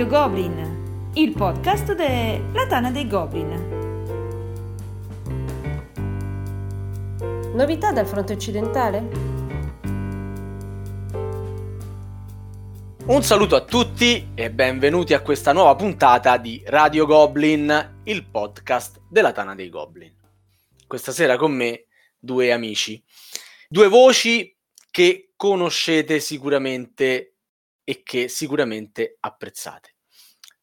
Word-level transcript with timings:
Radio 0.00 0.18
Goblin, 0.18 1.10
il 1.12 1.32
podcast 1.32 1.92
della 1.92 2.66
Tana 2.66 2.90
dei 2.90 3.06
Goblin. 3.06 3.50
Novità 7.54 7.92
dal 7.92 8.06
fronte 8.06 8.32
occidentale? 8.32 8.98
Un 13.08 13.22
saluto 13.22 13.56
a 13.56 13.60
tutti 13.60 14.30
e 14.34 14.50
benvenuti 14.50 15.12
a 15.12 15.20
questa 15.20 15.52
nuova 15.52 15.76
puntata 15.76 16.38
di 16.38 16.62
Radio 16.64 17.04
Goblin, 17.04 18.00
il 18.04 18.24
podcast 18.24 19.02
della 19.06 19.32
Tana 19.32 19.54
dei 19.54 19.68
Goblin. 19.68 20.16
Questa 20.86 21.12
sera 21.12 21.36
con 21.36 21.52
me 21.52 21.88
due 22.18 22.52
amici, 22.52 23.04
due 23.68 23.88
voci 23.88 24.56
che 24.90 25.32
conoscete 25.36 26.20
sicuramente 26.20 27.34
e 27.84 28.02
che 28.02 28.28
sicuramente 28.28 29.18
apprezzate. 29.20 29.89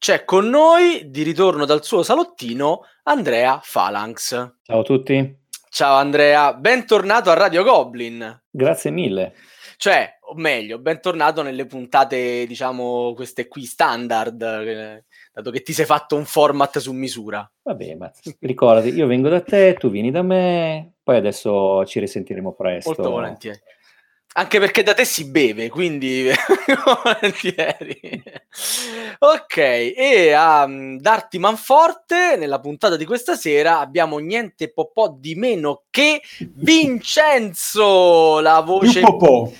C'è 0.08 0.24
con 0.24 0.48
noi, 0.48 1.10
di 1.10 1.22
ritorno 1.22 1.66
dal 1.66 1.84
suo 1.84 2.02
salottino, 2.02 2.84
Andrea 3.04 3.62
Phalanx. 3.62 4.54
Ciao 4.64 4.80
a 4.80 4.84
tutti. 4.84 5.38
Ciao 5.70 5.96
Andrea, 5.98 6.54
bentornato 6.54 7.30
a 7.30 7.34
Radio 7.34 7.62
Goblin. 7.66 8.44
Grazie 8.50 8.90
mille. 8.90 9.34
Cioè, 9.76 10.20
o 10.30 10.36
meglio, 10.36 10.80
bentornato 10.80 11.42
nelle 11.42 11.66
puntate, 11.66 12.46
diciamo, 12.48 13.12
queste 13.16 13.50
qui 13.50 13.66
standard, 13.66 14.42
eh, 14.42 15.04
dato 15.34 15.52
che 15.52 15.62
ti 15.62 15.74
sei 15.74 15.84
fatto 15.84 16.16
un 16.16 16.24
format 16.24 16.78
su 16.78 16.94
misura. 16.94 17.46
Vabbè, 17.64 17.96
ma 17.96 18.10
ricordati, 18.40 18.94
io 18.94 19.08
vengo 19.08 19.28
da 19.28 19.42
te, 19.42 19.74
tu 19.78 19.90
vieni 19.90 20.10
da 20.10 20.22
me, 20.22 20.94
poi 21.04 21.18
adesso 21.18 21.84
ci 21.84 22.00
risentiremo 22.00 22.54
presto. 22.54 22.94
Molto 22.96 23.10
volentieri. 23.10 23.60
Anche 24.38 24.60
perché 24.60 24.84
da 24.84 24.94
te 24.94 25.04
si 25.04 25.26
beve, 25.26 25.68
quindi 25.68 26.30
volentieri. 27.04 28.24
ok, 29.18 29.58
e 29.58 30.32
a 30.32 30.64
um, 30.64 31.00
darti 31.00 31.40
manforte 31.40 32.36
nella 32.38 32.60
puntata 32.60 32.96
di 32.98 33.06
questa 33.06 33.36
sera 33.36 33.80
abbiamo 33.80 34.20
niente 34.20 34.72
po', 34.72 34.92
po 34.94 35.18
di 35.20 35.34
meno 35.34 35.86
che 35.90 36.22
Vincenzo, 36.54 38.40
la 38.40 38.60
voce, 38.62 39.00
più 39.00 39.52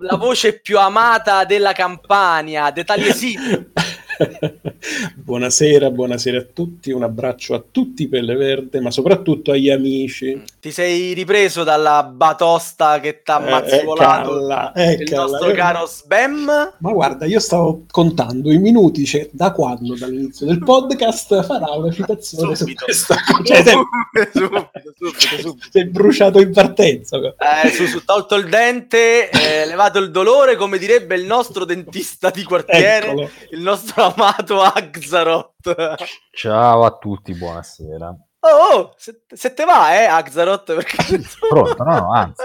la 0.00 0.16
voce 0.16 0.60
più 0.60 0.78
amata 0.78 1.44
della 1.44 1.72
Campania, 1.72 2.70
dettagli 2.70 3.12
sì. 3.12 3.34
buonasera, 5.14 5.90
buonasera 5.90 6.38
a 6.38 6.46
tutti, 6.52 6.90
un 6.90 7.02
abbraccio 7.02 7.54
a 7.54 7.62
tutti 7.70 8.08
Pelle 8.08 8.34
Verde, 8.34 8.80
ma 8.80 8.90
soprattutto 8.90 9.52
agli 9.52 9.70
amici. 9.70 10.42
Ti 10.60 10.70
sei 10.70 11.12
ripreso 11.12 11.64
dalla 11.64 12.02
batosta 12.02 12.98
che 13.00 13.22
ti 13.22 13.30
ha 13.30 13.44
eh, 13.46 13.50
mazzolato 13.50 14.74
eh, 14.74 14.92
il 14.92 15.12
nostro 15.12 15.52
caro 15.52 15.86
Sbam? 15.86 16.74
Ma 16.78 16.92
guarda, 16.92 17.26
io 17.26 17.40
stavo 17.40 17.84
contando 17.90 18.50
i 18.50 18.58
minuti, 18.58 19.04
cioè, 19.04 19.28
da 19.32 19.52
quando, 19.52 19.94
dall'inizio 19.96 20.46
del 20.46 20.60
podcast, 20.60 21.44
farà 21.44 21.72
una 21.72 21.92
citazione 21.92 22.54
subito. 22.54 22.90
su 22.92 23.14
cioè, 23.44 23.62
subito, 23.62 24.30
subito, 24.32 25.36
subito. 25.40 25.66
Sei 25.70 25.84
bruciato 25.86 26.40
in 26.40 26.52
partenza. 26.52 27.18
Eh, 27.18 27.68
su, 27.70 27.86
su, 27.86 28.04
tolto 28.04 28.34
il 28.36 28.48
dente, 28.48 29.28
eh, 29.28 29.66
levato 29.66 29.98
il 29.98 30.10
dolore, 30.10 30.56
come 30.56 30.78
direbbe 30.78 31.16
il 31.16 31.24
nostro 31.24 31.64
dentista 31.64 32.30
di 32.30 32.42
quartiere, 32.42 33.06
Eccolo. 33.06 33.30
il 33.50 33.60
nostro 33.60 34.05
amato 34.06 34.60
Axaroth. 34.62 35.96
Ciao 36.30 36.84
a 36.84 36.96
tutti, 36.96 37.34
buonasera. 37.34 38.16
Oh, 38.40 38.78
oh 38.78 38.94
se, 38.96 39.22
se, 39.26 39.54
te 39.54 39.64
va, 39.64 40.00
eh, 40.00 40.04
Axaroth? 40.04 40.74
Perché... 40.74 41.20
Pronto, 41.48 41.82
no, 41.82 41.98
no, 41.98 42.12
anzi, 42.12 42.42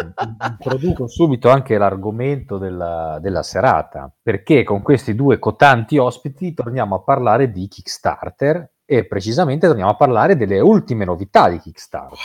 introduco 0.50 1.08
subito 1.08 1.50
anche 1.50 1.78
l'argomento 1.78 2.58
della, 2.58 3.20
della, 3.22 3.44
serata, 3.44 4.12
perché 4.22 4.64
con 4.64 4.82
questi 4.82 5.14
due 5.14 5.38
cotanti 5.38 5.98
ospiti 5.98 6.54
torniamo 6.54 6.96
a 6.96 7.02
parlare 7.02 7.52
di 7.52 7.68
Kickstarter 7.68 8.72
e 8.86 9.06
precisamente 9.06 9.68
torniamo 9.68 9.92
a 9.92 9.96
parlare 9.96 10.36
delle 10.36 10.60
ultime 10.60 11.06
novità 11.06 11.50
di 11.50 11.60
Kickstarter. 11.60 12.18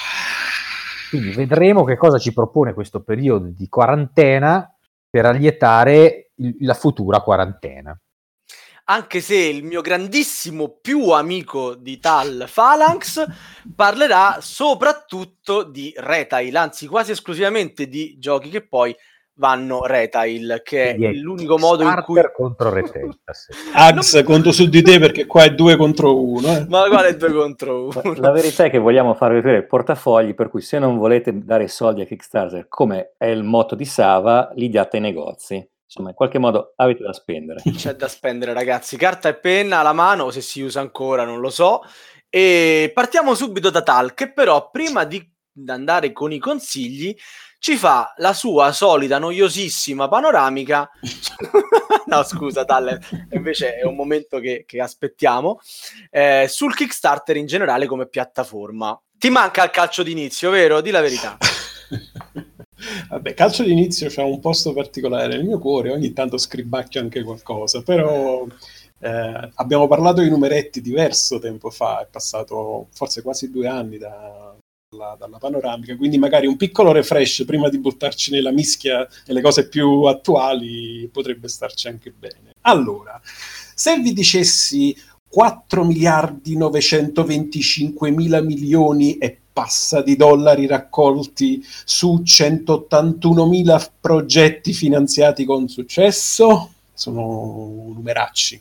Quindi 1.11 1.33
vedremo 1.33 1.85
che 1.85 1.97
cosa 1.97 2.19
ci 2.19 2.33
propone 2.33 2.73
questo 2.73 3.03
periodo 3.03 3.49
di 3.49 3.69
quarantena 3.69 4.75
per 5.09 5.27
allietare 5.27 6.33
il, 6.37 6.57
la 6.61 6.75
futura 6.75 7.21
quarantena 7.21 7.97
anche 8.89 9.21
se 9.21 9.37
il 9.37 9.65
mio 9.65 9.81
grandissimo 9.81 10.79
più 10.81 11.11
amico 11.11 11.75
di 11.75 11.99
Tal 11.99 12.49
Phalanx 12.53 13.25
parlerà 13.75 14.39
soprattutto 14.41 15.65
di 15.65 15.93
retail, 15.97 16.55
anzi 16.57 16.87
quasi 16.87 17.13
esclusivamente 17.13 17.89
di 17.89 18.17
giochi 18.19 18.49
che 18.49 18.67
poi 18.67 18.95
vanno 19.39 19.85
retail, 19.85 20.63
che 20.65 20.95
è 20.95 21.13
l'unico 21.13 21.59
modo 21.59 21.83
in 21.83 22.03
cui 22.05 22.21
contro 22.33 22.71
retail. 22.71 23.11
Ax 23.75 24.15
non... 24.15 24.25
conto 24.25 24.53
su 24.53 24.69
di 24.69 24.83
te 24.83 24.99
perché 24.99 25.27
qua 25.27 25.43
è 25.43 25.55
due 25.55 25.77
contro 25.77 26.23
uno. 26.23 26.57
Eh. 26.57 26.67
Ma 26.69 26.89
quale 26.89 27.17
due 27.17 27.33
contro 27.33 27.91
uno? 27.93 28.15
La 28.17 28.31
verità 28.31 28.65
è 28.65 28.71
che 28.71 28.79
vogliamo 28.79 29.15
farvi 29.15 29.37
vedere 29.37 29.59
il 29.59 29.67
portafogli, 29.67 30.35
per 30.35 30.49
cui 30.49 30.61
se 30.61 30.79
non 30.79 30.97
volete 30.97 31.45
dare 31.45 31.67
soldi 31.67 32.03
a 32.03 32.07
Kickstarter, 32.07 32.69
come 32.69 33.15
è 33.19 33.27
il 33.27 33.43
motto 33.43 33.75
di 33.75 33.85
Sava, 33.85 34.51
li 34.55 34.69
diate 34.69 34.97
ai 34.97 35.03
negozi 35.03 35.69
insomma, 35.87 36.11
in 36.11 36.15
qualche 36.15 36.39
modo 36.39 36.75
avete 36.77 37.03
da 37.03 37.13
spendere. 37.13 37.63
C'è 37.75 37.95
da 37.95 38.09
spendere, 38.09 38.53
ragazzi. 38.53 38.97
Carta 38.97 39.29
e 39.29 39.37
penna 39.37 39.79
alla 39.79 39.93
mano, 39.93 40.31
se 40.31 40.41
si 40.41 40.61
usa 40.61 40.81
ancora, 40.81 41.25
non 41.25 41.41
lo 41.41 41.51
so. 41.51 41.83
E 42.29 42.91
partiamo 42.93 43.35
subito 43.35 43.71
da 43.71 43.83
Tal, 43.83 44.13
che 44.15 44.33
però 44.33 44.71
prima 44.71 45.05
di 45.05 45.25
andare 45.69 46.13
con 46.13 46.33
i 46.33 46.39
consigli 46.39 47.17
ci 47.59 47.77
fa 47.77 48.13
la 48.19 48.35
sua 48.35 48.73
solita 48.73 49.19
noiosissima 49.19 50.09
panoramica. 50.09 50.91
no, 52.07 52.23
scusa, 52.25 52.65
Tal, 52.65 52.99
invece 53.31 53.77
è 53.77 53.85
un 53.85 53.95
momento 53.95 54.39
che, 54.39 54.65
che 54.67 54.81
aspettiamo. 54.81 55.61
Eh, 56.11 56.47
sul 56.49 56.75
Kickstarter 56.75 57.37
in 57.37 57.47
generale 57.47 57.87
come 57.87 58.07
piattaforma. 58.07 59.01
Ti 59.19 59.31
manca 59.31 59.65
il 59.65 59.71
calcio 59.71 60.03
d'inizio, 60.03 60.51
vero? 60.51 60.81
Di 60.81 60.91
la 60.91 61.01
verità. 61.01 61.39
Vabbè, 63.09 63.35
calcio 63.35 63.63
d'inizio 63.63 64.09
c'ha 64.11 64.25
un 64.25 64.41
posto 64.41 64.73
particolare 64.73 65.29
nel 65.29 65.45
mio 65.45 65.59
cuore, 65.59 65.93
ogni 65.93 66.13
tanto 66.13 66.39
scribacchio 66.39 67.01
anche 67.01 67.23
qualcosa, 67.23 67.83
però 67.83 68.47
eh, 68.99 69.51
abbiamo 69.55 69.87
parlato 69.87 70.23
di 70.23 70.31
numeretti 70.31 70.81
diverso 70.81 71.39
tempo 71.39 71.71
fa, 71.71 72.01
è 72.03 72.09
passato 72.11 72.89
forse 72.93 73.23
quasi 73.23 73.51
due 73.51 73.67
anni 73.67 73.99
da, 73.99 74.55
dalla, 74.89 75.17
dalla, 75.19 75.39
panoramica, 75.39 75.97
quindi 75.97 76.19
magari 76.19 76.47
un 76.47 76.57
piccolo 76.57 76.93
refresh 76.93 77.45
prima 77.45 77.69
di 77.69 77.79
buttarci 77.79 78.31
nella 78.31 78.51
mischia 78.51 79.07
e 79.27 79.33
le 79.33 79.41
cose 79.41 79.69
più 79.69 80.03
attuali 80.03 81.09
potrebbe 81.13 81.49
starci 81.49 81.89
anche 81.89 82.13
bene. 82.17 82.53
Allora, 82.63 83.21
se 83.23 83.99
vi 83.99 84.13
dicessi 84.13 84.97
4 85.29 85.85
miliardi 85.85 86.57
925 86.57 88.11
mila 88.11 88.41
milioni 88.41 89.19
e 89.19 89.41
passa 89.57 90.03
di 90.03 90.17
dollari 90.17 90.67
raccolti 90.67 91.65
su 91.87 92.21
181.000 92.23 93.89
progetti 93.99 94.75
finanziati 94.75 95.47
con 95.47 95.67
successo, 95.67 96.73
sono 96.93 97.91
numeracci. 97.95 98.61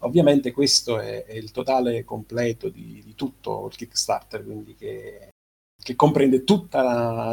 Ovviamente 0.00 0.52
questo 0.52 1.00
è, 1.00 1.24
è 1.24 1.34
il 1.34 1.50
totale 1.50 2.04
completo 2.04 2.68
di, 2.68 3.02
di, 3.04 3.16
tutto 3.16 3.66
il 3.68 3.74
Kickstarter, 3.74 4.44
quindi 4.44 4.76
che 4.76 5.30
che 5.86 5.94
comprende 5.94 6.42
tutte 6.42 6.78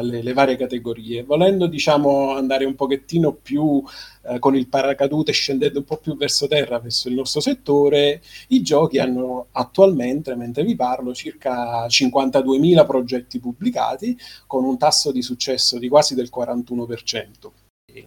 le, 0.02 0.22
le, 0.22 0.32
varie 0.32 0.54
categorie. 0.54 1.24
Volendo 1.24 1.66
diciamo, 1.66 2.36
andare 2.36 2.64
un 2.64 2.76
pochettino 2.76 3.32
più 3.32 3.82
eh, 4.28 4.38
con 4.38 4.54
il 4.54 4.68
paracadute, 4.68 5.32
scendendo 5.32 5.80
un 5.80 5.84
po' 5.84 5.96
più 5.96 6.16
verso 6.16 6.46
terra, 6.46 6.78
verso 6.78 7.08
il 7.08 7.16
nostro 7.16 7.40
settore, 7.40 8.22
i 8.50 8.62
giochi 8.62 9.00
hanno 9.00 9.48
attualmente, 9.50 10.36
mentre 10.36 10.62
vi 10.62 10.76
parlo, 10.76 11.12
circa 11.12 11.84
52.000 11.86 12.86
progetti 12.86 13.40
pubblicati, 13.40 14.16
con 14.46 14.62
un 14.62 14.78
tasso 14.78 15.10
di 15.10 15.20
successo 15.20 15.80
di 15.80 15.88
quasi 15.88 16.14
del 16.14 16.30
41% 16.32 17.63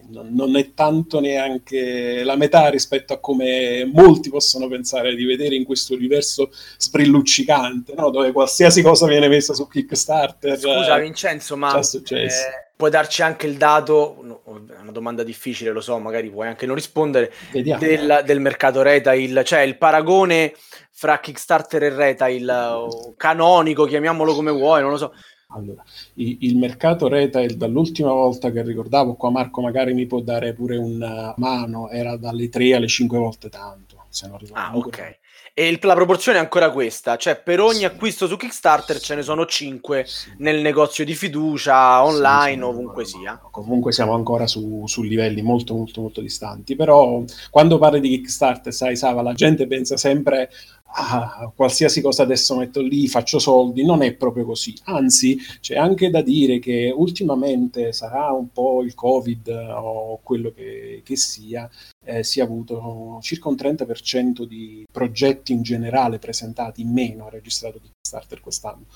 non, 0.08 0.56
è 0.56 0.74
tanto 0.74 1.20
neanche 1.20 2.22
la 2.22 2.36
metà 2.36 2.68
rispetto 2.68 3.14
a 3.14 3.18
come 3.18 3.88
molti 3.90 4.28
possono 4.28 4.68
pensare 4.68 5.14
di 5.14 5.24
vedere 5.24 5.54
in 5.54 5.64
questo 5.64 5.94
universo 5.94 6.50
sprilluccicante, 6.76 7.94
no? 7.96 8.10
dove 8.10 8.32
qualsiasi 8.32 8.82
cosa 8.82 9.06
viene 9.06 9.28
messa 9.28 9.54
su 9.54 9.66
Kickstarter. 9.66 10.58
Scusa 10.58 10.98
Vincenzo, 10.98 11.56
ma 11.56 11.78
eh, 11.78 12.28
puoi 12.76 12.90
darci 12.90 13.22
anche 13.22 13.46
il 13.46 13.56
dato, 13.56 14.18
no, 14.22 14.42
è 14.76 14.80
una 14.80 14.92
domanda 14.92 15.22
difficile, 15.22 15.70
lo 15.70 15.80
so, 15.80 15.98
magari 15.98 16.28
puoi 16.30 16.48
anche 16.48 16.66
non 16.66 16.74
rispondere, 16.74 17.32
del, 17.52 18.22
del, 18.24 18.40
mercato 18.40 18.82
retail, 18.82 19.42
cioè 19.44 19.60
il 19.60 19.78
paragone 19.78 20.54
fra 20.90 21.18
Kickstarter 21.18 21.84
e 21.84 21.88
retail, 21.90 23.14
canonico, 23.16 23.84
chiamiamolo 23.84 24.34
come 24.34 24.50
vuoi, 24.50 24.82
non 24.82 24.90
lo 24.90 24.96
so 24.98 25.12
allora, 25.50 25.82
il, 26.14 26.56
mercato 26.58 27.08
retail 27.08 27.56
dall'ultima 27.56 28.10
volta 28.12 28.50
che 28.50 28.62
ricordavo, 28.62 29.14
qua 29.14 29.30
Marco 29.30 29.62
magari 29.62 29.94
mi 29.94 30.06
può 30.06 30.20
dare 30.20 30.52
pure 30.52 30.76
una 30.76 31.32
mano, 31.38 31.88
era 31.88 32.16
dalle 32.16 32.50
3 32.50 32.74
alle 32.74 32.86
5 32.86 33.16
volte 33.18 33.48
tanto, 33.48 34.04
se 34.10 34.28
non 34.28 34.36
ricordo. 34.36 34.60
Ah, 34.62 34.76
ok. 34.76 35.18
E 35.54 35.68
il- 35.68 35.78
la 35.82 35.94
proporzione 35.94 36.36
è 36.38 36.40
ancora 36.40 36.70
questa, 36.70 37.16
cioè 37.16 37.40
per 37.40 37.60
ogni 37.60 37.84
acquisto 37.84 38.26
su 38.26 38.36
Kickstarter 38.36 39.00
ce 39.00 39.14
ne 39.14 39.22
sono 39.22 39.46
5 39.46 40.06
nel 40.38 40.60
negozio 40.60 41.04
di 41.04 41.14
fiducia, 41.14 42.04
online, 42.04 42.62
Sì, 42.62 42.68
ovunque 42.68 43.04
sì, 43.06 43.16
sia. 43.18 43.40
Comunque 43.50 43.90
siamo 43.92 44.12
ancora 44.14 44.46
su, 44.46 44.84
su 44.86 45.02
livelli 45.02 45.42
molto 45.42 45.74
molto 45.74 46.02
molto 46.02 46.20
distanti, 46.20 46.76
però 46.76 47.24
quando 47.50 47.78
parli 47.78 48.00
di 48.00 48.08
Kickstarter, 48.10 48.72
sai 48.72 48.96
Sava, 48.96 49.22
la 49.22 49.32
gente 49.32 49.66
pensa 49.66 49.96
sempre 49.96 50.50
a 50.90 51.52
qualsiasi 51.54 52.00
cosa 52.00 52.22
adesso 52.22 52.56
metto 52.56 52.80
lì, 52.80 53.06
faccio 53.08 53.38
soldi, 53.38 53.84
non 53.84 54.02
è 54.02 54.14
proprio 54.14 54.44
così, 54.44 54.74
anzi 54.84 55.38
c'è 55.60 55.76
anche 55.76 56.10
da 56.10 56.22
dire 56.22 56.58
che 56.58 56.92
ultimamente 56.94 57.92
sarà 57.92 58.32
un 58.32 58.50
po' 58.50 58.82
il 58.82 58.94
Covid 58.94 59.48
o 59.48 60.20
quello 60.22 60.50
che, 60.50 61.02
che 61.04 61.16
sia, 61.16 61.68
eh, 62.04 62.24
si 62.24 62.40
è 62.40 62.42
avuto 62.42 63.18
circa 63.20 63.48
un 63.48 63.54
30% 63.54 64.44
di 64.44 64.84
progetti 64.90 65.52
in 65.52 65.62
generale 65.62 66.18
presentati 66.18 66.80
in 66.80 66.90
meno 66.92 67.26
ha 67.26 67.30
registrato 67.30 67.80
Kickstarter 67.80 68.40
quest'anno. 68.40 68.86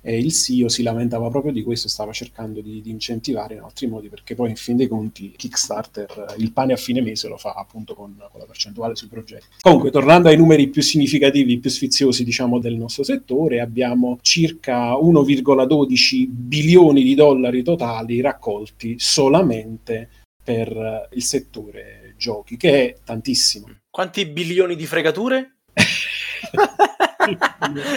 E 0.00 0.16
il 0.16 0.32
CEO 0.32 0.68
si 0.68 0.82
lamentava 0.82 1.28
proprio 1.28 1.50
di 1.50 1.64
questo 1.64 1.88
e 1.88 1.90
stava 1.90 2.12
cercando 2.12 2.60
di, 2.60 2.80
di 2.80 2.90
incentivare 2.90 3.54
in 3.54 3.60
altri 3.60 3.88
modi 3.88 4.08
perché 4.08 4.36
poi 4.36 4.50
in 4.50 4.56
fin 4.56 4.76
dei 4.76 4.86
conti 4.86 5.32
Kickstarter 5.36 6.26
eh, 6.30 6.40
il 6.40 6.52
pane 6.52 6.72
a 6.72 6.76
fine 6.76 7.00
mese 7.00 7.26
lo 7.26 7.36
fa 7.36 7.54
appunto 7.54 7.94
con, 7.94 8.14
con 8.30 8.38
la 8.38 8.46
percentuale 8.46 8.94
sui 8.94 9.08
progetti. 9.08 9.46
Comunque 9.60 9.90
tornando 9.90 10.28
ai 10.28 10.36
numeri 10.36 10.68
più 10.68 10.82
significativi, 10.82 11.58
più 11.58 11.68
sfiziosi 11.68 12.22
diciamo 12.22 12.60
del 12.60 12.76
nostro 12.76 13.02
settore, 13.02 13.60
abbiamo 13.60 14.18
circa 14.22 14.92
1,12 14.92 16.26
bilioni 16.28 17.02
di 17.02 17.14
dollari 17.16 17.64
totali 17.64 18.20
raccolti 18.20 18.94
solamente 18.98 20.08
per 20.44 20.68
eh, 20.74 21.08
il 21.12 21.22
settore 21.24 22.14
giochi, 22.16 22.56
che 22.56 22.70
è 22.70 22.96
tantissimo. 23.04 23.66
Quanti 23.90 24.26
bilioni 24.26 24.76
di 24.76 24.86
fregature? 24.86 25.56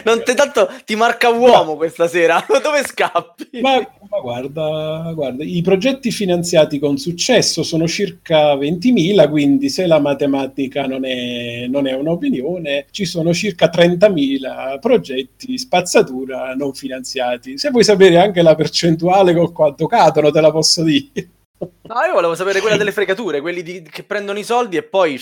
non 0.04 0.24
te 0.24 0.33
tanto 0.33 0.69
ti 0.86 0.95
marca 0.95 1.30
uomo 1.30 1.75
questa 1.75 2.07
sera. 2.07 2.44
Dove 2.48 2.83
scappi? 2.86 3.62
Ma, 3.62 3.78
ma 3.78 4.19
guarda, 4.19 5.12
guarda, 5.13 5.44
i 5.44 5.62
progetti 5.62 6.12
finanziati 6.12 6.80
con 6.80 6.98
successo 6.98 7.63
sono 7.63 7.88
circa 7.88 8.56
20.000, 8.56 9.30
quindi 9.30 9.69
se 9.69 9.86
la 9.86 10.00
matematica 10.00 10.86
non 10.86 11.06
è, 11.06 11.68
non 11.68 11.88
è 11.88 11.94
un'opinione, 11.94 12.88
ci 12.92 13.06
sono 13.06 13.33
circa 13.33 13.69
30.000 13.69 14.80
progetti 14.80 15.57
spazzatura 15.57 16.54
non 16.56 16.74
finanziati. 16.74 17.57
Se 17.57 17.69
vuoi 17.69 17.84
sapere 17.84 18.18
anche 18.18 18.42
la 18.42 18.56
percentuale 18.56 19.34
con 19.34 19.51
quanto 19.51 19.88
cadono, 19.88 20.31
te 20.31 20.42
la 20.42 20.51
posso 20.51 20.84
dire. 20.84 21.30
No, 21.62 22.01
io 22.07 22.13
volevo 22.13 22.34
sapere 22.34 22.60
quella 22.60 22.77
delle 22.77 22.92
fregature, 22.92 23.39
quelli 23.39 23.62
di- 23.62 23.84
che 23.84 24.04
prendono 24.04 24.39
i 24.39 24.44
soldi 24.44 24.77
e 24.77 24.84
poi 24.84 25.19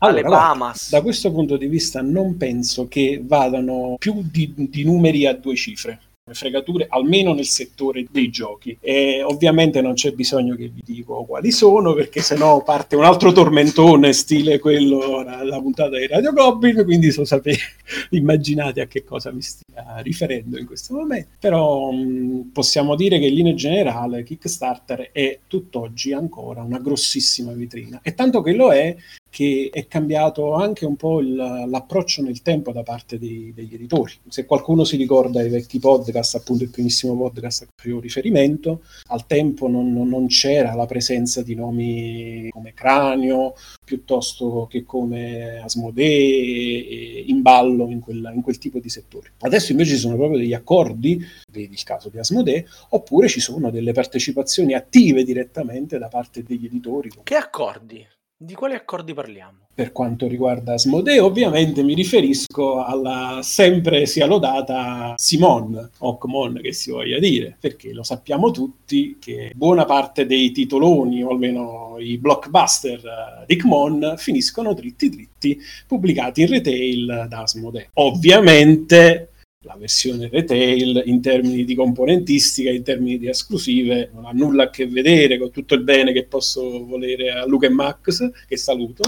alle 0.00 0.20
Allora, 0.20 0.36
Bahamas. 0.36 0.90
Da 0.90 1.02
questo 1.02 1.30
punto 1.30 1.56
di 1.56 1.66
vista 1.66 2.02
non 2.02 2.36
penso 2.36 2.88
che 2.88 3.22
vadano 3.24 3.96
più 3.98 4.22
di, 4.30 4.52
di 4.56 4.84
numeri 4.84 5.26
a 5.26 5.34
due 5.34 5.54
cifre. 5.54 6.00
fregature 6.32 6.86
almeno 6.88 7.32
nel 7.32 7.46
settore 7.46 8.06
dei 8.08 8.30
giochi 8.30 8.76
e 8.80 9.20
ovviamente 9.20 9.80
non 9.80 9.94
c'è 9.94 10.12
bisogno 10.12 10.54
che 10.54 10.68
vi 10.68 10.80
dico 10.84 11.24
quali 11.24 11.50
sono 11.50 11.92
perché 11.92 12.20
sennò 12.20 12.62
parte 12.62 12.94
un 12.94 13.02
altro 13.02 13.32
tormentone 13.32 14.12
stile 14.12 14.60
quello 14.60 15.24
la 15.24 15.60
puntata 15.60 15.98
di 15.98 16.06
Radio 16.06 16.32
Goblin 16.32 16.84
quindi 16.84 17.10
so 17.10 17.24
sapere 17.24 17.58
immaginate 18.10 18.80
a 18.80 18.86
che 18.86 19.02
cosa 19.02 19.32
mi 19.32 19.42
stia 19.42 19.96
riferendo 20.02 20.56
in 20.56 20.66
questo 20.66 20.94
momento 20.94 21.30
però 21.40 21.90
mh, 21.90 22.50
possiamo 22.52 22.94
dire 22.94 23.18
che 23.18 23.26
in 23.26 23.34
linea 23.34 23.54
generale 23.54 24.22
Kickstarter 24.22 25.10
è 25.10 25.40
tutt'oggi 25.48 26.12
ancora 26.12 26.62
una 26.62 26.78
grossissima 26.78 27.52
vetrina 27.52 27.98
e 28.04 28.14
tanto 28.14 28.40
che 28.40 28.52
lo 28.52 28.72
è 28.72 28.94
che 29.30 29.70
è 29.72 29.86
cambiato 29.86 30.54
anche 30.54 30.84
un 30.84 30.96
po' 30.96 31.20
il, 31.20 31.34
l'approccio 31.34 32.20
nel 32.20 32.42
tempo 32.42 32.72
da 32.72 32.82
parte 32.82 33.18
dei, 33.18 33.52
degli 33.54 33.74
editori. 33.74 34.12
Se 34.28 34.44
qualcuno 34.44 34.84
si 34.84 34.96
ricorda 34.96 35.42
i 35.42 35.48
vecchi 35.48 35.78
podcast, 35.78 36.34
appunto 36.34 36.64
il 36.64 36.70
primissimo 36.70 37.16
podcast 37.16 37.62
a 37.62 37.66
cui 37.80 37.92
ho 37.92 38.00
riferimento, 38.00 38.82
al 39.08 39.26
tempo 39.26 39.68
non, 39.68 39.92
non 39.92 40.26
c'era 40.26 40.74
la 40.74 40.86
presenza 40.86 41.42
di 41.42 41.54
nomi 41.54 42.48
come 42.50 42.74
Cranio, 42.74 43.54
piuttosto 43.84 44.66
che 44.68 44.84
come 44.84 45.60
Asmodee 45.60 47.24
in 47.26 47.40
ballo 47.42 47.88
in, 47.88 48.00
quella, 48.00 48.32
in 48.32 48.42
quel 48.42 48.58
tipo 48.58 48.80
di 48.80 48.88
settore. 48.88 49.32
Adesso 49.40 49.70
invece 49.70 49.94
ci 49.94 50.00
sono 50.00 50.16
proprio 50.16 50.38
degli 50.38 50.54
accordi, 50.54 51.24
vedi 51.52 51.72
il 51.72 51.82
caso 51.84 52.08
di 52.08 52.18
Asmodee, 52.18 52.66
oppure 52.90 53.28
ci 53.28 53.40
sono 53.40 53.70
delle 53.70 53.92
partecipazioni 53.92 54.74
attive 54.74 55.22
direttamente 55.22 55.98
da 55.98 56.08
parte 56.08 56.42
degli 56.42 56.66
editori. 56.66 57.10
Che 57.22 57.34
accordi? 57.36 58.06
Di 58.42 58.54
quali 58.54 58.72
accordi 58.72 59.12
parliamo? 59.12 59.58
Per 59.74 59.92
quanto 59.92 60.26
riguarda 60.26 60.72
Asmodee, 60.72 61.20
ovviamente 61.20 61.82
mi 61.82 61.92
riferisco 61.92 62.82
alla 62.82 63.40
sempre 63.42 64.06
sia 64.06 64.24
lodata 64.24 65.12
Simon, 65.18 65.90
o 65.98 66.16
Kmon 66.16 66.58
che 66.62 66.72
si 66.72 66.90
voglia 66.90 67.18
dire, 67.18 67.58
perché 67.60 67.92
lo 67.92 68.02
sappiamo 68.02 68.50
tutti 68.50 69.18
che 69.20 69.52
buona 69.54 69.84
parte 69.84 70.24
dei 70.24 70.52
titoloni, 70.52 71.22
o 71.22 71.28
almeno 71.28 71.96
i 71.98 72.16
blockbuster 72.16 73.44
di 73.46 73.56
Kmon, 73.56 74.14
finiscono 74.16 74.72
dritti 74.72 75.10
dritti 75.10 75.60
pubblicati 75.86 76.40
in 76.40 76.48
retail 76.48 77.26
da 77.28 77.42
Asmodee. 77.42 77.90
Ovviamente 77.94 79.29
la 79.64 79.76
versione 79.76 80.30
retail 80.32 81.02
in 81.04 81.20
termini 81.20 81.64
di 81.64 81.74
componentistica, 81.74 82.70
in 82.70 82.82
termini 82.82 83.18
di 83.18 83.28
esclusive, 83.28 84.08
non 84.14 84.24
ha 84.24 84.30
nulla 84.32 84.64
a 84.64 84.70
che 84.70 84.86
vedere 84.86 85.36
con 85.36 85.50
tutto 85.50 85.74
il 85.74 85.82
bene 85.82 86.12
che 86.12 86.24
posso 86.24 86.86
volere 86.86 87.30
a 87.30 87.44
Luca 87.44 87.66
e 87.66 87.70
Max, 87.70 88.30
che 88.48 88.56
saluto, 88.56 89.02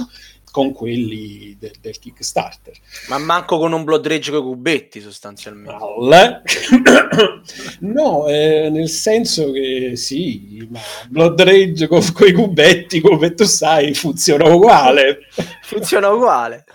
con 0.50 0.72
quelli 0.72 1.56
de- 1.58 1.72
del 1.81 1.99
Kickstarter. 1.99 2.75
Ma 3.08 3.16
manco 3.16 3.56
con 3.56 3.72
un 3.72 3.82
Blood 3.82 4.06
Rage 4.06 4.31
con 4.31 4.40
i 4.40 4.43
cubetti 4.43 5.00
sostanzialmente. 5.00 5.82
Al- 5.82 6.43
no, 7.81 8.28
eh, 8.28 8.69
nel 8.69 8.90
senso 8.90 9.52
che 9.52 9.93
sì, 9.96 10.69
ma 10.70 10.81
Blood 11.08 11.40
Rage 11.40 11.87
con, 11.87 12.02
i 12.26 12.32
cubetti, 12.32 13.00
come 13.00 13.32
tu 13.32 13.44
sai, 13.44 13.94
funziona 13.94 14.52
uguale. 14.52 15.20
Funziona 15.62 16.10
uguale. 16.10 16.66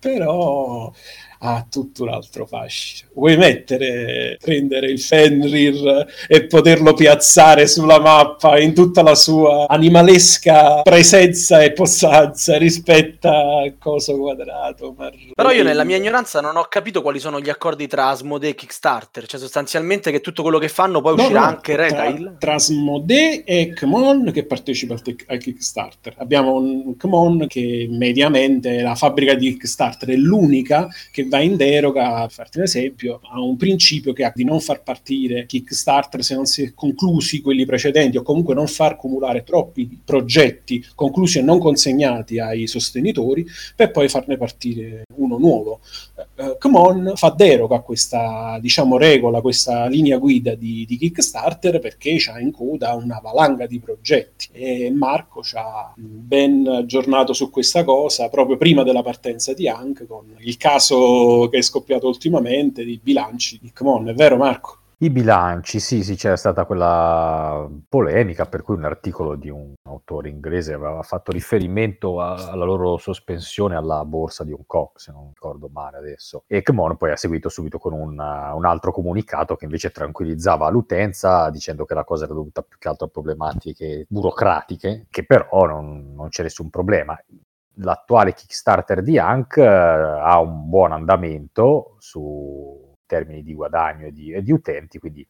Però 0.00 0.90
ha 1.40 1.66
tutto 1.68 2.02
un 2.04 2.10
altro 2.10 2.46
fascino. 2.46 3.10
Vuoi 3.14 3.36
mettere, 3.36 4.36
prendere 4.40 4.90
il 4.90 5.00
Fenrir 5.00 6.06
e 6.26 6.46
poterlo 6.46 6.94
piazzare 6.94 7.66
sulla 7.66 8.00
mappa 8.00 8.58
in 8.58 8.74
tutta 8.74 9.02
la 9.02 9.14
sua 9.14 9.66
animalesca 9.68 10.82
presenza 10.82 11.62
e 11.62 11.72
possanza 11.72 12.56
rispetto 12.56 13.28
a 13.28 13.72
coso 13.78 14.16
quadrato. 14.16 14.94
Mar- 14.96 15.14
Però 15.34 15.50
io 15.50 15.62
nella 15.62 15.84
mia 15.84 15.96
ignoranza 15.96 16.40
non 16.40 16.56
ho 16.56 16.64
capito 16.68 17.02
quali 17.02 17.18
sono 17.18 17.40
gli 17.40 17.50
accordi 17.50 17.86
tra 17.86 18.08
Asmodee 18.08 18.50
e 18.50 18.54
Kickstarter, 18.54 19.26
cioè 19.26 19.40
sostanzialmente 19.40 20.10
che 20.10 20.20
tutto 20.20 20.42
quello 20.42 20.58
che 20.58 20.68
fanno 20.68 21.00
poi 21.00 21.16
No, 21.16 21.22
uscirà 21.22 21.40
no, 21.40 21.46
anche 21.46 21.76
retail. 21.76 22.22
Tra, 22.22 22.34
tra 22.38 22.54
Asmodee 22.54 23.44
e 23.44 23.72
Kmon 23.74 24.30
che 24.32 24.44
partecipa 24.44 24.94
al, 24.94 25.02
tec- 25.02 25.24
al 25.28 25.38
Kickstarter. 25.38 26.14
Abbiamo 26.18 26.54
un 26.54 26.96
Kmon 26.96 27.46
che 27.46 27.86
mediamente 27.90 28.80
la 28.80 28.94
fabbrica 28.94 29.34
di 29.34 29.52
Kickstarter 29.52 30.08
è 30.10 30.16
l'unica 30.16 30.88
che 31.12 31.27
va 31.28 31.40
in 31.40 31.56
deroga, 31.56 32.16
a 32.16 32.28
farti 32.28 32.58
un 32.58 32.64
esempio, 32.64 33.20
a 33.22 33.40
un 33.40 33.56
principio 33.56 34.12
che 34.12 34.24
ha 34.24 34.32
di 34.34 34.44
non 34.44 34.60
far 34.60 34.82
partire 34.82 35.46
Kickstarter 35.46 36.22
se 36.22 36.34
non 36.34 36.46
si 36.46 36.62
è 36.64 36.74
conclusi 36.74 37.40
quelli 37.40 37.64
precedenti 37.64 38.16
o 38.16 38.22
comunque 38.22 38.54
non 38.54 38.66
far 38.66 38.96
cumulare 38.96 39.44
troppi 39.44 40.00
progetti 40.04 40.84
conclusi 40.94 41.38
e 41.38 41.42
non 41.42 41.58
consegnati 41.58 42.38
ai 42.38 42.66
sostenitori 42.66 43.46
per 43.76 43.90
poi 43.90 44.08
farne 44.08 44.36
partire 44.36 45.04
uno 45.14 45.38
nuovo. 45.38 45.80
Uh, 46.36 46.56
Kmon 46.58 47.12
fa 47.14 47.30
deroga 47.30 47.76
a 47.76 47.80
questa 47.80 48.58
diciamo 48.60 48.96
regola, 48.96 49.40
questa 49.40 49.86
linea 49.86 50.18
guida 50.18 50.54
di, 50.54 50.84
di 50.86 50.96
Kickstarter 50.96 51.78
perché 51.78 52.16
c'ha 52.18 52.40
in 52.40 52.52
coda 52.52 52.94
una 52.94 53.20
valanga 53.22 53.66
di 53.66 53.78
progetti 53.78 54.48
e 54.52 54.90
Marco 54.90 55.42
ci 55.42 55.56
ha 55.56 55.92
ben 55.96 56.66
aggiornato 56.66 57.32
su 57.32 57.50
questa 57.50 57.84
cosa 57.84 58.28
proprio 58.28 58.56
prima 58.56 58.82
della 58.82 59.02
partenza 59.02 59.52
di 59.52 59.68
Hank 59.68 60.06
con 60.06 60.34
il 60.38 60.56
caso 60.56 61.17
che 61.50 61.58
è 61.58 61.62
scoppiato 61.62 62.06
ultimamente 62.06 62.84
di 62.84 63.00
bilanci 63.02 63.58
di 63.60 63.72
Kmon, 63.72 64.08
è 64.08 64.14
vero 64.14 64.36
Marco? 64.36 64.78
I 65.00 65.10
bilanci, 65.10 65.78
sì, 65.78 66.02
sì, 66.02 66.16
c'era 66.16 66.34
stata 66.34 66.64
quella 66.64 67.68
polemica 67.88 68.46
per 68.46 68.62
cui 68.62 68.74
un 68.74 68.82
articolo 68.82 69.36
di 69.36 69.48
un 69.48 69.72
autore 69.84 70.28
inglese 70.28 70.72
aveva 70.72 71.02
fatto 71.02 71.30
riferimento 71.30 72.20
a, 72.20 72.50
alla 72.50 72.64
loro 72.64 72.96
sospensione 72.96 73.76
alla 73.76 74.04
borsa 74.04 74.42
di 74.42 74.50
Hong 74.50 74.66
Kong, 74.66 74.88
se 74.96 75.12
non 75.12 75.28
ricordo 75.28 75.70
male 75.72 75.98
adesso. 75.98 76.42
E 76.48 76.62
Kmon 76.62 76.96
poi 76.96 77.12
ha 77.12 77.16
seguito 77.16 77.48
subito 77.48 77.78
con 77.78 77.92
una, 77.92 78.52
un 78.54 78.64
altro 78.64 78.90
comunicato 78.90 79.54
che 79.54 79.66
invece 79.66 79.92
tranquillizzava 79.92 80.68
l'utenza 80.68 81.48
dicendo 81.50 81.84
che 81.84 81.94
la 81.94 82.02
cosa 82.02 82.24
era 82.24 82.34
dovuta 82.34 82.62
più 82.62 82.76
che 82.76 82.88
altro 82.88 83.06
a 83.06 83.10
problematiche 83.10 84.04
burocratiche, 84.08 85.06
che 85.08 85.24
però 85.24 85.64
non, 85.66 86.12
non 86.12 86.28
c'è 86.28 86.42
nessun 86.42 86.70
problema 86.70 87.16
l'attuale 87.78 88.32
Kickstarter 88.32 89.02
di 89.02 89.18
Hank 89.18 89.56
eh, 89.58 89.66
ha 89.66 90.38
un 90.40 90.68
buon 90.68 90.92
andamento 90.92 91.96
su 91.98 92.96
termini 93.06 93.42
di 93.42 93.54
guadagno 93.54 94.06
e 94.06 94.12
di, 94.12 94.32
e 94.32 94.42
di 94.42 94.52
utenti, 94.52 94.98
quindi 94.98 95.26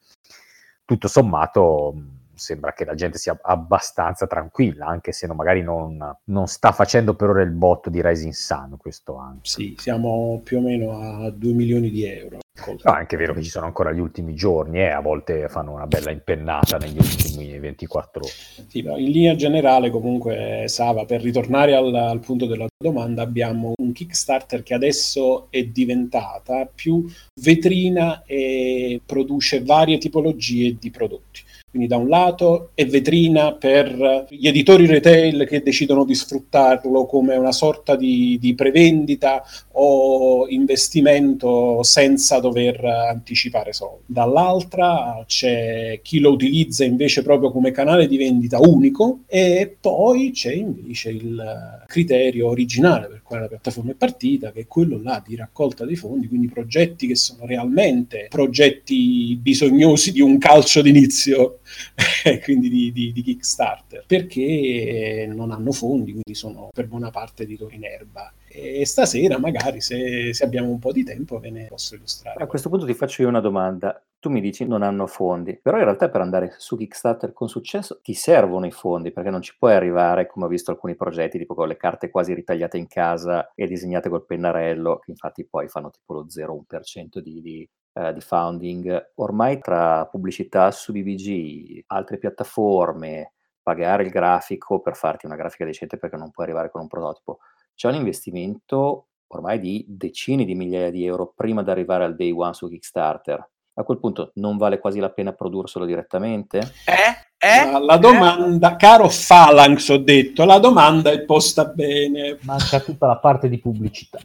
tutto 0.84 1.08
sommato 1.08 1.94
sembra 2.38 2.72
che 2.72 2.84
la 2.84 2.94
gente 2.94 3.18
sia 3.18 3.38
abbastanza 3.42 4.26
tranquilla, 4.26 4.86
anche 4.86 5.12
se 5.12 5.26
no, 5.26 5.34
magari 5.34 5.62
non, 5.62 6.16
non, 6.24 6.46
sta 6.46 6.72
facendo 6.72 7.14
per 7.14 7.30
ora 7.30 7.42
il 7.42 7.50
botto 7.50 7.90
di 7.90 8.00
Rising 8.02 8.32
Sun 8.32 8.76
questo 8.78 9.16
anno. 9.16 9.40
Sì, 9.42 9.74
siamo 9.78 10.40
più 10.42 10.58
o 10.58 10.60
meno 10.60 10.98
a 10.98 11.30
2 11.30 11.52
milioni 11.52 11.90
di 11.90 12.04
euro. 12.04 12.38
No, 12.66 12.92
è 12.92 12.96
anche 12.96 13.16
vero 13.16 13.34
che 13.34 13.42
ci 13.42 13.50
sono 13.50 13.66
ancora 13.66 13.92
gli 13.92 14.00
ultimi 14.00 14.34
giorni 14.34 14.78
e 14.78 14.82
eh, 14.82 14.90
a 14.90 15.00
volte 15.00 15.48
fanno 15.48 15.72
una 15.72 15.86
bella 15.86 16.10
impennata 16.10 16.76
negli 16.76 16.98
ultimi 16.98 17.56
24 17.58 18.20
ore. 18.20 18.32
Sì, 18.66 18.78
in 18.80 19.10
linea 19.10 19.36
generale 19.36 19.90
comunque 19.90 20.64
Sava, 20.66 21.04
per 21.04 21.22
ritornare 21.22 21.74
al, 21.74 21.94
al 21.94 22.18
punto 22.20 22.46
della 22.46 22.66
domanda, 22.76 23.22
abbiamo 23.22 23.74
un 23.76 23.92
Kickstarter 23.92 24.62
che 24.62 24.74
adesso 24.74 25.46
è 25.50 25.62
diventata 25.64 26.68
più 26.72 27.06
vetrina 27.40 28.22
e 28.24 29.00
produce 29.04 29.62
varie 29.62 29.98
tipologie 29.98 30.76
di 30.78 30.90
prodotti. 30.90 31.42
Quindi 31.70 31.88
da 31.88 31.96
un 31.96 32.08
lato 32.08 32.70
è 32.74 32.86
vetrina 32.86 33.52
per 33.52 34.26
gli 34.30 34.48
editori 34.48 34.86
retail 34.86 35.46
che 35.46 35.62
decidono 35.62 36.04
di 36.04 36.14
sfruttarlo 36.14 37.04
come 37.04 37.36
una 37.36 37.52
sorta 37.52 37.94
di, 37.94 38.38
di 38.40 38.54
prevendita 38.54 39.44
o 39.72 40.48
investimento 40.48 41.82
senza 41.82 42.40
dover 42.40 42.82
anticipare 42.84 43.74
soldi. 43.74 44.04
Dall'altra 44.06 45.22
c'è 45.26 46.00
chi 46.02 46.20
lo 46.20 46.30
utilizza 46.30 46.84
invece 46.84 47.22
proprio 47.22 47.50
come 47.50 47.70
canale 47.70 48.06
di 48.06 48.16
vendita 48.16 48.58
unico 48.58 49.20
e 49.26 49.76
poi 49.78 50.30
c'è 50.30 50.52
invece 50.52 51.10
il 51.10 51.84
criterio 51.86 52.48
originale 52.48 53.08
per 53.08 53.22
quale 53.22 53.42
la 53.42 53.48
piattaforma 53.48 53.92
è 53.92 53.94
partita, 53.94 54.52
che 54.52 54.60
è 54.60 54.66
quello 54.66 54.98
là 55.02 55.22
di 55.24 55.36
raccolta 55.36 55.84
dei 55.84 55.96
fondi, 55.96 56.28
quindi 56.28 56.48
progetti 56.48 57.06
che 57.06 57.14
sono 57.14 57.44
realmente 57.44 58.26
progetti 58.30 59.38
bisognosi 59.40 60.12
di 60.12 60.22
un 60.22 60.38
calcio 60.38 60.80
d'inizio 60.80 61.57
quindi 62.44 62.68
di, 62.68 62.92
di, 62.92 63.12
di, 63.12 63.22
Kickstarter, 63.22 64.04
perché 64.06 65.28
non 65.32 65.50
hanno 65.50 65.72
fondi, 65.72 66.12
quindi 66.12 66.34
sono 66.34 66.68
per 66.72 66.86
buona 66.86 67.10
parte 67.10 67.42
editori 67.42 67.76
in 67.76 67.84
erba. 67.84 68.32
E 68.50 68.84
stasera, 68.86 69.38
magari, 69.38 69.80
se, 69.80 70.32
se, 70.32 70.44
abbiamo 70.44 70.70
un 70.70 70.78
po' 70.78 70.92
di 70.92 71.04
tempo, 71.04 71.38
ve 71.38 71.50
ne 71.50 71.66
posso 71.66 71.94
illustrare. 71.94 72.42
A 72.42 72.46
questo 72.46 72.68
punto 72.68 72.86
ti 72.86 72.94
faccio 72.94 73.22
io 73.22 73.28
una 73.28 73.40
domanda. 73.40 74.02
Tu 74.20 74.30
mi 74.30 74.40
dici 74.40 74.66
non 74.66 74.82
hanno 74.82 75.06
fondi, 75.06 75.56
però 75.56 75.78
in 75.78 75.84
realtà 75.84 76.08
per 76.08 76.20
andare 76.20 76.54
su 76.58 76.76
Kickstarter 76.76 77.32
con 77.32 77.48
successo 77.48 78.00
ti 78.02 78.14
servono 78.14 78.66
i 78.66 78.72
fondi, 78.72 79.12
perché 79.12 79.30
non 79.30 79.42
ci 79.42 79.54
puoi 79.56 79.74
arrivare, 79.74 80.26
come 80.26 80.46
ho 80.46 80.48
visto 80.48 80.72
alcuni 80.72 80.96
progetti, 80.96 81.38
tipo 81.38 81.54
con 81.54 81.68
le 81.68 81.76
carte 81.76 82.10
quasi 82.10 82.34
ritagliate 82.34 82.78
in 82.78 82.88
casa 82.88 83.52
e 83.54 83.66
disegnate 83.66 84.08
col 84.08 84.26
pennarello, 84.26 84.98
che 84.98 85.12
infatti 85.12 85.44
poi 85.44 85.68
fanno 85.68 85.90
tipo 85.90 86.14
lo 86.14 86.26
0,1% 86.26 87.18
di, 87.18 87.40
di 87.40 87.68
eh, 87.98 88.12
di 88.12 88.20
founding, 88.20 89.12
ormai 89.16 89.58
tra 89.58 90.06
pubblicità 90.06 90.70
su 90.70 90.92
BBG, 90.92 91.82
altre 91.88 92.18
piattaforme, 92.18 93.32
pagare 93.60 94.04
il 94.04 94.10
grafico 94.10 94.80
per 94.80 94.94
farti 94.94 95.26
una 95.26 95.34
grafica 95.34 95.64
decente 95.64 95.98
perché 95.98 96.16
non 96.16 96.30
puoi 96.30 96.46
arrivare 96.46 96.70
con 96.70 96.80
un 96.82 96.86
prototipo, 96.86 97.40
c'è 97.74 97.88
un 97.88 97.96
investimento 97.96 99.06
ormai 99.28 99.58
di 99.58 99.84
decine 99.88 100.44
di 100.44 100.54
migliaia 100.54 100.90
di 100.90 101.04
euro 101.04 101.32
prima 101.34 101.62
di 101.62 101.70
arrivare 101.70 102.04
al 102.04 102.14
day 102.14 102.30
one 102.30 102.54
su 102.54 102.68
Kickstarter. 102.68 103.48
A 103.74 103.82
quel 103.84 103.98
punto 103.98 104.32
non 104.36 104.56
vale 104.56 104.78
quasi 104.78 104.98
la 104.98 105.10
pena 105.10 105.32
produrselo 105.32 105.84
direttamente? 105.84 106.58
Eh? 106.84 107.26
Eh? 107.38 107.70
La, 107.70 107.78
la 107.78 107.96
domanda, 107.96 108.72
eh? 108.72 108.76
caro 108.76 109.08
Phalanx, 109.08 109.88
ho 109.90 109.98
detto, 109.98 110.44
la 110.44 110.58
domanda 110.58 111.10
è 111.10 111.20
posta 111.20 111.64
bene. 111.64 112.38
Manca 112.42 112.80
tutta 112.80 113.06
la 113.06 113.18
parte 113.18 113.48
di 113.48 113.58
pubblicità. 113.58 114.18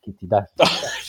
Chi 0.00 0.14
ti 0.14 0.26
dà? 0.26 0.44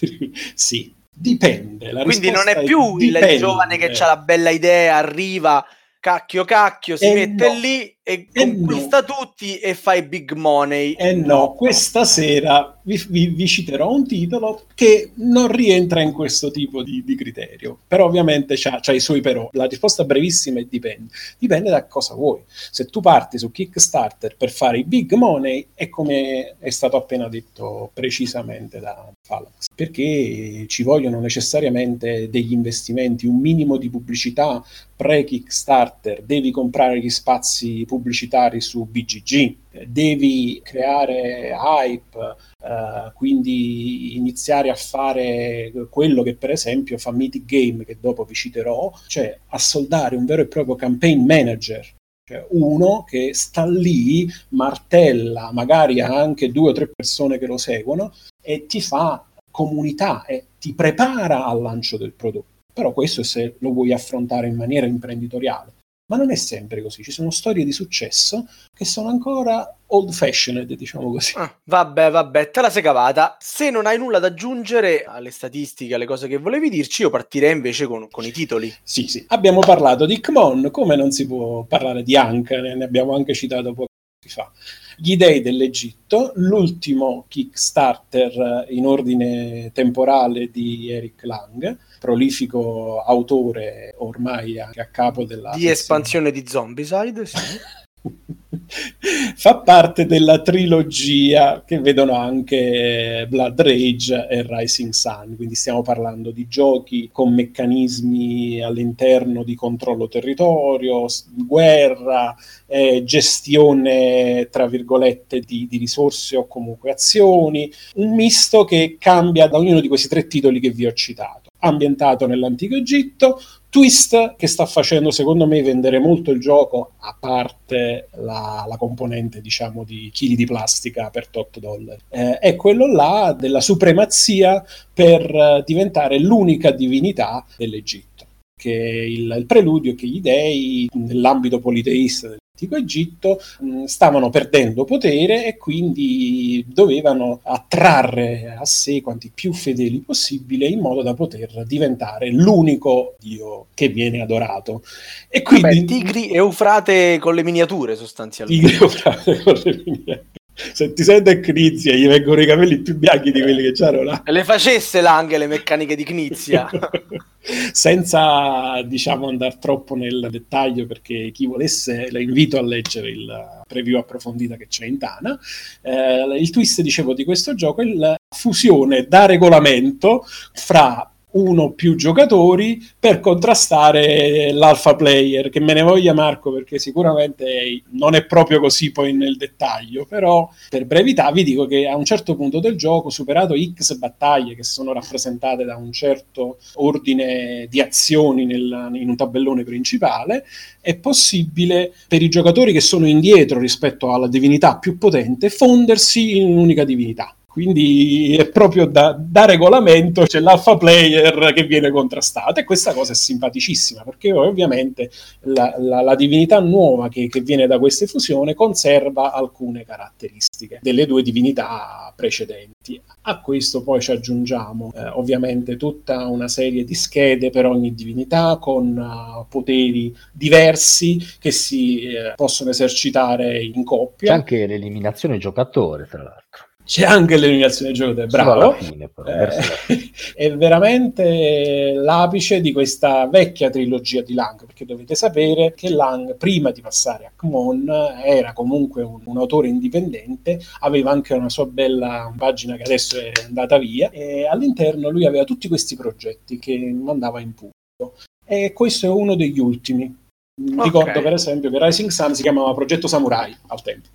sì, 0.55 0.95
Dipende. 1.19 2.03
Quindi 2.03 2.29
non 2.29 2.47
è 2.47 2.63
più 2.63 2.99
è 2.99 3.31
il 3.31 3.39
giovane 3.39 3.77
che 3.77 3.87
ha 3.87 4.05
la 4.05 4.17
bella 4.17 4.51
idea, 4.51 4.97
arriva, 4.97 5.65
cacchio 5.99 6.45
cacchio, 6.45 6.95
si 6.95 7.05
e 7.05 7.13
mette 7.13 7.47
no. 7.47 7.59
lì 7.59 7.96
e, 8.07 8.27
e 8.31 8.55
conquista 8.55 8.99
no. 8.99 9.03
tutti 9.03 9.57
e 9.59 9.73
fa 9.73 9.95
i 9.95 10.03
big 10.03 10.31
money. 10.31 10.93
E 10.93 11.13
no, 11.13 11.53
questa 11.55 12.05
sera 12.05 12.79
vi, 12.83 13.03
vi, 13.09 13.27
vi, 13.27 13.45
citerò 13.45 13.91
un 13.91 14.07
titolo 14.07 14.63
che 14.73 15.11
non 15.15 15.51
rientra 15.51 15.99
in 16.01 16.13
questo 16.13 16.49
tipo 16.49 16.83
di, 16.83 17.03
di 17.03 17.15
criterio, 17.15 17.77
però 17.85 18.05
ovviamente 18.05 18.55
c'ha, 18.55 18.79
i 18.93 19.01
suoi 19.01 19.19
però. 19.19 19.49
La 19.51 19.65
risposta 19.65 20.05
brevissima 20.05 20.61
è 20.61 20.63
dipende. 20.69 21.11
Dipende 21.37 21.69
da 21.69 21.85
cosa 21.85 22.13
vuoi. 22.13 22.43
Se 22.47 22.85
tu 22.85 23.01
parti 23.01 23.37
su 23.37 23.51
Kickstarter 23.51 24.37
per 24.37 24.51
fare 24.51 24.77
i 24.77 24.85
big 24.85 25.11
money, 25.11 25.67
è 25.73 25.89
come 25.89 26.55
è 26.59 26.69
stato 26.69 26.95
appena 26.95 27.27
detto 27.27 27.91
precisamente 27.93 28.79
da 28.79 29.11
Phalanx, 29.27 29.65
perché 29.75 30.63
ci 30.67 30.83
vogliono 30.83 31.19
necessariamente 31.19 32.29
degli 32.29 32.53
investimenti, 32.53 33.27
un 33.27 33.41
minimo 33.41 33.75
di 33.75 33.89
pubblicità 33.89 34.63
pre-Kickstarter, 34.95 36.23
devi 36.23 36.51
comprare 36.51 36.99
gli 36.99 37.09
spazi 37.09 37.83
pubblicitari 37.85 37.96
pubblicitari 37.97 38.61
su 38.61 38.85
BGG, 38.85 39.55
devi 39.87 40.61
creare 40.63 41.51
hype, 41.51 42.35
eh, 42.63 43.11
quindi 43.13 44.15
iniziare 44.15 44.69
a 44.69 44.75
fare 44.75 45.71
quello 45.89 46.23
che 46.23 46.35
per 46.35 46.51
esempio 46.51 46.97
fa 46.97 47.11
Mythic 47.11 47.45
Game, 47.45 47.85
che 47.85 47.97
dopo 47.99 48.23
vi 48.23 48.33
citerò, 48.33 48.91
cioè 49.07 49.37
assoldare 49.47 50.15
un 50.15 50.25
vero 50.25 50.43
e 50.43 50.47
proprio 50.47 50.75
campaign 50.75 51.25
manager. 51.25 51.95
Cioè 52.27 52.45
uno 52.49 53.05
che 53.07 53.33
sta 53.33 53.65
lì, 53.65 54.27
martella, 54.49 55.51
magari 55.53 56.01
ha 56.01 56.13
anche 56.13 56.51
due 56.51 56.71
o 56.71 56.73
tre 56.73 56.89
persone 56.93 57.37
che 57.37 57.45
lo 57.45 57.57
seguono 57.57 58.13
e 58.41 58.65
ti 58.65 58.81
fa 58.81 59.25
comunità 59.49 60.25
e 60.25 60.47
ti 60.59 60.73
prepara 60.73 61.45
al 61.45 61.61
lancio 61.61 61.97
del 61.97 62.11
prodotto. 62.11 62.55
Però 62.73 62.91
questo 62.91 63.21
è 63.21 63.23
se 63.23 63.55
lo 63.59 63.71
vuoi 63.71 63.93
affrontare 63.93 64.47
in 64.47 64.55
maniera 64.55 64.85
imprenditoriale 64.85 65.76
ma 66.07 66.17
non 66.17 66.31
è 66.31 66.35
sempre 66.35 66.81
così. 66.81 67.03
Ci 67.03 67.11
sono 67.11 67.31
storie 67.31 67.65
di 67.65 67.71
successo 67.71 68.47
che 68.73 68.85
sono 68.85 69.09
ancora 69.09 69.75
old 69.87 70.11
fashioned, 70.11 70.73
diciamo 70.73 71.11
così. 71.11 71.33
Ah, 71.35 71.53
vabbè, 71.63 72.11
vabbè, 72.11 72.51
te 72.51 72.61
la 72.61 72.69
sei 72.69 72.81
cavata. 72.81 73.37
Se 73.39 73.69
non 73.69 73.85
hai 73.85 73.97
nulla 73.97 74.19
da 74.19 74.27
aggiungere 74.27 75.03
alle 75.03 75.31
statistiche, 75.31 75.95
alle 75.95 76.05
cose 76.05 76.27
che 76.27 76.37
volevi 76.37 76.69
dirci, 76.69 77.03
io 77.03 77.09
partirei 77.09 77.51
invece 77.51 77.87
con, 77.87 78.07
con 78.09 78.25
i 78.25 78.31
titoli. 78.31 78.73
Sì, 78.83 79.07
sì. 79.07 79.23
Abbiamo 79.27 79.59
parlato 79.59 80.05
di 80.05 80.19
Kmon, 80.19 80.71
come 80.71 80.95
non 80.95 81.11
si 81.11 81.27
può 81.27 81.63
parlare 81.63 82.03
di 82.03 82.15
Anka, 82.15 82.59
ne 82.59 82.83
abbiamo 82.83 83.15
anche 83.15 83.33
citato 83.33 83.73
poco 83.73 83.87
fa. 84.27 84.51
Gli 84.97 85.15
dei 85.15 85.41
dell'Egitto, 85.41 86.31
l'ultimo 86.35 87.25
Kickstarter 87.27 88.65
in 88.69 88.85
ordine 88.85 89.71
temporale 89.73 90.49
di 90.49 90.91
Eric 90.91 91.23
Lang, 91.23 91.77
prolifico 91.99 93.01
autore 93.01 93.93
ormai 93.97 94.59
anche 94.59 94.81
a 94.81 94.87
capo 94.87 95.23
della... 95.23 95.53
Di 95.55 95.67
espansione 95.67 96.31
di 96.31 96.45
Zombicide, 96.47 97.25
sì. 97.25 97.37
fa 99.35 99.57
parte 99.57 100.05
della 100.05 100.41
trilogia 100.41 101.63
che 101.65 101.79
vedono 101.79 102.15
anche 102.15 103.25
Blood 103.29 103.61
Rage 103.61 104.27
e 104.29 104.45
Rising 104.47 104.91
Sun, 104.91 105.35
quindi 105.35 105.55
stiamo 105.55 105.81
parlando 105.81 106.31
di 106.31 106.47
giochi 106.47 107.09
con 107.11 107.33
meccanismi 107.33 108.61
all'interno 108.61 109.43
di 109.43 109.55
controllo 109.55 110.07
territorio, 110.07 111.05
guerra, 111.33 112.35
eh, 112.65 113.03
gestione 113.03 114.47
tra 114.51 114.67
virgolette 114.67 115.39
di, 115.39 115.67
di 115.69 115.77
risorse 115.77 116.35
o 116.35 116.47
comunque 116.47 116.91
azioni, 116.91 117.71
un 117.95 118.15
misto 118.15 118.63
che 118.65 118.97
cambia 118.99 119.47
da 119.47 119.57
ognuno 119.57 119.81
di 119.81 119.87
questi 119.87 120.07
tre 120.07 120.27
titoli 120.27 120.59
che 120.59 120.71
vi 120.71 120.85
ho 120.85 120.93
citato 120.93 121.46
ambientato 121.59 122.27
nell'antico 122.27 122.75
Egitto, 122.75 123.39
twist 123.69 124.35
che 124.35 124.47
sta 124.47 124.65
facendo 124.65 125.11
secondo 125.11 125.45
me 125.45 125.61
vendere 125.61 125.99
molto 125.99 126.31
il 126.31 126.39
gioco, 126.39 126.93
a 126.99 127.15
parte 127.19 128.09
la, 128.15 128.65
la 128.67 128.77
componente 128.77 129.41
diciamo 129.41 129.83
di 129.83 130.09
chili 130.13 130.35
di 130.35 130.45
plastica 130.45 131.09
per 131.09 131.27
8 131.31 131.59
dollari, 131.59 132.01
eh, 132.09 132.39
è 132.39 132.55
quello 132.55 132.87
là 132.87 133.35
della 133.37 133.61
supremazia 133.61 134.63
per 134.93 135.21
eh, 135.23 135.63
diventare 135.65 136.19
l'unica 136.19 136.71
divinità 136.71 137.45
dell'Egitto 137.57 138.25
che 138.57 138.71
il, 138.71 139.35
il 139.37 139.45
preludio 139.45 139.93
che 139.93 140.07
gli 140.07 140.19
dei 140.19 140.89
nell'ambito 140.93 141.59
politeista 141.59 142.35
dell'antico 142.57 142.75
Egitto 142.75 143.39
mh, 143.59 143.83
stavano 143.85 144.29
perdendo 144.29 144.83
potere 144.83 145.45
e 145.45 145.57
quindi 145.57 146.65
dovevano 146.67 147.39
attrarre 147.43 148.57
a 148.59 148.65
sé 148.65 149.01
quanti 149.01 149.31
più 149.33 149.53
fedeli 149.53 149.99
possibile 149.99 150.65
in 150.65 150.79
modo 150.79 151.03
da 151.03 151.13
poter 151.13 151.63
diventare 151.65 152.31
l'unico 152.31 153.15
dio 153.19 153.67
che 153.75 153.89
viene 153.89 154.21
adorato. 154.21 154.81
E 155.29 155.43
quindi 155.43 155.61
Vabbè, 155.61 155.85
tigri 155.85 156.29
e 156.29 156.35
eufrate 156.35 157.19
con 157.19 157.35
le 157.35 157.43
miniature 157.43 157.95
sostanzialmente. 157.95 158.67
Tigri 158.67 158.79
e 158.79 158.83
eufrate 158.83 159.43
con 159.43 159.53
le 159.53 159.83
miniature 159.85 160.25
se 160.57 160.91
ti 160.93 161.03
sente 161.03 161.39
Knizia 161.39 161.93
gli 161.93 162.07
vengono 162.07 162.41
i 162.41 162.47
capelli 162.47 162.79
più 162.79 162.97
bianchi 162.97 163.31
di 163.31 163.41
quelli 163.41 163.61
che 163.61 163.73
c'erano 163.73 164.01
là. 164.01 164.23
Le 164.25 164.43
facesse 164.43 165.01
l'anche 165.01 165.37
le 165.37 165.45
meccaniche 165.45 165.95
di 165.95 166.03
Knizia. 166.03 166.67
Senza 167.71 168.81
diciamo 168.85 169.27
andare 169.27 169.57
troppo 169.59 169.95
nel 169.95 170.27
dettaglio 170.29 170.85
perché 170.85 171.31
chi 171.31 171.45
volesse 171.45 172.11
la 172.11 172.19
invito 172.19 172.57
a 172.57 172.61
leggere 172.61 173.09
il 173.09 173.61
preview 173.67 173.97
approfondita 173.97 174.55
che 174.55 174.67
c'è 174.67 174.85
in 174.85 174.97
Tana. 174.97 175.39
Eh, 175.81 176.37
il 176.39 176.49
twist 176.49 176.81
dicevo 176.81 177.13
di 177.13 177.23
questo 177.23 177.55
gioco 177.55 177.81
è 177.81 177.85
la 177.85 178.15
fusione 178.35 179.07
da 179.07 179.25
regolamento 179.25 180.25
fra 180.53 181.11
uno 181.37 181.63
o 181.63 181.71
più 181.71 181.95
giocatori 181.95 182.83
per 182.99 183.19
contrastare 183.19 184.51
l'alpha 184.51 184.95
player, 184.95 185.49
che 185.49 185.59
me 185.59 185.73
ne 185.73 185.81
voglia 185.81 186.13
Marco 186.13 186.51
perché 186.51 186.79
sicuramente 186.79 187.83
non 187.91 188.15
è 188.15 188.25
proprio 188.25 188.59
così 188.59 188.91
poi 188.91 189.13
nel 189.13 189.37
dettaglio, 189.37 190.05
però 190.05 190.49
per 190.69 190.85
brevità 190.85 191.31
vi 191.31 191.43
dico 191.43 191.65
che 191.65 191.87
a 191.87 191.95
un 191.95 192.05
certo 192.05 192.35
punto 192.35 192.59
del 192.59 192.75
gioco, 192.75 193.09
superato 193.09 193.55
X 193.55 193.97
battaglie 193.97 194.55
che 194.55 194.63
sono 194.63 194.93
rappresentate 194.93 195.63
da 195.63 195.77
un 195.77 195.91
certo 195.91 196.57
ordine 196.75 197.67
di 197.69 197.79
azioni 197.79 198.45
nel, 198.45 198.89
in 198.93 199.09
un 199.09 199.15
tabellone 199.15 199.63
principale, 199.63 200.45
è 200.81 200.95
possibile 200.97 201.93
per 202.07 202.21
i 202.21 202.29
giocatori 202.29 202.73
che 202.73 202.81
sono 202.81 203.07
indietro 203.07 203.59
rispetto 203.59 204.13
alla 204.13 204.27
divinità 204.27 204.77
più 204.77 204.97
potente 204.97 205.49
fondersi 205.49 206.37
in 206.37 206.47
un'unica 206.47 206.83
divinità. 206.83 207.36
Quindi 207.57 208.35
è 208.37 208.49
proprio 208.49 208.85
da, 208.85 209.17
da, 209.19 209.45
regolamento 209.45 210.25
c'è 210.25 210.39
l'alpha 210.39 210.77
player 210.77 211.53
che 211.53 211.63
viene 211.63 211.89
contrastato 211.89 212.59
e 212.59 212.63
questa 212.63 212.93
cosa 212.93 213.13
è 213.13 213.15
simpaticissima 213.15 214.03
perché 214.03 214.31
ovviamente 214.31 215.09
la, 215.39 215.73
la, 215.79 216.01
la 216.01 216.13
divinità 216.13 216.59
nuova 216.59 217.09
che, 217.09 217.27
che, 217.27 217.41
viene 217.41 217.65
da 217.65 217.79
queste 217.79 218.05
fusioni 218.05 218.53
conserva 218.53 219.33
alcune 219.33 219.85
caratteristiche 219.85 220.77
delle 220.83 221.07
due 221.07 221.23
divinità 221.23 222.13
precedenti. 222.15 223.01
A 223.21 223.41
questo 223.41 223.81
poi 223.81 224.01
ci 224.01 224.11
aggiungiamo 224.11 224.91
eh, 224.95 225.07
ovviamente 225.07 225.77
tutta 225.77 226.27
una 226.27 226.47
serie 226.47 226.83
di 226.83 226.93
schede 226.93 227.49
per 227.49 227.65
ogni 227.65 227.95
divinità 227.95 228.57
con 228.57 228.95
uh, 228.95 229.47
poteri 229.49 230.15
diversi 230.31 231.17
che 231.39 231.49
si 231.49 232.03
eh, 232.03 232.33
possono 232.35 232.69
esercitare 232.69 233.63
in 233.63 233.83
coppia. 233.83 234.29
C'è 234.29 234.37
anche 234.37 234.67
l'eliminazione 234.67 235.39
giocatore, 235.39 236.05
tra 236.05 236.21
l'altro 236.21 236.66
c'è 236.87 237.03
anche 237.03 237.35
l'eliminazione 237.35 237.91
del 237.91 237.99
gioco 237.99 238.25
bravo. 238.27 238.71
fine, 238.71 239.09
però, 239.09 239.27
eh, 239.27 239.49
è 240.33 240.55
veramente 240.55 241.91
l'apice 241.93 242.61
di 242.61 242.71
questa 242.71 243.27
vecchia 243.27 243.69
trilogia 243.69 244.21
di 244.21 244.33
Lang 244.33 244.65
perché 244.65 244.85
dovete 244.85 245.13
sapere 245.13 245.73
che 245.75 245.89
Lang 245.89 246.37
prima 246.37 246.71
di 246.71 246.79
passare 246.79 247.25
a 247.25 247.31
Kmon 247.35 247.91
era 248.23 248.53
comunque 248.53 249.03
un, 249.03 249.19
un, 249.21 249.37
autore 249.37 249.67
indipendente 249.67 250.61
aveva 250.79 251.11
anche 251.11 251.33
una 251.33 251.49
sua 251.49 251.65
bella 251.65 252.33
pagina 252.37 252.77
che 252.77 252.83
adesso 252.83 253.19
è 253.19 253.31
andata 253.45 253.77
via 253.77 254.09
e 254.09 254.47
all'interno 254.47 255.09
lui 255.09 255.25
aveva 255.25 255.43
tutti 255.43 255.67
questi 255.67 255.97
progetti 255.97 256.57
che 256.57 256.77
mandava 256.77 257.41
in 257.41 257.53
pubblico. 257.53 258.15
E 258.45 258.71
questo 258.71 259.07
è 259.07 259.09
uno 259.09 259.35
degli 259.35 259.59
ultimi 259.59 260.25
Okay. 260.59 260.85
Ricordo 260.85 261.21
per 261.21 261.33
esempio 261.33 261.69
che 261.69 261.77
Rising 261.79 262.09
Sun 262.09 262.33
si 262.33 262.41
chiamava 262.41 262.73
Progetto 262.73 263.07
Samurai 263.07 263.55
al 263.67 263.83
tempo. 263.83 264.07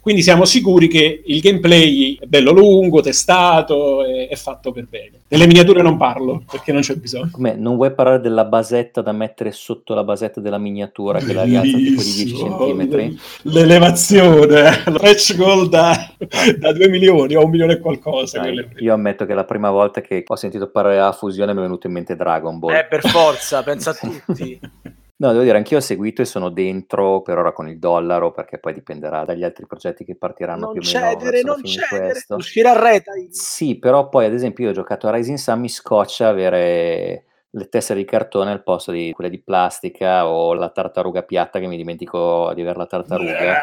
Quindi 0.00 0.22
siamo 0.22 0.46
sicuri 0.46 0.88
che 0.88 1.22
il 1.26 1.40
gameplay 1.40 2.16
è 2.18 2.24
bello 2.24 2.52
lungo, 2.52 3.02
testato 3.02 4.02
e 4.06 4.26
è 4.26 4.34
fatto 4.34 4.72
per 4.72 4.86
bene. 4.88 5.20
Delle 5.28 5.46
miniature 5.46 5.82
non 5.82 5.98
parlo 5.98 6.42
perché 6.50 6.72
non 6.72 6.80
c'è 6.80 6.94
bisogno. 6.94 7.28
Come, 7.30 7.54
non 7.54 7.76
vuoi 7.76 7.92
parlare 7.92 8.20
della 8.20 8.46
basetta 8.46 9.02
da 9.02 9.12
mettere 9.12 9.52
sotto 9.52 9.92
la 9.92 10.02
basetta 10.02 10.40
della 10.40 10.56
miniatura 10.56 11.18
che 11.18 11.34
la 11.34 11.42
rialza 11.42 11.76
tipo 11.76 12.00
di 12.00 12.12
10 12.14 12.34
cm? 12.34 13.18
L'elevazione, 13.42 14.72
stretch 14.72 15.36
goal 15.36 15.68
da, 15.68 16.14
da 16.58 16.72
2 16.72 16.88
milioni 16.88 17.34
o 17.34 17.44
un 17.44 17.50
milione 17.50 17.74
e 17.74 17.78
qualcosa. 17.78 18.40
Dai, 18.40 18.66
io 18.78 18.94
ammetto 18.94 19.26
che 19.26 19.34
la 19.34 19.44
prima 19.44 19.70
volta 19.70 20.00
che 20.00 20.24
ho 20.26 20.36
sentito 20.36 20.70
parlare 20.70 20.96
della 20.96 21.12
fusione 21.12 21.52
mi 21.52 21.58
è 21.58 21.62
venuto 21.62 21.88
in 21.88 21.92
mente 21.92 22.16
Dragon 22.16 22.58
Ball. 22.58 22.74
Eh, 22.74 22.86
per 22.88 23.06
forza, 23.06 23.62
pensa 23.62 23.90
a 23.90 23.94
tutti. 23.94 24.58
No, 25.20 25.32
devo 25.32 25.42
dire, 25.42 25.58
anch'io 25.58 25.76
ho 25.76 25.82
seguito 25.82 26.22
e 26.22 26.24
sono 26.24 26.48
dentro 26.48 27.20
per 27.20 27.36
ora 27.36 27.52
con 27.52 27.68
il 27.68 27.78
dollaro, 27.78 28.32
perché 28.32 28.58
poi 28.58 28.72
dipenderà 28.72 29.26
dagli 29.26 29.44
altri 29.44 29.66
progetti 29.66 30.02
che 30.02 30.16
partiranno 30.16 30.64
non 30.64 30.72
più 30.72 30.80
o 30.80 30.84
cedere, 30.84 31.12
meno 31.14 31.30
verso 31.30 31.46
non 31.46 31.64
cedere, 31.64 32.10
questo. 32.10 32.34
uscire 32.36 32.68
a 32.70 32.80
reta. 32.80 33.12
Sì, 33.28 33.78
però 33.78 34.08
poi 34.08 34.24
ad 34.24 34.32
esempio 34.32 34.64
io 34.64 34.70
ho 34.70 34.74
giocato 34.74 35.08
a 35.08 35.10
Rising 35.10 35.36
Sun, 35.36 35.60
mi 35.60 35.68
scoccia 35.68 36.28
avere 36.28 37.24
le 37.50 37.68
tessere 37.68 37.98
di 37.98 38.06
cartone 38.06 38.50
al 38.50 38.62
posto 38.62 38.92
di 38.92 39.12
quelle 39.12 39.28
di 39.28 39.42
plastica 39.42 40.26
o 40.26 40.54
la 40.54 40.70
tartaruga 40.70 41.22
piatta 41.22 41.58
che 41.58 41.66
mi 41.66 41.76
dimentico 41.76 42.52
di 42.54 42.62
avere 42.62 42.78
la 42.78 42.86
tartaruga. 42.86 43.62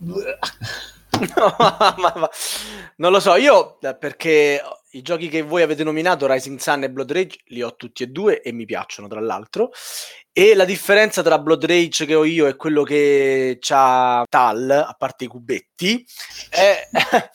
No, 1.36 1.54
ma, 1.58 2.12
ma, 2.16 2.30
non 2.96 3.12
lo 3.12 3.20
so, 3.20 3.34
io 3.34 3.78
eh, 3.80 3.94
perché 3.94 4.62
i 4.92 5.02
giochi 5.02 5.28
che 5.28 5.42
voi 5.42 5.62
avete 5.62 5.84
nominato, 5.84 6.30
Rising 6.30 6.58
Sun 6.58 6.84
e 6.84 6.90
Blood 6.90 7.12
Rage, 7.12 7.38
li 7.46 7.62
ho 7.62 7.76
tutti 7.76 8.02
e 8.02 8.06
due 8.06 8.40
e 8.40 8.52
mi 8.52 8.64
piacciono 8.64 9.06
tra 9.06 9.20
l'altro. 9.20 9.70
E 10.32 10.54
la 10.54 10.64
differenza 10.64 11.22
tra 11.22 11.40
Blood 11.40 11.64
Rage 11.64 12.06
che 12.06 12.14
ho 12.14 12.24
io 12.24 12.46
e 12.46 12.54
quello 12.54 12.84
che 12.84 13.58
c'ha 13.60 14.24
Tal, 14.28 14.70
a 14.70 14.94
parte 14.96 15.24
i 15.24 15.26
cubetti, 15.26 16.06
è, 16.48 16.88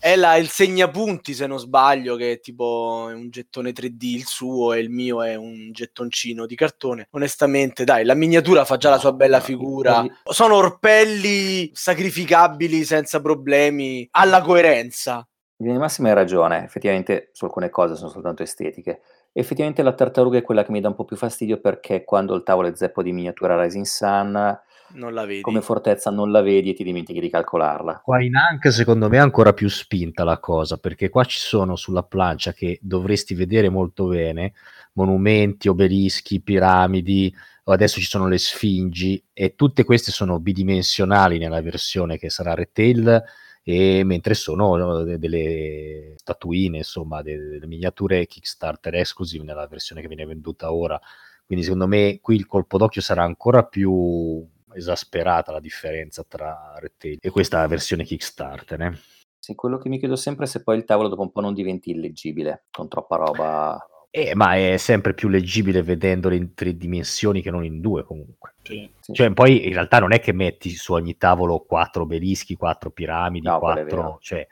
è 0.00 0.16
la, 0.16 0.34
il 0.34 0.48
segnapunti, 0.48 1.32
se 1.32 1.46
non 1.46 1.60
sbaglio, 1.60 2.16
che 2.16 2.32
è 2.32 2.40
tipo 2.40 3.08
un 3.14 3.30
gettone 3.30 3.70
3D 3.70 4.02
il 4.02 4.26
suo 4.26 4.72
e 4.72 4.80
il 4.80 4.90
mio 4.90 5.22
è 5.22 5.36
un 5.36 5.70
gettoncino 5.70 6.44
di 6.44 6.56
cartone. 6.56 7.06
Onestamente, 7.10 7.84
dai, 7.84 8.04
la 8.04 8.14
miniatura 8.14 8.64
fa 8.64 8.78
già 8.78 8.90
la 8.90 8.98
sua 8.98 9.12
bella 9.12 9.40
figura. 9.40 10.04
Sono 10.24 10.56
orpelli 10.56 11.70
sacrificabili 11.72 12.82
senza 12.84 13.20
problemi, 13.20 14.08
alla 14.10 14.40
coerenza. 14.40 15.24
In 15.58 15.66
linea 15.66 15.82
massima 15.82 16.08
hai 16.08 16.14
ragione, 16.14 16.64
effettivamente 16.64 17.28
su 17.32 17.44
alcune 17.44 17.68
cose 17.68 17.94
sono 17.94 18.08
soltanto 18.08 18.42
estetiche. 18.42 19.02
Effettivamente 19.32 19.82
la 19.82 19.92
tartaruga 19.92 20.38
è 20.38 20.42
quella 20.42 20.64
che 20.64 20.72
mi 20.72 20.80
dà 20.80 20.88
un 20.88 20.96
po' 20.96 21.04
più 21.04 21.16
fastidio 21.16 21.60
perché 21.60 22.04
quando 22.04 22.34
il 22.34 22.42
tavolo 22.42 22.68
è 22.68 22.74
zeppo 22.74 23.02
di 23.02 23.12
miniatura 23.12 23.62
Rising 23.62 23.84
Sun, 23.84 24.58
non 24.94 25.14
la 25.14 25.24
vedi. 25.24 25.40
come 25.40 25.60
fortezza 25.60 26.10
non 26.10 26.32
la 26.32 26.40
vedi 26.40 26.70
e 26.70 26.74
ti 26.74 26.82
dimentichi 26.82 27.20
di 27.20 27.30
calcolarla. 27.30 28.00
Qua 28.02 28.20
in 28.22 28.34
Ank 28.34 28.72
secondo 28.72 29.08
me 29.08 29.18
è 29.18 29.20
ancora 29.20 29.52
più 29.52 29.68
spinta 29.68 30.24
la 30.24 30.38
cosa, 30.38 30.78
perché 30.78 31.08
qua 31.08 31.22
ci 31.24 31.38
sono 31.38 31.76
sulla 31.76 32.02
plancia 32.02 32.52
che 32.52 32.78
dovresti 32.82 33.34
vedere 33.34 33.68
molto 33.68 34.06
bene, 34.06 34.54
monumenti, 34.94 35.68
obelischi, 35.68 36.40
piramidi, 36.40 37.32
adesso 37.64 38.00
ci 38.00 38.06
sono 38.06 38.26
le 38.26 38.38
sfingi 38.38 39.22
e 39.32 39.54
tutte 39.54 39.84
queste 39.84 40.10
sono 40.10 40.40
bidimensionali 40.40 41.38
nella 41.38 41.62
versione 41.62 42.18
che 42.18 42.30
sarà 42.30 42.54
retail 42.54 43.22
e 43.62 44.02
mentre 44.04 44.34
sono 44.34 45.04
delle 45.04 46.14
statuine, 46.16 46.78
insomma, 46.78 47.22
delle, 47.22 47.66
miniature 47.66 48.26
Kickstarter 48.26 48.94
esclusive 48.96 49.44
nella 49.44 49.66
versione 49.66 50.00
che 50.00 50.08
viene 50.08 50.24
venduta 50.24 50.72
ora. 50.72 51.00
Quindi 51.44 51.64
secondo 51.64 51.86
me 51.86 52.20
qui 52.20 52.36
il 52.36 52.46
colpo 52.46 52.78
d'occhio 52.78 53.00
sarà 53.00 53.22
ancora 53.22 53.64
più 53.64 54.46
esasperata 54.72 55.52
la 55.52 55.60
differenza 55.60 56.24
tra 56.26 56.74
Retail 56.78 57.18
e 57.20 57.30
questa 57.30 57.66
versione 57.66 58.04
Kickstarter. 58.04 58.80
Eh? 58.80 58.98
Sì, 59.38 59.54
quello 59.54 59.78
che 59.78 59.88
mi 59.88 59.98
chiedo 59.98 60.16
sempre 60.16 60.44
è 60.44 60.48
se 60.48 60.62
poi 60.62 60.76
il 60.76 60.84
tavolo 60.84 61.08
dopo 61.08 61.22
un 61.22 61.32
po' 61.32 61.40
non 61.40 61.54
diventi 61.54 61.90
illeggibile 61.90 62.66
con 62.70 62.88
troppa 62.88 63.16
roba 63.16 63.84
eh, 64.10 64.34
ma 64.34 64.56
è 64.56 64.76
sempre 64.76 65.14
più 65.14 65.28
leggibile 65.28 65.82
vedendolo 65.82 66.34
in 66.34 66.54
tre 66.54 66.76
dimensioni 66.76 67.42
che 67.42 67.50
non 67.50 67.64
in 67.64 67.80
due 67.80 68.04
comunque. 68.04 68.54
Sì, 68.62 68.88
sì. 69.00 69.12
Cioè, 69.12 69.32
poi 69.32 69.66
in 69.66 69.72
realtà 69.72 69.98
non 69.98 70.12
è 70.12 70.20
che 70.20 70.32
metti 70.32 70.70
su 70.70 70.92
ogni 70.92 71.16
tavolo 71.16 71.60
quattro 71.60 72.02
obelischi, 72.02 72.56
quattro 72.56 72.90
piramidi, 72.90 73.46
no, 73.46 73.58
quattro... 73.58 74.18
Cioè, 74.20 74.46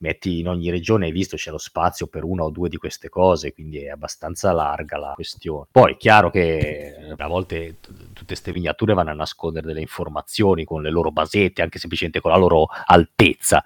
metti 0.00 0.38
in 0.38 0.48
ogni 0.48 0.70
regione, 0.70 1.06
hai 1.06 1.12
visto, 1.12 1.36
c'è 1.36 1.50
lo 1.50 1.58
spazio 1.58 2.06
per 2.06 2.24
una 2.24 2.44
o 2.44 2.50
due 2.50 2.68
di 2.68 2.76
queste 2.76 3.08
cose, 3.08 3.52
quindi 3.52 3.84
è 3.84 3.90
abbastanza 3.90 4.52
larga 4.52 4.96
la 4.96 5.12
questione. 5.14 5.66
Poi 5.70 5.92
è 5.92 5.96
chiaro 5.96 6.30
che 6.30 6.94
a 7.16 7.26
volte 7.26 7.80
t- 7.80 7.88
tutte 8.12 8.24
queste 8.24 8.52
miniature 8.52 8.94
vanno 8.94 9.10
a 9.10 9.14
nascondere 9.14 9.66
delle 9.66 9.80
informazioni 9.80 10.64
con 10.64 10.82
le 10.82 10.90
loro 10.90 11.10
basette, 11.10 11.62
anche 11.62 11.78
semplicemente 11.78 12.20
con 12.20 12.30
la 12.30 12.38
loro 12.38 12.68
altezza. 12.86 13.62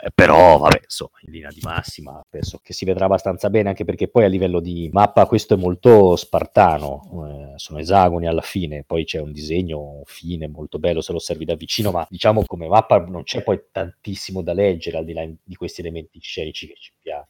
Eh, 0.00 0.12
però 0.14 0.58
vabbè 0.58 0.82
insomma 0.84 1.18
in 1.22 1.32
linea 1.32 1.48
di 1.48 1.58
massima 1.60 2.24
penso 2.28 2.60
che 2.62 2.72
si 2.72 2.84
vedrà 2.84 3.06
abbastanza 3.06 3.50
bene 3.50 3.70
anche 3.70 3.84
perché 3.84 4.06
poi 4.06 4.22
a 4.22 4.28
livello 4.28 4.60
di 4.60 4.88
mappa 4.92 5.26
questo 5.26 5.54
è 5.54 5.56
molto 5.56 6.14
spartano 6.14 7.02
eh, 7.26 7.58
sono 7.58 7.80
esagoni 7.80 8.28
alla 8.28 8.40
fine 8.40 8.84
poi 8.86 9.04
c'è 9.04 9.18
un 9.18 9.32
disegno 9.32 10.02
fine 10.04 10.46
molto 10.46 10.78
bello 10.78 11.00
se 11.00 11.10
lo 11.10 11.18
osservi 11.18 11.44
da 11.44 11.56
vicino 11.56 11.90
ma 11.90 12.06
diciamo 12.08 12.44
come 12.46 12.68
mappa 12.68 13.00
non 13.00 13.24
c'è 13.24 13.42
poi 13.42 13.60
tantissimo 13.72 14.40
da 14.40 14.52
leggere 14.52 14.98
al 14.98 15.04
di 15.04 15.12
là 15.14 15.28
di 15.42 15.54
questi 15.56 15.80
elementi 15.80 16.20
scenici 16.20 16.68
che 16.68 16.76
ci 16.78 16.92
piacciono 17.02 17.26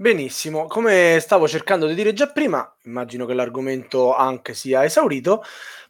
Benissimo, 0.00 0.66
come 0.66 1.18
stavo 1.20 1.48
cercando 1.48 1.88
di 1.88 1.94
dire 1.94 2.12
già 2.12 2.28
prima, 2.28 2.72
immagino 2.84 3.26
che 3.26 3.34
l'argomento 3.34 4.14
anche 4.14 4.54
sia 4.54 4.84
esaurito, 4.84 5.42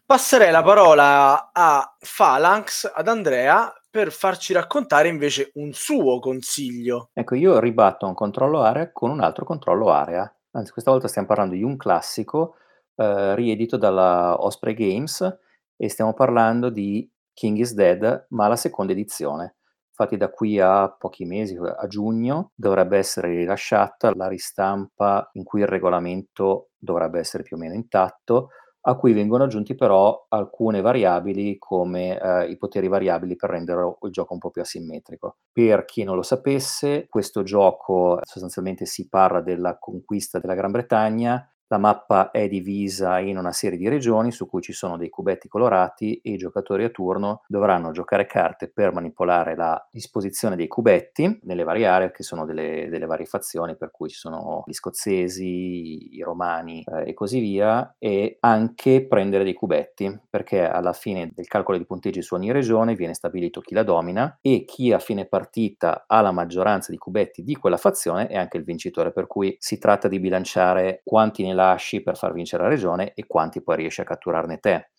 passerei 0.03 0.49
la 0.49 0.63
parola 0.63 1.51
a 1.53 1.95
Phalanx, 2.17 2.91
ad 2.91 3.07
Andrea, 3.07 3.71
per 3.89 4.11
farci 4.11 4.53
raccontare 4.53 5.07
invece 5.07 5.51
un 5.55 5.73
suo 5.73 6.19
consiglio. 6.19 7.09
Ecco, 7.13 7.35
io 7.35 7.59
ribatto 7.59 8.05
un 8.05 8.13
controllo 8.13 8.61
area 8.61 8.91
con 8.91 9.09
un 9.09 9.21
altro 9.21 9.45
controllo 9.45 9.89
area. 9.89 10.31
Anzi, 10.51 10.71
questa 10.71 10.91
volta 10.91 11.07
stiamo 11.07 11.27
parlando 11.27 11.55
di 11.55 11.63
un 11.63 11.77
classico 11.77 12.55
eh, 12.95 13.35
riedito 13.35 13.77
dalla 13.77 14.43
Osprey 14.43 14.73
Games 14.73 15.39
e 15.75 15.89
stiamo 15.89 16.13
parlando 16.13 16.69
di 16.69 17.09
King 17.33 17.57
is 17.57 17.73
Dead, 17.73 18.27
ma 18.29 18.47
la 18.47 18.55
seconda 18.55 18.91
edizione. 18.91 19.55
Infatti 19.89 20.17
da 20.17 20.29
qui 20.29 20.59
a 20.59 20.89
pochi 20.89 21.25
mesi, 21.25 21.57
a 21.57 21.85
giugno, 21.87 22.51
dovrebbe 22.55 22.97
essere 22.97 23.29
rilasciata 23.29 24.13
la 24.15 24.27
ristampa 24.27 25.29
in 25.33 25.43
cui 25.43 25.61
il 25.61 25.67
regolamento 25.67 26.69
dovrebbe 26.77 27.19
essere 27.19 27.43
più 27.43 27.57
o 27.57 27.59
meno 27.59 27.73
intatto, 27.73 28.49
a 28.89 28.95
cui 28.95 29.13
vengono 29.13 29.43
aggiunti 29.43 29.75
però 29.75 30.25
alcune 30.29 30.81
variabili 30.81 31.57
come 31.57 32.19
eh, 32.19 32.49
i 32.49 32.57
poteri 32.57 32.87
variabili 32.87 33.35
per 33.35 33.51
rendere 33.51 33.97
il 34.01 34.11
gioco 34.11 34.33
un 34.33 34.39
po' 34.39 34.49
più 34.49 34.61
asimmetrico. 34.61 35.37
Per 35.51 35.85
chi 35.85 36.03
non 36.03 36.15
lo 36.15 36.23
sapesse, 36.23 37.07
questo 37.07 37.43
gioco 37.43 38.19
sostanzialmente 38.23 38.85
si 38.85 39.07
parla 39.07 39.41
della 39.41 39.77
conquista 39.77 40.39
della 40.39 40.55
Gran 40.55 40.71
Bretagna 40.71 41.47
la 41.69 41.77
mappa 41.77 42.31
è 42.31 42.47
divisa 42.47 43.19
in 43.19 43.37
una 43.37 43.51
serie 43.51 43.77
di 43.77 43.87
regioni 43.87 44.31
su 44.31 44.47
cui 44.47 44.61
ci 44.61 44.73
sono 44.73 44.97
dei 44.97 45.09
cubetti 45.09 45.47
colorati 45.47 46.19
e 46.23 46.31
i 46.31 46.37
giocatori 46.37 46.83
a 46.83 46.89
turno 46.89 47.43
dovranno 47.47 47.91
giocare 47.91 48.25
carte 48.25 48.71
per 48.71 48.91
manipolare 48.91 49.55
la 49.55 49.87
disposizione 49.91 50.55
dei 50.55 50.67
cubetti 50.67 51.39
nelle 51.43 51.63
varie 51.63 51.85
aree 51.85 52.11
che 52.11 52.23
sono 52.23 52.45
delle, 52.45 52.87
delle 52.89 53.05
varie 53.05 53.27
fazioni, 53.27 53.77
per 53.77 53.91
cui 53.91 54.09
ci 54.09 54.17
sono 54.17 54.63
gli 54.65 54.73
scozzesi, 54.73 56.15
i 56.15 56.21
romani 56.23 56.83
eh, 56.83 57.09
e 57.09 57.13
così 57.13 57.39
via, 57.39 57.95
e 57.99 58.37
anche 58.39 59.05
prendere 59.05 59.43
dei 59.43 59.53
cubetti, 59.53 60.21
perché 60.27 60.67
alla 60.67 60.93
fine 60.93 61.31
del 61.35 61.47
calcolo 61.47 61.77
di 61.77 61.85
punteggi 61.85 62.23
su 62.23 62.33
ogni 62.33 62.51
regione 62.51 62.95
viene 62.95 63.13
stabilito 63.13 63.61
chi 63.61 63.75
la 63.75 63.83
domina 63.83 64.39
e 64.41 64.65
chi 64.65 64.91
a 64.91 64.97
fine 64.97 65.25
partita 65.25 66.05
ha 66.07 66.21
la 66.21 66.31
maggioranza 66.31 66.91
di 66.91 66.97
cubetti 66.97 67.43
di 67.43 67.55
quella 67.55 67.77
fazione 67.77 68.25
è 68.25 68.37
anche 68.37 68.57
il 68.57 68.63
vincitore, 68.63 69.11
per 69.11 69.27
cui 69.27 69.55
si 69.59 69.77
tratta 69.77 70.07
di 70.07 70.19
bilanciare 70.19 71.01
quanti 71.03 71.43
nella 71.43 71.57
lasci 71.59 72.01
per 72.01 72.15
far 72.17 72.31
vincere 72.33 72.63
la 72.63 72.69
regione 72.69 73.13
e 73.13 73.25
quanti 73.27 73.61
poi 73.61 73.75
riesci 73.77 74.01
a 74.01 74.05
catturarne 74.05 74.59
te 74.59 74.89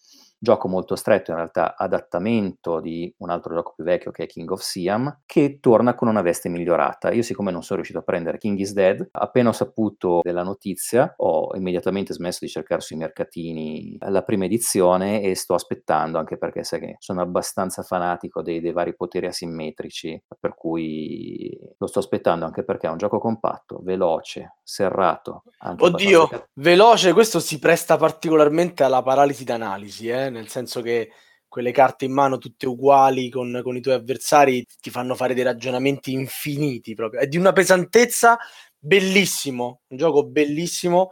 gioco 0.42 0.68
molto 0.68 0.96
stretto, 0.96 1.30
in 1.30 1.36
realtà 1.36 1.76
adattamento 1.76 2.80
di 2.80 3.12
un 3.18 3.28
altro 3.28 3.54
gioco 3.54 3.74
più 3.76 3.84
vecchio 3.84 4.10
che 4.10 4.24
è 4.24 4.26
King 4.26 4.50
of 4.50 4.60
Siam, 4.60 5.20
che 5.26 5.58
torna 5.60 5.94
con 5.94 6.08
una 6.08 6.22
veste 6.22 6.48
migliorata. 6.48 7.12
Io 7.12 7.22
siccome 7.22 7.50
non 7.50 7.62
sono 7.62 7.76
riuscito 7.76 8.00
a 8.00 8.04
prendere 8.04 8.38
King 8.38 8.58
is 8.58 8.72
Dead, 8.72 9.06
appena 9.12 9.50
ho 9.50 9.52
saputo 9.52 10.20
della 10.22 10.42
notizia 10.42 11.12
ho 11.16 11.54
immediatamente 11.54 12.14
smesso 12.14 12.38
di 12.40 12.48
cercare 12.48 12.80
sui 12.80 12.96
mercatini 12.96 13.96
la 14.00 14.22
prima 14.22 14.46
edizione 14.46 15.20
e 15.20 15.34
sto 15.34 15.54
aspettando, 15.54 16.18
anche 16.18 16.38
perché 16.38 16.64
sai 16.64 16.80
che 16.80 16.96
sono 16.98 17.20
abbastanza 17.20 17.82
fanatico 17.82 18.42
dei, 18.42 18.60
dei 18.60 18.72
vari 18.72 18.94
poteri 18.96 19.26
asimmetrici, 19.26 20.22
per 20.38 20.54
cui 20.54 21.56
lo 21.76 21.86
sto 21.86 21.98
aspettando 21.98 22.46
anche 22.46 22.64
perché 22.64 22.86
è 22.86 22.90
un 22.90 22.96
gioco 22.96 23.18
compatto, 23.18 23.80
veloce, 23.82 24.56
serrato. 24.62 25.42
Oddio, 25.76 26.48
veloce, 26.54 27.12
questo 27.12 27.40
si 27.40 27.58
presta 27.58 27.96
particolarmente 27.96 28.82
alla 28.82 29.02
paralisi 29.02 29.44
d'analisi, 29.44 30.08
eh? 30.08 30.29
Nel 30.30 30.48
senso 30.48 30.80
che 30.80 31.10
quelle 31.46 31.72
carte 31.72 32.04
in 32.04 32.12
mano 32.12 32.38
tutte 32.38 32.66
uguali 32.66 33.28
con, 33.28 33.60
con, 33.64 33.76
i 33.76 33.80
tuoi 33.80 33.96
avversari 33.96 34.64
ti 34.80 34.88
fanno 34.88 35.16
fare 35.16 35.34
dei 35.34 35.42
ragionamenti 35.42 36.12
infiniti 36.12 36.94
proprio. 36.94 37.20
È 37.20 37.26
di 37.26 37.36
una 37.36 37.52
pesantezza 37.52 38.38
bellissimo, 38.78 39.80
un 39.88 39.96
gioco 39.96 40.24
bellissimo, 40.24 41.10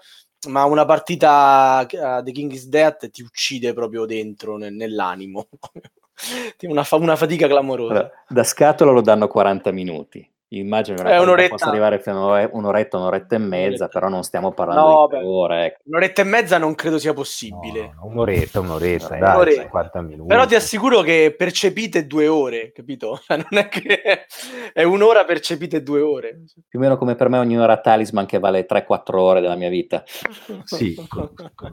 ma 0.48 0.64
una 0.64 0.85
partita 0.85 1.81
uh, 1.90 2.22
The 2.22 2.31
King 2.31 2.52
is 2.52 2.66
Dead 2.66 3.11
ti 3.11 3.22
uccide 3.22 3.72
proprio 3.72 4.07
dentro, 4.07 4.57
nel, 4.57 4.72
nell'animo. 4.72 5.48
una, 6.62 6.85
fa- 6.85 6.96
una 6.96 7.16
fatica 7.16 7.48
clamorosa. 7.48 8.11
Da 8.28 8.44
scatola 8.44 8.92
lo 8.92 9.00
danno 9.00 9.26
40 9.26 9.72
minuti. 9.72 10.33
Immagino 10.51 11.03
che 11.03 11.17
un'oretta. 11.17 11.51
possa 11.51 11.69
arrivare 11.69 11.99
fino 11.99 12.33
a 12.33 12.49
un'oretta, 12.51 12.97
un'oretta 12.97 13.35
e 13.35 13.39
mezza, 13.39 13.67
un'oretta. 13.67 13.89
però 13.89 14.09
non 14.09 14.23
stiamo 14.23 14.53
parlando 14.53 14.89
no, 14.89 15.07
di 15.09 15.17
ore. 15.23 15.67
Ecco. 15.67 15.81
Un'oretta 15.85 16.23
e 16.23 16.25
mezza 16.25 16.57
non 16.57 16.75
credo 16.75 16.99
sia 16.99 17.13
possibile. 17.13 17.93
No, 17.97 18.07
un'oretta, 18.07 18.61
un'oretta, 18.61 19.19
dai, 19.19 19.35
un'oretta. 19.35 19.63
50 19.63 20.03
minuti. 20.03 20.29
Però 20.29 20.47
ti 20.47 20.55
assicuro 20.55 21.03
che 21.03 21.35
percepite 21.37 22.07
due 22.07 22.29
ore, 22.29 22.73
capito? 22.73 23.21
Cioè, 23.29 23.37
non 23.37 23.61
è 23.61 23.69
che 23.69 24.27
è 24.73 24.83
un'ora 24.85 25.27
percepite 25.27 25.83
due 25.83 26.01
ore. 26.01 26.45
Più 26.67 26.79
o 26.79 26.83
meno 26.83 26.97
come 26.97 27.15
per 27.15 27.29
me 27.29 27.37
ogni 27.37 27.59
ora 27.59 27.79
Talisman 27.79 28.25
che 28.25 28.39
vale 28.39 28.67
3-4 28.67 29.17
ore 29.17 29.41
della 29.43 29.57
mia 29.57 29.69
vita. 29.69 30.03
sì, 30.65 30.97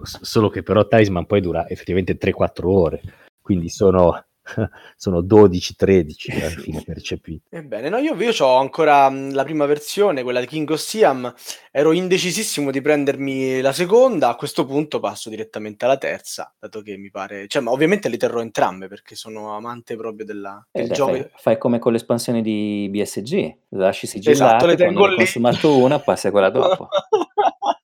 solo 0.03 0.49
che 0.49 0.63
però 0.63 0.85
Talisman 0.85 1.25
poi 1.25 1.39
dura 1.39 1.65
effettivamente 1.69 2.17
3-4 2.17 2.65
ore, 2.65 3.01
quindi 3.41 3.69
sono 3.69 4.21
sono 4.95 5.21
12-13 5.21 6.31
alla 6.31 6.49
fine 6.61 6.83
percepiti. 6.83 7.41
Ebbene, 7.49 7.89
no, 7.89 7.97
io, 7.97 8.15
io 8.15 8.33
ho 8.39 8.57
ancora 8.57 9.09
la 9.09 9.43
prima 9.43 9.65
versione, 9.65 10.23
quella 10.23 10.39
di 10.39 10.47
King 10.47 10.69
of 10.69 10.79
Siam, 10.79 11.33
ero 11.71 11.91
indecisissimo 11.91 12.71
di 12.71 12.81
prendermi 12.81 13.61
la 13.61 13.73
seconda, 13.73 14.29
a 14.29 14.35
questo 14.35 14.65
punto 14.65 14.99
passo 14.99 15.29
direttamente 15.29 15.85
alla 15.85 15.97
terza, 15.97 16.53
dato 16.59 16.81
che 16.81 16.97
mi 16.97 17.09
pare, 17.09 17.47
cioè, 17.47 17.61
ma 17.61 17.71
ovviamente 17.71 18.09
le 18.09 18.17
terrò 18.17 18.41
entrambe 18.41 18.87
perché 18.87 19.15
sono 19.15 19.55
amante 19.55 19.95
proprio 19.95 20.25
della, 20.25 20.65
del 20.71 20.91
eh, 20.91 20.93
gioco. 20.93 21.11
Fai, 21.11 21.29
fai, 21.35 21.57
come 21.57 21.79
con 21.79 21.91
l'espansione 21.91 22.41
di 22.41 22.87
BSG, 22.91 23.57
lasci 23.69 24.07
sigillate, 24.07 24.31
esatto, 24.31 24.65
le 24.65 24.75
tengo 24.75 24.99
quando 24.99 25.11
hai 25.11 25.17
consumato 25.17 25.77
una, 25.77 25.99
passi 25.99 26.27
a 26.27 26.31
quella 26.31 26.49
dopo. 26.49 26.87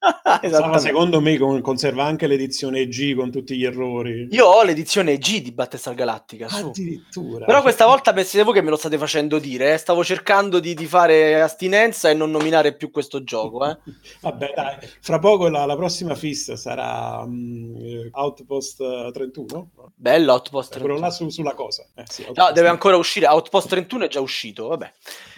Insomma, 0.42 0.80
secondo 0.80 1.22
me 1.22 1.38
conserva 1.38 2.04
anche 2.04 2.28
l'edizione 2.28 2.88
G 2.88 3.16
con 3.16 3.32
tutti 3.32 3.58
gli 3.58 3.66
errori. 3.66 4.28
Io 4.32 4.46
ho 4.46 4.64
l'edizione 4.64 5.18
G 5.18 5.42
di 5.42 5.52
Battlestar 5.52 5.94
Galactica. 5.94 6.48
Addirittura. 6.50 7.46
Però 7.46 7.62
questa 7.62 7.86
volta 7.86 8.14
pensate 8.14 8.52
che 8.52 8.62
me 8.62 8.70
lo 8.70 8.76
state 8.76 8.98
facendo 8.98 9.40
dire. 9.40 9.74
Eh? 9.74 9.78
Stavo 9.78 10.04
cercando 10.04 10.60
di, 10.60 10.74
di, 10.74 10.86
fare 10.86 11.42
astinenza 11.42 12.10
e 12.10 12.14
non 12.14 12.32
nominare 12.32 12.74
più 12.74 12.92
questo 12.92 13.24
gioco. 13.24 13.66
Eh? 13.70 13.78
Vabbè, 14.22 14.54
dai. 14.56 14.78
Fra 15.00 15.20
poco 15.20 15.48
la, 15.48 15.66
la 15.66 15.76
prossima 15.76 16.16
fissa 16.16 16.56
sarà 16.56 17.20
um, 17.24 18.10
Outpost 18.12 19.12
31. 19.12 19.70
Bello, 19.96 20.34
Outpost 20.34 20.72
31. 20.72 20.94
Quello 20.94 21.08
là 21.08 21.12
su, 21.12 21.30
sulla 21.30 21.54
cosa. 21.54 21.86
Eh, 21.96 22.04
sì, 22.08 22.26
no, 22.34 22.52
deve 22.52 22.68
ancora 22.68 22.98
uscire. 22.98 23.28
Outpost 23.28 23.70
31 23.70 24.06
è 24.06 24.08
già 24.08 24.20
uscito. 24.20 24.68
Vabbè. 24.68 24.92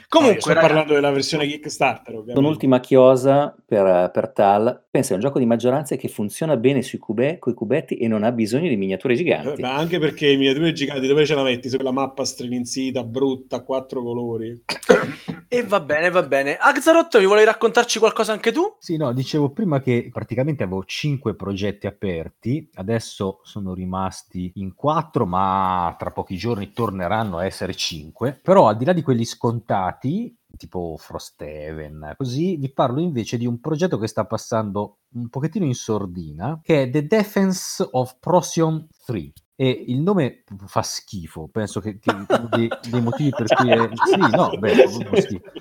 Comunque, 0.08 0.36
no, 0.36 0.42
sto 0.42 0.50
ragazzi... 0.50 0.68
parlando 0.68 0.94
della 0.94 1.12
versione 1.12 1.48
Kickstarter. 1.48 2.13
Ovviamente. 2.13 2.39
Un'ultima 2.39 2.80
chiosa 2.80 3.56
per, 3.66 4.12
per 4.12 4.32
Tal. 4.32 4.83
Pensa, 4.93 5.13
è 5.13 5.15
un 5.15 5.21
gioco 5.21 5.39
di 5.39 5.47
maggioranza 5.47 5.95
che 5.95 6.08
funziona 6.08 6.56
bene 6.56 6.84
sui 6.84 6.99
cube, 6.99 7.39
coi 7.39 7.56
cubetti 7.56 7.95
e 7.95 8.08
non 8.08 8.23
ha 8.23 8.32
bisogno 8.32 8.69
di 8.69 8.77
miniature 8.77 9.15
giganti. 9.15 9.60
Ma 9.60 9.73
anche 9.73 9.97
perché 9.97 10.36
miniature 10.36 10.71
giganti 10.71 11.08
dove 11.08 11.25
ce 11.25 11.34
la 11.34 11.41
metti? 11.41 11.67
Su 11.67 11.77
quella 11.77 11.89
mappa 11.89 12.23
striminzita, 12.23 13.03
brutta, 13.03 13.56
a 13.56 13.63
quattro 13.63 14.03
colori. 14.03 14.65
e 15.49 15.63
va 15.63 15.79
bene, 15.79 16.12
va 16.12 16.21
bene. 16.21 16.58
Axarot, 16.58 17.17
vi 17.17 17.25
volevi 17.25 17.47
raccontarci 17.47 17.97
qualcosa 17.97 18.34
anche 18.34 18.51
tu? 18.51 18.75
Sì, 18.77 18.95
no, 18.95 19.12
dicevo 19.13 19.49
prima 19.49 19.82
che 19.82 20.10
praticamente 20.13 20.62
avevo 20.62 20.84
cinque 20.86 21.34
progetti 21.34 21.88
aperti, 21.88 22.69
adesso 22.75 23.39
sono 23.41 23.73
rimasti 23.73 24.51
in 24.58 24.75
quattro, 24.75 25.25
ma 25.25 25.95
tra 25.97 26.12
pochi 26.12 26.38
giorni 26.38 26.71
torneranno 26.71 27.39
a 27.39 27.45
essere 27.45 27.73
cinque. 27.73 28.39
Però 28.43 28.67
al 28.67 28.77
di 28.77 28.86
là 28.86 28.93
di 28.93 29.01
quelli 29.01 29.25
scontati, 29.25 30.38
tipo 30.63 30.95
Frosthaven, 30.97 32.13
così 32.15 32.56
vi 32.56 32.71
parlo 32.71 33.02
invece 33.02 33.38
di 33.38 33.45
un 33.45 33.60
progetto 33.60 33.97
che 33.97 34.08
sta 34.08 34.26
passando 34.26 34.99
un 35.15 35.28
pochettino 35.28 35.65
in 35.65 35.76
sordina, 35.76 36.62
che 36.63 36.84
è 36.84 36.89
The 36.89 37.06
Defense 37.06 37.86
of 37.91 38.17
Procyon 38.19 38.88
3. 39.06 39.34
E 39.56 39.84
il 39.88 39.99
nome 39.99 40.43
fa 40.65 40.82
schifo, 40.82 41.49
penso 41.52 41.80
che, 41.80 41.99
che 41.99 42.12
dei, 42.49 42.69
dei, 42.89 43.02
motivi 43.04 43.30
per 43.30 43.45
cui 43.47 43.69
è... 43.69 43.89
Sì, 44.06 44.36
no, 44.36 44.58
beh, 44.58 44.88
schifo. 45.21 45.52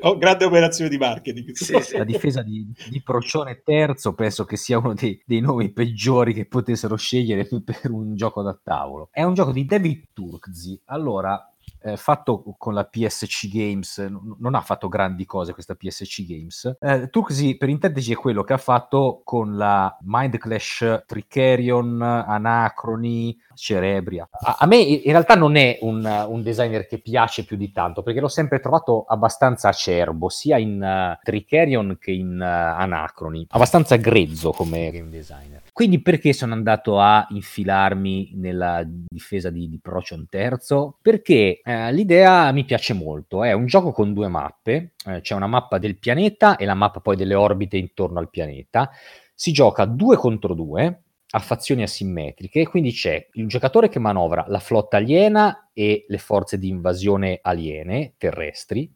Oh, 0.00 0.18
grande 0.18 0.44
operazione 0.44 0.90
di 0.90 0.98
marketing. 0.98 1.52
Sì, 1.52 1.80
sì. 1.80 1.96
La 1.96 2.04
difesa 2.04 2.42
di, 2.42 2.70
di, 2.90 3.02
Procione 3.02 3.62
terzo 3.62 4.14
penso 4.14 4.44
che 4.44 4.56
sia 4.56 4.78
uno 4.78 4.94
dei, 4.94 5.22
dei, 5.24 5.40
nomi 5.40 5.70
peggiori 5.72 6.34
che 6.34 6.46
potessero 6.46 6.96
scegliere 6.96 7.46
per 7.64 7.90
un 7.90 8.14
gioco 8.16 8.42
da 8.42 8.58
tavolo. 8.62 9.08
È 9.12 9.22
un 9.22 9.34
gioco 9.34 9.52
di 9.52 9.64
David 9.64 10.08
Turkzi. 10.12 10.78
Allora, 10.86 11.49
eh, 11.82 11.96
fatto 11.96 12.54
con 12.58 12.74
la 12.74 12.84
PSC 12.84 13.48
Games, 13.48 13.98
n- 13.98 14.36
non 14.38 14.54
ha 14.54 14.60
fatto 14.60 14.88
grandi 14.88 15.24
cose 15.24 15.52
questa 15.52 15.74
PSC 15.74 16.26
Games. 16.26 16.76
Eh, 16.80 17.08
Turkzy, 17.10 17.56
per 17.56 17.68
intenderci, 17.68 18.12
è 18.12 18.16
quello 18.16 18.42
che 18.42 18.52
ha 18.52 18.58
fatto 18.58 19.22
con 19.24 19.56
la 19.56 19.96
Mind 20.02 20.36
Clash 20.38 21.04
Tricerion, 21.06 22.00
Anacroni, 22.02 23.38
Cerebria. 23.54 24.28
A, 24.30 24.56
a 24.60 24.66
me 24.66 24.76
in 24.76 25.10
realtà 25.10 25.34
non 25.34 25.56
è 25.56 25.78
un, 25.82 26.04
un, 26.28 26.42
designer 26.42 26.86
che 26.86 26.98
piace 26.98 27.44
più 27.44 27.56
di 27.56 27.70
tanto, 27.72 28.02
perché 28.02 28.20
l'ho 28.20 28.28
sempre 28.28 28.60
trovato 28.60 29.04
abbastanza 29.06 29.68
acerbo, 29.68 30.28
sia 30.28 30.58
in 30.58 30.80
uh, 30.82 31.18
Tricerion 31.22 31.98
che 32.00 32.10
in 32.10 32.38
uh, 32.38 32.80
Anacroni. 32.80 33.46
Abbastanza 33.50 33.96
grezzo 33.96 34.52
come 34.52 34.90
game 34.90 35.10
designer. 35.10 35.62
Quindi 35.72 36.00
perché 36.00 36.32
sono 36.32 36.52
andato 36.52 36.98
a 37.00 37.26
infilarmi 37.30 38.32
nella 38.34 38.82
difesa 38.84 39.50
di, 39.50 39.68
di 39.68 39.78
Procion 39.78 40.26
terzo? 40.28 40.98
Perché 41.00 41.60
eh, 41.70 41.92
l'idea 41.92 42.50
mi 42.52 42.64
piace 42.64 42.92
molto, 42.94 43.44
è 43.44 43.52
un 43.52 43.66
gioco 43.66 43.92
con 43.92 44.12
due 44.12 44.28
mappe, 44.28 44.94
eh, 45.06 45.20
c'è 45.20 45.34
una 45.34 45.46
mappa 45.46 45.78
del 45.78 45.98
pianeta 45.98 46.56
e 46.56 46.64
la 46.64 46.74
mappa 46.74 47.00
poi 47.00 47.16
delle 47.16 47.34
orbite 47.34 47.76
intorno 47.76 48.18
al 48.18 48.30
pianeta. 48.30 48.90
Si 49.34 49.52
gioca 49.52 49.84
due 49.84 50.16
contro 50.16 50.54
due, 50.54 51.02
a 51.32 51.38
fazioni 51.38 51.82
asimmetriche, 51.82 52.66
quindi 52.66 52.90
c'è 52.90 53.28
il 53.34 53.46
giocatore 53.46 53.88
che 53.88 54.00
manovra 54.00 54.44
la 54.48 54.58
flotta 54.58 54.96
aliena 54.96 55.70
e 55.72 56.04
le 56.08 56.18
forze 56.18 56.58
di 56.58 56.68
invasione 56.68 57.38
aliene 57.40 58.14
terrestri 58.18 58.92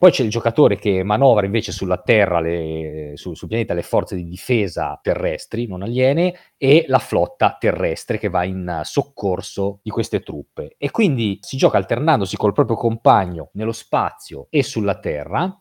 poi 0.00 0.12
c'è 0.12 0.22
il 0.22 0.30
giocatore 0.30 0.78
che 0.78 1.02
manovra 1.02 1.44
invece 1.44 1.72
sulla 1.72 1.98
Terra, 1.98 2.40
le, 2.40 3.12
su, 3.16 3.34
sul 3.34 3.48
pianeta, 3.48 3.74
le 3.74 3.82
forze 3.82 4.16
di 4.16 4.24
difesa 4.24 4.98
terrestri, 5.02 5.66
non 5.66 5.82
aliene, 5.82 6.34
e 6.56 6.86
la 6.88 6.98
flotta 6.98 7.58
terrestre 7.60 8.16
che 8.16 8.30
va 8.30 8.44
in 8.44 8.80
soccorso 8.82 9.80
di 9.82 9.90
queste 9.90 10.20
truppe. 10.20 10.74
E 10.78 10.90
quindi 10.90 11.36
si 11.42 11.58
gioca 11.58 11.76
alternandosi 11.76 12.38
col 12.38 12.54
proprio 12.54 12.78
compagno 12.78 13.50
nello 13.52 13.72
spazio 13.72 14.46
e 14.48 14.62
sulla 14.62 14.98
Terra 14.98 15.54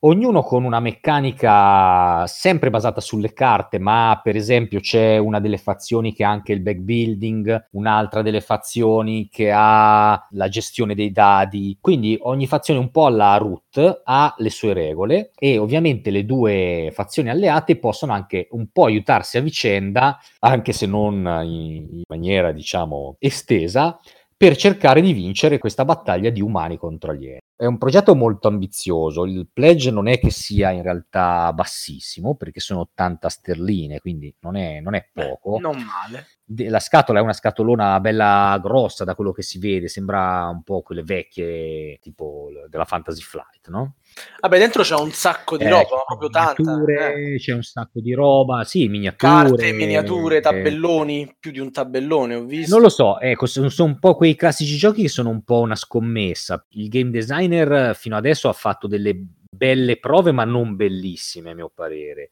ognuno 0.00 0.42
con 0.42 0.64
una 0.64 0.78
meccanica 0.80 2.26
sempre 2.26 2.70
basata 2.70 3.00
sulle 3.00 3.32
carte, 3.32 3.78
ma 3.78 4.20
per 4.22 4.36
esempio 4.36 4.80
c'è 4.80 5.18
una 5.18 5.40
delle 5.40 5.58
fazioni 5.58 6.12
che 6.12 6.24
ha 6.24 6.30
anche 6.30 6.52
il 6.52 6.60
backbuilding, 6.60 7.68
un'altra 7.72 8.22
delle 8.22 8.40
fazioni 8.40 9.28
che 9.28 9.50
ha 9.52 10.26
la 10.30 10.48
gestione 10.48 10.94
dei 10.94 11.10
dadi, 11.10 11.78
quindi 11.80 12.16
ogni 12.22 12.46
fazione 12.46 12.78
un 12.80 12.90
po' 12.90 13.06
alla 13.06 13.36
root 13.38 14.02
ha 14.04 14.34
le 14.38 14.50
sue 14.50 14.72
regole 14.72 15.30
e 15.36 15.58
ovviamente 15.58 16.10
le 16.10 16.24
due 16.24 16.90
fazioni 16.92 17.30
alleate 17.30 17.78
possono 17.78 18.12
anche 18.12 18.48
un 18.52 18.68
po' 18.70 18.84
aiutarsi 18.84 19.38
a 19.38 19.40
vicenda, 19.40 20.18
anche 20.40 20.72
se 20.72 20.86
non 20.86 21.16
in, 21.44 21.86
in 21.90 22.02
maniera 22.08 22.52
diciamo 22.52 23.16
estesa, 23.18 23.98
per 24.36 24.56
cercare 24.56 25.00
di 25.00 25.12
vincere 25.12 25.58
questa 25.58 25.84
battaglia 25.84 26.30
di 26.30 26.40
umani 26.40 26.76
contro 26.76 27.10
alieni. 27.10 27.40
È 27.60 27.66
un 27.66 27.76
progetto 27.76 28.14
molto 28.14 28.46
ambizioso, 28.46 29.24
il 29.24 29.48
pledge 29.52 29.90
non 29.90 30.06
è 30.06 30.20
che 30.20 30.30
sia 30.30 30.70
in 30.70 30.82
realtà 30.82 31.52
bassissimo, 31.52 32.36
perché 32.36 32.60
sono 32.60 32.82
80 32.82 33.28
sterline, 33.28 33.98
quindi 33.98 34.32
non 34.42 34.54
è, 34.54 34.78
non 34.78 34.94
è 34.94 35.08
poco. 35.12 35.56
Beh, 35.56 35.62
non 35.62 35.76
male. 35.82 36.26
La 36.70 36.78
scatola 36.78 37.18
è 37.18 37.22
una 37.22 37.32
scatolona 37.32 37.98
bella 37.98 38.60
grossa 38.62 39.02
da 39.02 39.16
quello 39.16 39.32
che 39.32 39.42
si 39.42 39.58
vede, 39.58 39.88
sembra 39.88 40.46
un 40.46 40.62
po' 40.62 40.82
quelle 40.82 41.02
vecchie, 41.02 41.98
tipo 42.00 42.48
della 42.68 42.84
Fantasy 42.84 43.22
Flight, 43.22 43.68
no? 43.70 43.96
Vabbè, 44.40 44.58
dentro 44.58 44.82
c'è 44.82 44.94
un 44.94 45.10
sacco 45.10 45.56
di 45.56 45.64
eh, 45.64 45.68
roba, 45.68 46.04
proprio 46.06 46.28
tanta. 46.28 46.84
Eh. 47.14 47.36
C'è 47.38 47.52
un 47.52 47.62
sacco 47.62 48.00
di 48.00 48.14
roba, 48.14 48.64
sì, 48.64 48.88
miniature. 48.88 49.32
Carte, 49.32 49.72
miniature, 49.72 50.40
tabelloni, 50.40 51.22
eh. 51.22 51.36
più 51.38 51.50
di 51.50 51.58
un 51.58 51.72
tabellone 51.72 52.34
ho 52.34 52.44
visto. 52.44 52.74
Non 52.74 52.82
lo 52.82 52.88
so, 52.88 53.18
ecco, 53.18 53.46
sono, 53.46 53.68
sono 53.68 53.90
un 53.90 53.98
po' 53.98 54.14
quei 54.14 54.36
classici 54.36 54.76
giochi 54.76 55.02
che 55.02 55.08
sono 55.08 55.30
un 55.30 55.42
po' 55.42 55.60
una 55.60 55.76
scommessa. 55.76 56.64
Il 56.70 56.88
game 56.88 57.10
designer 57.10 57.96
fino 57.96 58.16
adesso 58.16 58.48
ha 58.48 58.52
fatto 58.52 58.86
delle 58.86 59.16
belle 59.58 59.98
prove, 59.98 60.32
ma 60.32 60.44
non 60.44 60.76
bellissime, 60.76 61.50
a 61.50 61.54
mio 61.54 61.70
parere. 61.74 62.30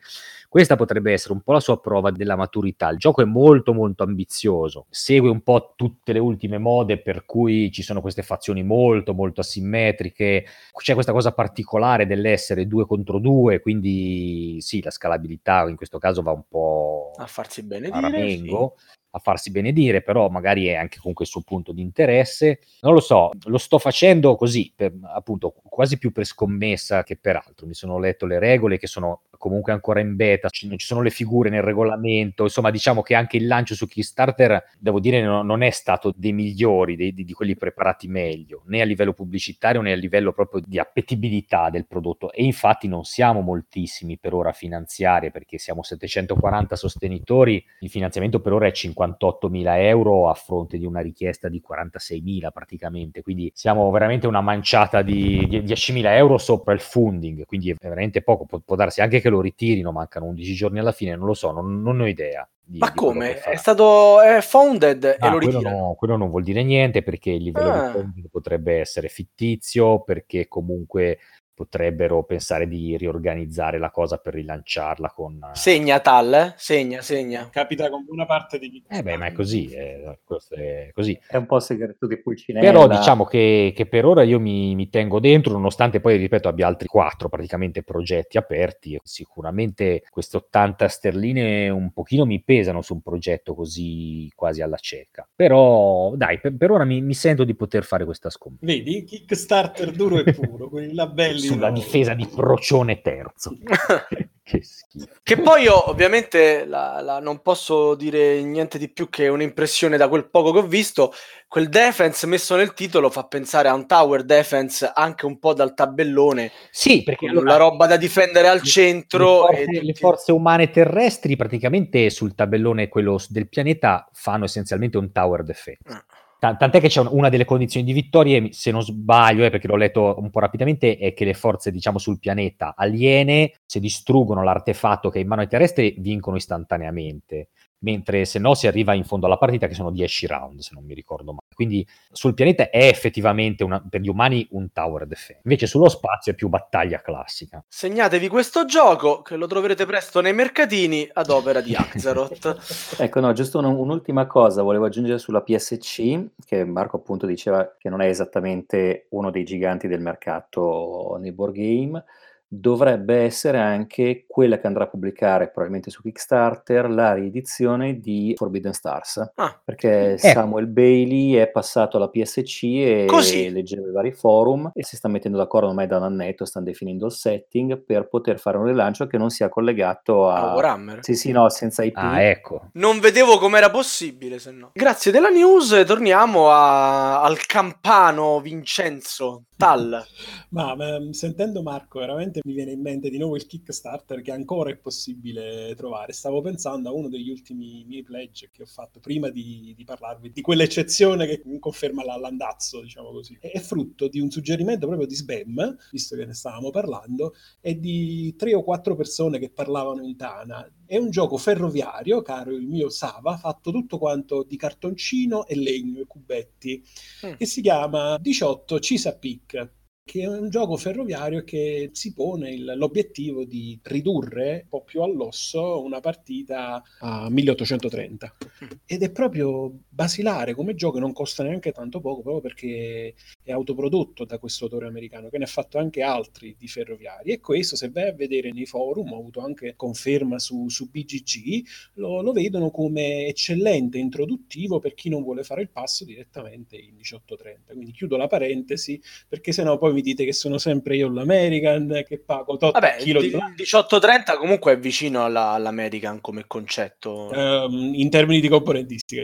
Questa 0.48 0.76
potrebbe 0.76 1.12
essere 1.12 1.34
un 1.34 1.42
po' 1.42 1.52
la 1.52 1.60
sua 1.60 1.80
prova 1.80 2.10
della 2.10 2.36
maturità. 2.36 2.88
Il 2.88 2.98
gioco 2.98 3.20
è 3.20 3.24
molto, 3.24 3.74
molto 3.74 4.04
ambizioso, 4.04 4.86
segue 4.88 5.28
un 5.28 5.42
po' 5.42 5.74
tutte 5.76 6.12
le 6.12 6.20
ultime 6.20 6.56
mode, 6.56 6.98
per 6.98 7.26
cui 7.26 7.70
ci 7.70 7.82
sono 7.82 8.00
queste 8.00 8.22
fazioni 8.22 8.62
molto, 8.62 9.12
molto 9.12 9.40
asimmetriche. 9.42 10.46
C'è 10.72 10.94
questa 10.94 11.12
cosa 11.12 11.32
particolare 11.32 12.06
dell'essere 12.06 12.66
due 12.66 12.86
contro 12.86 13.18
due, 13.18 13.60
quindi 13.60 14.58
sì, 14.60 14.80
la 14.80 14.90
scalabilità 14.90 15.68
in 15.68 15.76
questo 15.76 15.98
caso 15.98 16.22
va 16.22 16.30
un 16.30 16.44
po' 16.48 17.10
a 17.16 17.26
farsi 17.26 17.64
bene 17.64 17.88
a 17.88 18.00
ramengo. 18.00 18.74
Sì 18.78 18.94
a 19.16 19.18
farsi 19.18 19.50
benedire, 19.50 20.02
però 20.02 20.28
magari 20.28 20.66
è 20.66 20.74
anche 20.74 20.98
comunque 20.98 21.24
il 21.24 21.30
suo 21.30 21.40
punto 21.40 21.72
di 21.72 21.80
interesse. 21.80 22.60
Non 22.82 22.92
lo 22.92 23.00
so, 23.00 23.30
lo 23.44 23.58
sto 23.58 23.78
facendo 23.78 24.36
così, 24.36 24.70
per, 24.76 24.92
appunto, 25.14 25.54
quasi 25.64 25.98
più 25.98 26.12
per 26.12 26.26
scommessa 26.26 27.02
che 27.02 27.16
per 27.16 27.36
altro. 27.36 27.66
Mi 27.66 27.74
sono 27.74 27.98
letto 27.98 28.26
le 28.26 28.38
regole 28.38 28.78
che 28.78 28.86
sono 28.86 29.22
comunque 29.36 29.72
ancora 29.72 30.00
in 30.00 30.16
beta, 30.16 30.48
ci, 30.48 30.66
non 30.66 30.78
ci 30.78 30.86
sono 30.86 31.02
le 31.02 31.10
figure 31.10 31.50
nel 31.50 31.62
regolamento, 31.62 32.44
insomma 32.44 32.70
diciamo 32.70 33.02
che 33.02 33.14
anche 33.14 33.36
il 33.36 33.46
lancio 33.46 33.74
su 33.74 33.86
Kickstarter, 33.86 34.62
devo 34.78 35.00
dire, 35.00 35.22
no, 35.22 35.42
non 35.42 35.62
è 35.62 35.70
stato 35.70 36.12
dei 36.16 36.32
migliori, 36.32 36.96
dei, 36.96 37.12
di, 37.12 37.24
di, 37.24 37.32
quelli 37.32 37.56
preparati 37.56 38.08
meglio, 38.08 38.62
né 38.66 38.80
a 38.80 38.84
livello 38.84 39.12
pubblicitario 39.12 39.80
né 39.80 39.92
a 39.92 39.96
livello 39.96 40.32
proprio 40.32 40.62
di 40.64 40.78
appetibilità 40.78 41.70
del 41.70 41.86
prodotto 41.86 42.32
e 42.32 42.44
infatti 42.44 42.88
non 42.88 43.04
siamo 43.04 43.40
moltissimi 43.40 44.18
per 44.18 44.34
ora 44.34 44.50
a 44.50 44.52
finanziare 44.52 45.30
perché 45.30 45.58
siamo 45.58 45.82
740 45.82 46.76
sostenitori, 46.76 47.62
il 47.80 47.90
finanziamento 47.90 48.40
per 48.40 48.52
ora 48.52 48.66
è 48.66 48.72
50 48.72 49.05
58.000 49.06 49.78
euro 49.86 50.28
a 50.28 50.34
fronte 50.34 50.78
di 50.78 50.84
una 50.84 51.00
richiesta 51.00 51.48
di 51.48 51.62
46.000 51.66 52.50
praticamente, 52.52 53.22
quindi 53.22 53.50
siamo 53.54 53.90
veramente 53.90 54.26
una 54.26 54.40
manciata 54.40 55.02
di 55.02 55.46
10.000 55.48 56.06
euro 56.16 56.38
sopra 56.38 56.72
il 56.72 56.80
funding, 56.80 57.44
quindi 57.44 57.70
è 57.70 57.76
veramente 57.80 58.22
poco, 58.22 58.44
Pu- 58.44 58.62
può, 58.64 58.76
darsi 58.76 59.00
anche 59.00 59.20
che 59.20 59.28
lo 59.28 59.40
ritirino, 59.40 59.92
mancano 59.92 60.26
11 60.26 60.54
giorni 60.54 60.78
alla 60.78 60.92
fine, 60.92 61.16
non 61.16 61.26
lo 61.26 61.34
so, 61.34 61.50
non, 61.50 61.82
non 61.82 62.00
ho 62.00 62.06
idea. 62.06 62.48
Di, 62.68 62.78
Ma 62.78 62.88
di 62.88 62.94
come? 62.96 63.40
È 63.40 63.54
stato 63.54 64.20
è 64.20 64.40
founded 64.40 65.04
ah, 65.04 65.26
e 65.26 65.30
lo 65.30 65.38
ritira? 65.38 65.60
Quello, 65.60 65.76
no, 65.76 65.94
quello, 65.94 66.16
non 66.16 66.30
vuol 66.30 66.42
dire 66.42 66.64
niente 66.64 67.02
perché 67.04 67.30
il 67.30 67.44
livello 67.44 67.70
ah. 67.70 67.86
di 67.86 67.92
founding 67.92 68.28
potrebbe 68.28 68.80
essere 68.80 69.08
fittizio, 69.08 70.02
perché 70.02 70.48
comunque 70.48 71.18
potrebbero 71.56 72.22
pensare 72.24 72.68
di 72.68 72.98
riorganizzare 72.98 73.78
la 73.78 73.90
cosa 73.90 74.18
per 74.18 74.34
rilanciarla 74.34 75.08
con... 75.08 75.40
Segna 75.54 76.00
Tal, 76.00 76.34
eh? 76.34 76.54
segna, 76.58 77.00
segna. 77.00 77.48
Capita 77.50 77.88
con 77.88 78.04
buona 78.04 78.26
parte 78.26 78.58
di... 78.58 78.84
Eh 78.86 79.02
beh, 79.02 79.16
ma 79.16 79.26
è 79.26 79.32
così, 79.32 79.72
è, 79.72 80.02
è 80.02 80.90
così. 80.92 81.18
È 81.26 81.36
un 81.36 81.46
po' 81.46 81.58
segreto 81.58 82.06
di 82.06 82.20
Pulcinella. 82.20 82.66
Però 82.70 82.86
diciamo 82.86 83.24
che, 83.24 83.72
che 83.74 83.86
per 83.86 84.04
ora 84.04 84.22
io 84.22 84.38
mi, 84.38 84.74
mi, 84.74 84.90
tengo 84.90 85.18
dentro, 85.18 85.54
nonostante 85.54 86.00
poi, 86.00 86.18
ripeto, 86.18 86.46
abbia 86.46 86.66
altri 86.66 86.88
quattro 86.88 87.30
praticamente 87.30 87.82
progetti 87.82 88.36
aperti. 88.36 89.00
Sicuramente 89.02 90.02
queste 90.10 90.36
80 90.36 90.88
sterline 90.88 91.70
un 91.70 91.90
pochino 91.90 92.26
mi 92.26 92.42
pesano 92.42 92.82
su 92.82 92.92
un 92.92 93.00
progetto 93.00 93.54
così 93.54 94.30
quasi 94.34 94.60
alla 94.60 94.76
cieca. 94.76 95.26
Però 95.34 96.12
dai, 96.16 96.38
per, 96.38 96.54
per 96.54 96.70
ora 96.70 96.84
mi, 96.84 97.00
mi, 97.00 97.14
sento 97.14 97.44
di 97.44 97.54
poter 97.54 97.84
fare 97.84 98.04
questa 98.04 98.28
scommessa. 98.28 98.66
Vedi, 98.66 99.04
Kickstarter 99.04 99.90
duro 99.90 100.18
e 100.18 100.34
puro, 100.34 100.68
con 100.68 100.82
i 100.82 100.92
labelli 100.92 101.45
sulla 101.46 101.70
difesa 101.70 102.14
di 102.14 102.26
Procione 102.26 103.00
terzo. 103.00 103.56
che 104.42 104.62
schifo. 104.62 105.06
Che 105.22 105.36
poi 105.38 105.62
io 105.62 105.90
ovviamente 105.90 106.64
la, 106.66 107.00
la, 107.00 107.18
non 107.18 107.42
posso 107.42 107.96
dire 107.96 108.40
niente 108.42 108.78
di 108.78 108.88
più 108.88 109.08
che 109.08 109.26
un'impressione 109.26 109.96
da 109.96 110.08
quel 110.08 110.30
poco 110.30 110.52
che 110.52 110.58
ho 110.58 110.66
visto. 110.66 111.12
Quel 111.48 111.68
defense 111.68 112.26
messo 112.26 112.54
nel 112.54 112.74
titolo 112.74 113.10
fa 113.10 113.24
pensare 113.24 113.68
a 113.68 113.74
un 113.74 113.86
tower 113.86 114.24
defense 114.24 114.90
anche 114.94 115.26
un 115.26 115.38
po' 115.38 115.52
dal 115.52 115.74
tabellone. 115.74 116.52
Sì, 116.70 117.02
perché 117.02 117.26
allora, 117.26 117.52
la 117.52 117.56
roba 117.56 117.86
da 117.86 117.96
difendere 117.96 118.48
al 118.48 118.58
le, 118.58 118.64
centro. 118.64 119.48
Le 119.48 119.56
forze, 119.56 119.70
e... 119.70 119.82
le 119.82 119.94
forze 119.94 120.32
umane 120.32 120.70
terrestri 120.70 121.34
praticamente 121.36 122.10
sul 122.10 122.34
tabellone 122.34 122.88
quello 122.88 123.18
del 123.28 123.48
pianeta 123.48 124.08
fanno 124.12 124.44
essenzialmente 124.44 124.96
un 124.96 125.10
tower 125.10 125.42
defense. 125.42 125.82
Ah 125.86 126.04
Tant'è 126.38 126.80
che 126.80 126.88
c'è 126.88 127.00
una 127.00 127.28
delle 127.28 127.44
condizioni 127.44 127.86
di 127.86 127.92
vittoria, 127.92 128.46
se 128.50 128.70
non 128.70 128.82
sbaglio, 128.82 129.44
eh, 129.44 129.50
perché 129.50 129.66
l'ho 129.66 129.76
letto 129.76 130.16
un 130.18 130.30
po' 130.30 130.40
rapidamente, 130.40 130.98
è 130.98 131.14
che 131.14 131.24
le 131.24 131.34
forze, 131.34 131.70
diciamo, 131.70 131.98
sul 131.98 132.18
pianeta 132.18 132.74
aliene, 132.76 133.52
se 133.64 133.80
distruggono 133.80 134.44
l'artefatto 134.44 135.08
che 135.08 135.18
è 135.18 135.22
in 135.22 135.28
mano 135.28 135.40
ai 135.40 135.48
terrestri, 135.48 135.94
vincono 135.98 136.36
istantaneamente 136.36 137.48
mentre 137.80 138.24
se 138.24 138.38
no 138.38 138.54
si 138.54 138.66
arriva 138.66 138.94
in 138.94 139.04
fondo 139.04 139.26
alla 139.26 139.38
partita 139.38 139.66
che 139.66 139.74
sono 139.74 139.90
10 139.90 140.26
round 140.26 140.60
se 140.60 140.70
non 140.74 140.84
mi 140.84 140.94
ricordo 140.94 141.32
male. 141.32 141.46
Quindi 141.54 141.86
sul 142.12 142.34
pianeta 142.34 142.70
è 142.70 142.86
effettivamente 142.86 143.64
una, 143.64 143.82
per 143.88 144.00
gli 144.00 144.08
umani 144.08 144.46
un 144.50 144.72
tower 144.72 145.06
defense. 145.06 145.42
Invece 145.44 145.66
sullo 145.66 145.88
spazio 145.88 146.32
è 146.32 146.34
più 146.34 146.48
battaglia 146.48 147.00
classica. 147.00 147.64
Segnatevi 147.66 148.28
questo 148.28 148.64
gioco 148.64 149.22
che 149.22 149.36
lo 149.36 149.46
troverete 149.46 149.86
presto 149.86 150.20
nei 150.20 150.34
mercatini 150.34 151.08
ad 151.12 151.30
opera 151.30 151.60
di 151.60 151.74
Axaroth 151.76 152.96
ecco 152.98 153.20
no 153.20 153.32
giusto 153.32 153.58
un, 153.58 153.64
un'ultima 153.66 154.26
cosa 154.26 154.62
volevo 154.62 154.86
aggiungere 154.86 155.18
sulla 155.18 155.42
PSC 155.42 156.26
che 156.44 156.64
Marco 156.64 156.96
appunto 156.96 157.26
diceva 157.26 157.76
che 157.78 157.88
non 157.88 158.00
è 158.00 158.06
esattamente 158.06 159.06
uno 159.10 159.30
dei 159.30 159.44
giganti 159.44 159.88
del 159.88 160.00
mercato 160.00 161.16
nei 161.20 161.32
board 161.32 161.54
game 161.54 162.04
dovrebbe 162.48 163.22
essere 163.22 163.58
anche 163.58 164.24
quella 164.26 164.58
che 164.58 164.68
andrà 164.68 164.84
a 164.84 164.86
pubblicare 164.86 165.46
probabilmente 165.46 165.90
su 165.90 166.00
Kickstarter 166.00 166.88
la 166.88 167.12
riedizione 167.12 167.98
di 167.98 168.34
Forbidden 168.36 168.72
Stars 168.72 169.32
ah, 169.34 169.60
perché 169.64 170.12
ecco. 170.12 170.28
Samuel 170.28 170.68
Bailey 170.68 171.32
è 171.32 171.48
passato 171.48 171.96
alla 171.96 172.08
PSC 172.08 172.62
e 172.62 173.04
Così. 173.08 173.50
leggeva 173.50 173.88
i 173.88 173.92
vari 173.92 174.12
forum 174.12 174.70
e 174.74 174.84
si 174.84 174.96
sta 174.96 175.08
mettendo 175.08 175.38
d'accordo 175.38 175.68
ormai 175.68 175.88
da 175.88 175.96
un 175.96 176.04
annetto 176.04 176.44
stanno 176.44 176.66
definendo 176.66 177.06
il 177.06 177.12
setting 177.12 177.82
per 177.82 178.08
poter 178.08 178.38
fare 178.38 178.58
un 178.58 178.66
rilancio 178.66 179.08
che 179.08 179.18
non 179.18 179.30
sia 179.30 179.48
collegato 179.48 180.28
a, 180.28 180.50
a 180.50 180.54
Warhammer 180.54 180.98
sì 181.02 181.14
sì 181.14 181.32
no 181.32 181.48
senza 181.48 181.82
IP 181.82 181.96
ah 181.96 182.22
ecco 182.22 182.68
non 182.74 183.00
vedevo 183.00 183.38
com'era 183.38 183.70
possibile 183.70 184.38
se 184.38 184.52
no 184.52 184.70
grazie 184.72 185.10
della 185.10 185.30
news 185.30 185.82
torniamo 185.84 186.50
a, 186.50 187.22
al 187.22 187.44
campano 187.44 188.40
Vincenzo 188.40 189.44
Tal 189.56 190.04
ma, 190.50 190.74
ma 190.76 190.98
sentendo 191.12 191.62
Marco 191.62 191.98
veramente 191.98 192.35
mi 192.44 192.52
viene 192.52 192.72
in 192.72 192.80
mente 192.80 193.10
di 193.10 193.18
nuovo 193.18 193.36
il 193.36 193.46
Kickstarter 193.46 194.22
che 194.22 194.32
ancora 194.32 194.70
è 194.70 194.76
possibile 194.76 195.74
trovare. 195.76 196.12
Stavo 196.12 196.40
pensando 196.40 196.88
a 196.88 196.92
uno 196.92 197.08
degli 197.08 197.30
ultimi 197.30 197.84
miei 197.86 198.02
pledge 198.02 198.50
che 198.52 198.62
ho 198.62 198.66
fatto 198.66 199.00
prima 199.00 199.28
di, 199.28 199.74
di 199.76 199.84
parlarvi 199.84 200.32
di 200.32 200.40
quell'eccezione 200.40 201.26
che 201.26 201.42
conferma 201.58 202.04
l'andazzo, 202.04 202.80
diciamo 202.80 203.10
così. 203.10 203.36
È 203.40 203.58
frutto 203.58 204.08
di 204.08 204.20
un 204.20 204.30
suggerimento 204.30 204.86
proprio 204.86 205.06
di 205.06 205.14
Sbam, 205.14 205.76
visto 205.90 206.16
che 206.16 206.24
ne 206.24 206.34
stavamo 206.34 206.70
parlando, 206.70 207.34
e 207.60 207.78
di 207.78 208.34
tre 208.36 208.54
o 208.54 208.62
quattro 208.62 208.94
persone 208.96 209.38
che 209.38 209.50
parlavano 209.50 210.02
in 210.02 210.16
Tana. 210.16 210.70
È 210.84 210.96
un 210.96 211.10
gioco 211.10 211.36
ferroviario, 211.36 212.22
caro 212.22 212.52
il 212.52 212.66
mio 212.66 212.88
Sava, 212.88 213.36
fatto 213.36 213.70
tutto 213.70 213.98
quanto 213.98 214.44
di 214.44 214.56
cartoncino 214.56 215.46
e 215.46 215.56
legno 215.56 216.00
e 216.00 216.06
cubetti, 216.06 216.82
mm. 217.26 217.32
che 217.34 217.46
si 217.46 217.60
chiama 217.60 218.18
18 218.18 218.78
Cisa 218.78 219.16
Peak 219.16 219.74
che 220.06 220.22
è 220.22 220.28
un 220.28 220.48
gioco 220.50 220.76
ferroviario 220.76 221.42
che 221.42 221.90
si 221.92 222.12
pone 222.12 222.52
il, 222.52 222.74
l'obiettivo 222.76 223.44
di 223.44 223.76
ridurre 223.82 224.60
un 224.62 224.68
po' 224.68 224.84
più 224.84 225.02
all'osso 225.02 225.82
una 225.82 225.98
partita 225.98 226.80
a 227.00 227.28
1830 227.28 228.36
ed 228.86 229.02
è 229.02 229.10
proprio 229.10 229.80
basilare 229.88 230.54
come 230.54 230.76
gioco 230.76 231.00
non 231.00 231.12
costa 231.12 231.42
neanche 231.42 231.72
tanto 231.72 231.98
poco 231.98 232.22
proprio 232.22 232.40
perché 232.40 233.14
è 233.42 233.50
autoprodotto 233.50 234.24
da 234.24 234.38
questo 234.38 234.66
autore 234.66 234.86
americano 234.86 235.28
che 235.28 235.38
ne 235.38 235.44
ha 235.44 235.48
fatto 235.48 235.78
anche 235.78 236.02
altri 236.02 236.54
di 236.56 236.68
ferroviari. 236.68 237.32
E 237.32 237.40
questo 237.40 237.74
se 237.74 237.90
vai 237.90 238.08
a 238.08 238.12
vedere 238.12 238.52
nei 238.52 238.66
forum 238.66 239.12
ho 239.12 239.18
avuto 239.18 239.40
anche 239.40 239.74
conferma 239.74 240.38
su, 240.38 240.68
su 240.68 240.88
BGG 240.88 241.64
lo, 241.94 242.22
lo 242.22 242.30
vedono 242.30 242.70
come 242.70 243.26
eccellente 243.26 243.98
introduttivo 243.98 244.78
per 244.78 244.94
chi 244.94 245.08
non 245.08 245.24
vuole 245.24 245.42
fare 245.42 245.62
il 245.62 245.70
passo 245.70 246.04
direttamente 246.04 246.76
in 246.76 246.94
1830 246.94 247.72
quindi 247.72 247.90
chiudo 247.90 248.16
la 248.16 248.28
parentesi 248.28 249.00
perché 249.28 249.50
sennò 249.50 249.78
poi 249.78 249.92
mi 249.96 250.02
dite 250.02 250.24
che 250.24 250.34
sono 250.34 250.58
sempre 250.58 250.96
io 250.96 251.08
l'American, 251.08 252.04
che 252.06 252.18
pago 252.18 252.58
tot 252.58 252.72
Vabbè, 252.72 252.98
di, 253.02 253.12
di... 253.12 253.28
1830 253.28 254.36
comunque 254.36 254.72
è 254.74 254.78
vicino 254.78 255.24
alla, 255.24 255.50
all'American 255.50 256.20
come 256.20 256.44
concetto. 256.46 257.30
Um, 257.32 257.92
in 257.94 258.10
termini 258.10 258.40
di 258.40 258.48
componentistica. 258.48 259.22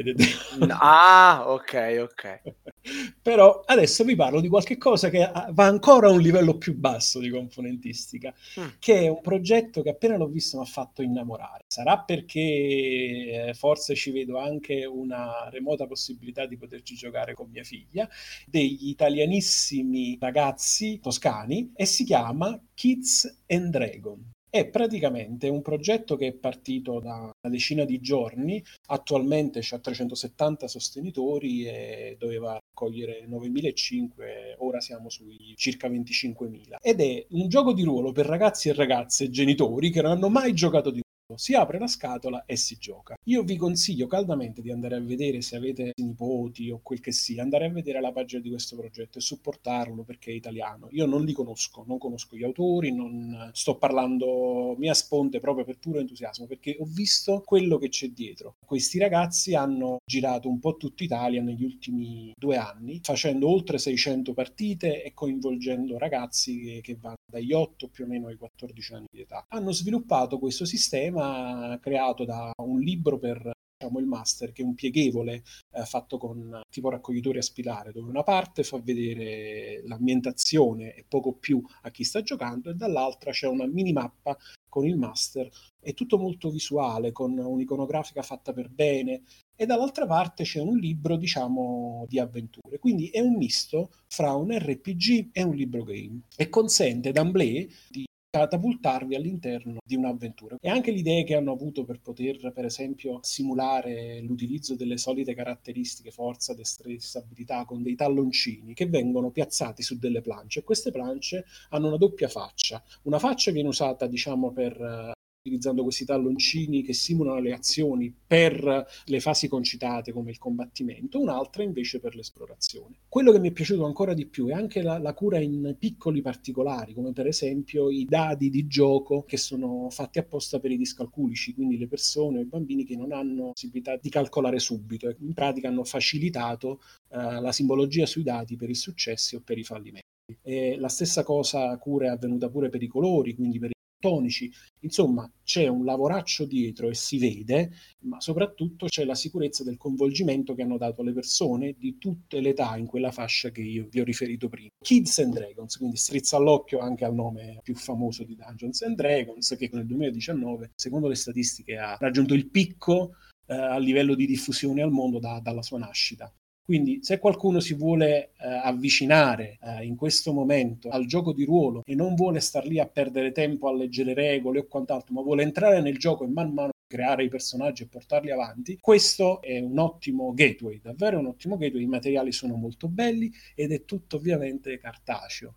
ah, 0.81 1.45
ok, 1.47 1.99
ok. 2.01 2.41
Però 3.23 3.63
adesso 3.67 4.03
vi 4.05 4.17
parlo 4.17 4.41
di 4.41 4.49
qualche 4.49 4.79
cosa 4.79 5.11
che 5.11 5.31
va 5.51 5.65
ancora 5.65 6.09
a 6.09 6.11
un 6.11 6.21
livello 6.21 6.57
più 6.57 6.75
basso 6.75 7.19
di 7.19 7.29
componentistica, 7.29 8.33
mm. 8.59 8.67
che 8.79 9.01
è 9.01 9.09
un 9.09 9.21
progetto 9.21 9.83
che 9.83 9.91
appena 9.91 10.17
l'ho 10.17 10.27
visto 10.27 10.57
mi 10.57 10.65
ha 10.65 10.67
fatto 10.67 11.03
innamorare. 11.03 11.65
Sarà 11.69 11.99
perché 11.99 12.41
eh, 12.41 13.55
forse 13.55 13.95
ci 13.95 14.11
vedo 14.11 14.39
anche 14.39 14.85
una 14.85 15.49
remota 15.51 15.87
possibilità 15.87 16.47
di 16.47 16.57
poterci 16.57 16.95
giocare 16.95 17.35
con 17.35 17.49
mia 17.51 17.63
figlia, 17.63 18.09
degli 18.47 18.89
italianissimi 18.89 20.17
ragazzi 20.21 20.62
toscani 21.01 21.73
e 21.75 21.85
si 21.87 22.05
chiama 22.05 22.61
Kids 22.75 23.43
and 23.49 23.71
Dragon. 23.71 24.31
È 24.49 24.69
praticamente 24.69 25.49
un 25.49 25.63
progetto 25.63 26.15
che 26.15 26.27
è 26.27 26.33
partito 26.35 27.01
da 27.01 27.15
una 27.15 27.53
decina 27.53 27.85
di 27.87 28.01
giorni, 28.01 28.63
attualmente 28.89 29.61
c'ha 29.63 29.79
370 29.79 30.69
sostenitori 30.69 31.65
e 31.65 32.17
doveva 32.19 32.59
raccogliere 32.59 33.27
9.500, 33.27 34.57
ora 34.59 34.81
siamo 34.81 35.09
sui 35.09 35.55
circa 35.57 35.89
25.000. 35.89 36.77
Ed 36.83 37.01
è 37.01 37.27
un 37.31 37.49
gioco 37.49 37.73
di 37.73 37.83
ruolo 37.83 38.13
per 38.13 38.27
ragazzi 38.27 38.69
e 38.69 38.75
ragazze 38.75 39.31
genitori 39.31 39.91
che 39.91 40.03
non 40.03 40.11
hanno 40.11 40.29
mai 40.29 40.53
giocato 40.53 40.91
di 40.91 41.01
si 41.35 41.55
apre 41.55 41.79
la 41.79 41.87
scatola 41.87 42.45
e 42.45 42.57
si 42.57 42.77
gioca. 42.79 43.17
Io 43.25 43.43
vi 43.43 43.57
consiglio 43.57 44.07
caldamente 44.07 44.63
di 44.63 44.71
andare 44.71 44.97
a 44.97 45.01
vedere 45.01 45.41
se 45.41 45.57
avete 45.57 45.93
nipoti 45.97 46.71
o 46.71 46.81
quel 46.83 47.01
che 47.01 47.13
sia, 47.13 47.43
andare 47.43 47.67
a 47.67 47.71
vedere 47.71 48.01
la 48.01 48.13
pagina 48.13 48.41
di 48.41 48.51
questo 48.51 48.77
progetto 48.77 49.19
e 49.19 49.21
supportarlo 49.21 50.03
perché 50.03 50.31
è 50.31 50.35
italiano. 50.35 50.89
Io 50.91 51.07
non 51.07 51.25
li 51.25 51.33
conosco, 51.33 51.85
non 51.87 51.99
conosco 51.99 52.37
gli 52.37 52.45
autori, 52.45 52.93
non 52.93 53.51
sto 53.53 53.77
parlando 53.77 54.75
mia 54.79 54.95
sponte 54.95 55.41
proprio 55.41 55.65
per 55.65 55.79
puro 55.79 56.01
entusiasmo 56.01 56.47
perché 56.47 56.77
ho 56.79 56.85
visto 56.85 57.43
quello 57.45 57.79
che 57.79 57.89
c'è 57.89 58.09
dietro. 58.09 58.57
Questi 58.65 58.99
ragazzi 58.99 59.55
hanno 59.55 59.99
girato 60.05 60.49
un 60.49 60.59
po' 60.59 60.77
tutta 60.77 61.05
Italia 61.05 61.43
negli 61.43 61.65
ultimi 61.65 62.33
due 62.37 62.57
anni 62.57 63.01
facendo 63.03 63.49
oltre 63.49 63.79
600 63.79 64.33
partite 64.33 65.03
e 65.03 65.13
coinvolgendo 65.15 65.99
ragazzi 65.99 66.59
che, 66.61 66.81
che 66.83 66.97
vanno 67.01 67.17
dagli 67.31 67.53
8 67.53 67.89
più 67.89 68.05
o 68.05 68.09
meno 68.09 68.29
ai 68.29 68.37
14 68.37 68.95
anni 68.95 69.07
di 69.11 69.21
età. 69.21 69.45
Hanno 69.49 69.73
sviluppato 69.73 70.39
questo 70.39 70.65
sistema 70.65 71.22
sistema 71.23 71.79
creato 71.81 72.25
da 72.25 72.53
un 72.57 72.81
libro 72.81 73.19
per 73.19 73.51
diciamo, 73.79 73.99
il 73.99 74.07
master, 74.07 74.53
che 74.53 74.63
è 74.63 74.65
un 74.65 74.75
pieghevole 74.75 75.43
eh, 75.73 75.85
fatto 75.85 76.19
con 76.19 76.61
tipo 76.71 76.91
raccoglitore 76.91 77.39
a 77.39 77.43
spilare, 77.43 77.93
dove 77.93 78.09
una 78.09 78.23
parte 78.23 78.63
fa 78.63 78.79
vedere 78.81 79.83
l'ambientazione 79.87 80.95
e 80.95 81.05
poco 81.09 81.33
più 81.33 81.63
a 81.83 81.91
chi 81.91 82.05
sta 82.05 82.23
giocando, 82.23 82.71
e 82.71 82.75
dall'altra 82.75 83.33
c'è 83.33 83.47
una 83.47 83.67
minimappa 83.67 84.37
con 84.69 84.87
il 84.87 84.97
master. 84.97 85.49
È 85.81 85.95
tutto 85.95 86.17
molto 86.19 86.49
visuale, 86.51 87.11
con 87.11 87.37
un'iconografica 87.37 88.23
fatta 88.23 88.53
per 88.53 88.69
bene, 88.69 89.23
e 89.57 89.67
dall'altra 89.67 90.07
parte 90.07 90.45
c'è 90.45 90.61
un 90.61 90.77
libro, 90.77 91.17
diciamo, 91.17 92.05
di 92.09 92.21
avventure. 92.21 92.79
Quindi 92.79 93.09
è 93.09 93.21
un 93.21 93.35
misto 93.37 93.91
fra 94.07 94.33
un 94.35 94.57
RPG 94.57 95.31
e 95.33 95.43
un 95.43 95.55
libro 95.55 95.83
game 95.83 96.23
e 96.37 96.49
consente 96.49 97.11
d'amblè 97.11 97.67
di 97.91 98.05
catapultarvi 98.33 99.15
all'interno 99.15 99.77
di 99.85 99.95
un'avventura. 99.95 100.57
E 100.59 100.71
anche 100.71 100.91
le 100.91 100.99
idee 100.99 101.23
che 101.23 101.35
hanno 101.35 101.53
avuto 101.53 101.85
per 101.85 102.01
poter, 102.01 102.51
per 102.53 102.65
esempio, 102.65 103.19
simulare 103.21 104.21
l'utilizzo 104.23 104.75
delle 104.75 104.97
solite 104.97 105.35
caratteristiche 105.35 106.11
forza, 106.11 106.55
destrezza, 106.55 107.19
abilità 107.19 107.67
con 107.67 107.83
dei 107.83 107.95
talloncini 107.95 108.73
che 108.73 108.87
vengono 108.87 109.31
piazzati 109.31 109.83
su 109.83 109.99
delle 109.99 110.23
planche. 110.23 110.63
Queste 110.63 110.91
planche 110.91 111.45
hanno 111.71 111.89
una 111.89 111.99
doppia 111.99 112.29
faccia. 112.29 112.83
Una 113.03 113.19
faccia 113.19 113.51
viene 113.51 113.69
usata, 113.69 114.07
diciamo, 114.07 114.51
per 114.51 115.13
utilizzando 115.43 115.83
questi 115.83 116.05
talloncini 116.05 116.83
che 116.83 116.93
simulano 116.93 117.41
le 117.41 117.53
azioni 117.53 118.15
per 118.27 118.87
le 119.05 119.21
fasi 119.21 119.49
concitate 119.49 120.13
come 120.13 120.31
il 120.31 120.39
combattimento, 120.39 121.21
un'altra 121.21 121.65
invece 121.65 121.99
per 121.99 122.15
l'esplorazione. 122.15 123.01
Quello 123.09 123.33
che 123.33 123.41
mi 123.41 123.49
è 123.49 123.53
piaciuto 123.53 123.85
ancora 123.85 124.15
di 124.15 124.27
più 124.27 124.47
è 124.47 124.53
anche 124.53 124.83
la, 124.83 124.99
la, 124.99 125.13
cura 125.15 125.39
in 125.39 125.75
piccoli 125.79 126.23
particolari, 126.23 126.95
come 126.95 127.13
per 127.13 127.27
esempio 127.27 127.91
i 127.91 128.07
dadi 128.09 128.51
di 128.51 128.67
gioco 128.69 129.25
che 129.25 129.37
sono 129.37 129.89
fatti 129.91 130.21
apposta 130.21 130.61
per 130.61 130.71
i 130.71 130.77
discalculici, 130.77 131.55
quindi 131.55 131.77
le 131.77 131.89
persone 131.89 132.39
o 132.39 132.43
i 132.43 132.47
bambini 132.47 132.85
che 132.85 132.97
non 132.97 133.13
hanno 133.13 133.51
possibilità 133.51 133.97
di 133.97 134.09
calcolare 134.09 134.61
subito 134.61 135.09
e 135.09 135.17
in 135.21 135.35
pratica 135.35 135.69
hanno 135.69 135.85
facilitato 135.85 136.81
uh, 137.09 137.41
la 137.41 137.53
simbologia 137.53 138.07
sui 138.07 138.23
dati 138.23 138.57
per 138.57 138.71
i 138.71 138.75
successi 138.75 139.35
o 139.35 139.41
per 139.41 139.59
i 139.59 139.65
fallimenti. 139.65 140.01
E 140.41 140.77
la 140.79 140.89
stessa 140.89 141.25
cosa 141.25 141.77
cura 141.79 142.07
è 142.07 142.09
avvenuta 142.11 142.49
pure 142.49 142.69
per 142.69 142.83
i 142.83 142.87
colori, 142.87 143.35
quindi 143.35 143.59
per 143.59 143.71
tonici. 144.03 144.53
Insomma, 144.81 145.31
c'è 145.45 145.69
un 145.69 145.85
lavoraccio 145.85 146.45
dietro 146.45 146.89
e 146.89 146.95
si 146.95 147.19
vede, 147.19 147.71
ma 148.01 148.21
soprattutto 148.21 148.87
c'è 148.87 149.05
la 149.05 149.15
sicurezza 149.15 149.63
del 149.63 149.77
coinvolgimento 149.77 150.57
che 150.57 150.63
hanno 150.63 150.77
dato 150.77 151.05
le 151.05 151.13
persone 151.13 151.77
di 151.79 151.99
tutte 151.99 152.41
le 152.41 152.49
età 152.49 152.77
in 152.77 152.87
quella 152.87 153.13
fascia 153.13 153.51
che 153.51 153.63
io 153.63 153.87
vi 153.89 154.01
ho 154.01 154.05
riferito 154.05 154.49
prima. 154.49 154.71
Kids 154.85 155.21
and 155.21 155.33
Dragons, 155.35 155.77
quindi 155.77 155.97
strizza 155.97 156.37
all'occhio 156.37 156.81
anche 156.81 157.05
al 157.05 157.15
nome 157.15 157.61
più 157.63 157.77
famoso 157.77 158.25
di 158.25 158.35
Dungeons 158.35 158.83
and 158.83 158.97
Dragons, 158.97 159.55
che 159.57 159.71
nel 159.73 159.87
2019, 159.87 160.73
secondo 160.75 161.07
le 161.07 161.15
statistiche, 161.15 161.77
ha 161.77 161.97
raggiunto 162.01 162.35
il 162.35 162.51
picco 162.51 163.13
eh, 163.47 163.55
a 163.55 163.79
livello 163.79 164.17
di 164.17 164.27
diffusione 164.27 164.83
al 164.83 164.91
mondo 164.91 165.21
da, 165.21 165.39
dalla 165.41 165.63
sua 165.63 165.79
nascita. 165.79 166.33
Quindi 166.65 167.01
se 167.03 167.19
qualcuno 167.19 167.59
si 167.61 167.75
vuole 167.75 168.31
eh, 168.39 168.47
avvicinare 168.47 169.59
eh, 169.61 169.85
in 169.85 169.97
questo 169.97 170.33
momento 170.33 170.89
al 170.91 171.07
gioco 171.07 171.33
di 171.33 171.45
ruolo 171.45 171.83
e 171.85 171.95
non 171.95 172.15
vuole 172.15 172.41
star 172.41 172.65
lì 172.67 172.79
a 172.79 172.87
perdere 172.87 173.33
tempo 173.33 173.69
a 173.69 173.75
leggere 173.75 174.15
regole 174.15 174.61
o 174.61 174.67
quant'altro, 174.67 175.13
ma 175.15 175.23
vuole 175.23 175.43
entrare 175.43 175.81
nel 175.81 175.99
gioco 175.99 176.25
e 176.25 176.29
man 176.29 176.53
mano 176.53 176.71
creare 176.93 177.25
i 177.25 177.29
personaggi 177.29 177.85
e 177.85 177.87
portarli 177.87 178.31
avanti, 178.31 178.77
questo 178.79 179.41
è 179.41 179.59
un 179.59 179.79
ottimo 179.79 180.35
gateway, 180.35 180.79
davvero 180.79 181.19
un 181.19 181.27
ottimo 181.27 181.57
gateway, 181.57 181.85
i 181.85 181.87
materiali 181.87 182.33
sono 182.33 182.55
molto 182.55 182.87
belli 182.87 183.33
ed 183.55 183.73
è 183.73 183.87
tutto 183.87 184.17
ovviamente 184.17 184.79
cartaceo. 184.79 185.55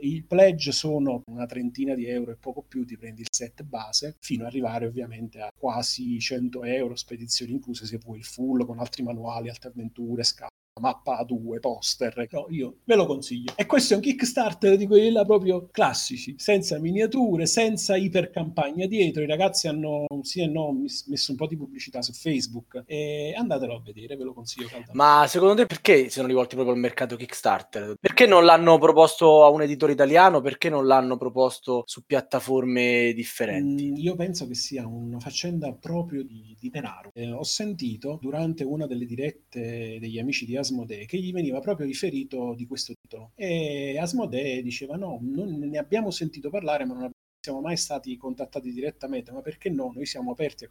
Il 0.00 0.24
pledge 0.26 0.72
sono 0.72 1.22
una 1.26 1.46
trentina 1.46 1.94
di 1.94 2.06
euro 2.06 2.32
e 2.32 2.36
poco 2.36 2.62
più, 2.62 2.84
ti 2.84 2.96
prendi 2.96 3.20
il 3.20 3.28
set 3.30 3.62
base, 3.62 4.16
fino 4.20 4.42
ad 4.42 4.48
arrivare 4.48 4.86
ovviamente 4.86 5.40
a 5.40 5.52
quasi 5.56 6.18
100 6.18 6.64
euro, 6.64 6.96
spedizioni 6.96 7.52
incluse 7.52 7.86
se 7.86 7.98
vuoi 7.98 8.18
il 8.18 8.24
full 8.24 8.64
con 8.64 8.78
altri 8.78 9.02
manuali, 9.02 9.48
altre 9.48 9.68
avventure, 9.68 10.24
scale 10.24 10.51
mappa 10.80 11.18
a 11.18 11.24
due, 11.24 11.58
poster, 11.58 12.26
no, 12.30 12.46
io 12.48 12.76
ve 12.84 12.94
lo 12.94 13.06
consiglio. 13.06 13.52
E 13.56 13.66
questo 13.66 13.92
è 13.92 13.96
un 13.96 14.02
Kickstarter 14.02 14.76
di 14.76 14.86
quelli 14.86 15.10
là 15.10 15.24
proprio 15.24 15.68
classici, 15.70 16.34
senza 16.38 16.78
miniature, 16.78 17.46
senza 17.46 17.96
ipercampagna 17.96 18.86
dietro. 18.86 19.22
I 19.22 19.26
ragazzi 19.26 19.68
hanno 19.68 20.06
sì 20.22 20.40
e 20.40 20.46
no 20.46 20.72
messo 21.06 21.30
un 21.30 21.36
po' 21.36 21.46
di 21.46 21.56
pubblicità 21.56 22.00
su 22.00 22.12
Facebook 22.12 22.84
e 22.86 23.34
andatelo 23.36 23.76
a 23.76 23.82
vedere, 23.84 24.16
ve 24.16 24.24
lo 24.24 24.32
consiglio 24.32 24.66
caldamente. 24.66 24.96
Ma 24.96 25.26
secondo 25.28 25.54
te 25.54 25.66
perché 25.66 26.04
si 26.04 26.10
sono 26.10 26.28
rivolti 26.28 26.54
proprio 26.54 26.74
al 26.74 26.80
mercato 26.80 27.16
Kickstarter? 27.16 27.96
Perché 28.00 28.26
non 28.26 28.44
l'hanno 28.44 28.78
proposto 28.78 29.44
a 29.44 29.50
un 29.50 29.62
editore 29.62 29.92
italiano? 29.92 30.40
Perché 30.40 30.70
non 30.70 30.86
l'hanno 30.86 31.16
proposto 31.16 31.82
su 31.86 32.04
piattaforme 32.04 33.12
differenti? 33.14 33.90
Mm, 33.90 33.96
io 33.96 34.14
penso 34.14 34.46
che 34.46 34.54
sia 34.54 34.86
una 34.86 35.20
faccenda 35.20 35.72
proprio 35.72 36.22
di, 36.24 36.56
di 36.58 36.70
denaro. 36.70 37.10
Eh, 37.12 37.30
ho 37.30 37.44
sentito 37.44 38.18
durante 38.20 38.64
una 38.64 38.86
delle 38.86 39.04
dirette 39.04 39.98
degli 40.00 40.18
amici 40.18 40.46
di 40.46 40.56
Asmodee 40.62 41.06
che 41.06 41.18
gli 41.18 41.32
veniva 41.32 41.60
proprio 41.60 41.86
riferito 41.86 42.54
di 42.54 42.66
questo 42.66 42.94
titolo 43.00 43.32
e 43.34 43.98
Asmodee 43.98 44.62
diceva 44.62 44.96
no, 44.96 45.18
non 45.20 45.58
ne 45.58 45.78
abbiamo 45.78 46.10
sentito 46.10 46.50
parlare 46.50 46.84
ma 46.84 46.94
non 46.94 47.10
siamo 47.40 47.60
mai 47.60 47.76
stati 47.76 48.16
contattati 48.16 48.72
direttamente, 48.72 49.32
ma 49.32 49.42
perché 49.42 49.68
no? 49.68 49.90
Noi 49.94 50.06
siamo 50.06 50.30
aperti 50.30 50.68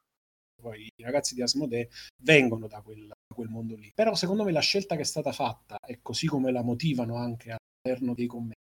poi 0.61 0.87
i 0.95 1.03
ragazzi 1.03 1.33
di 1.33 1.41
Asmodee 1.41 1.89
vengono 2.23 2.67
da 2.67 2.81
quel, 2.81 3.07
da 3.07 3.35
quel, 3.35 3.49
mondo 3.49 3.75
lì. 3.75 3.91
Però 3.93 4.13
secondo 4.15 4.43
me 4.43 4.51
la 4.51 4.59
scelta 4.61 4.95
che 4.95 5.01
è 5.01 5.05
stata 5.05 5.31
fatta, 5.31 5.77
e 5.85 5.99
così 6.01 6.27
come 6.27 6.51
la 6.51 6.61
motivano 6.61 7.15
anche 7.15 7.55
all'interno 7.55 8.13
dei 8.13 8.27
commenti, 8.27 8.55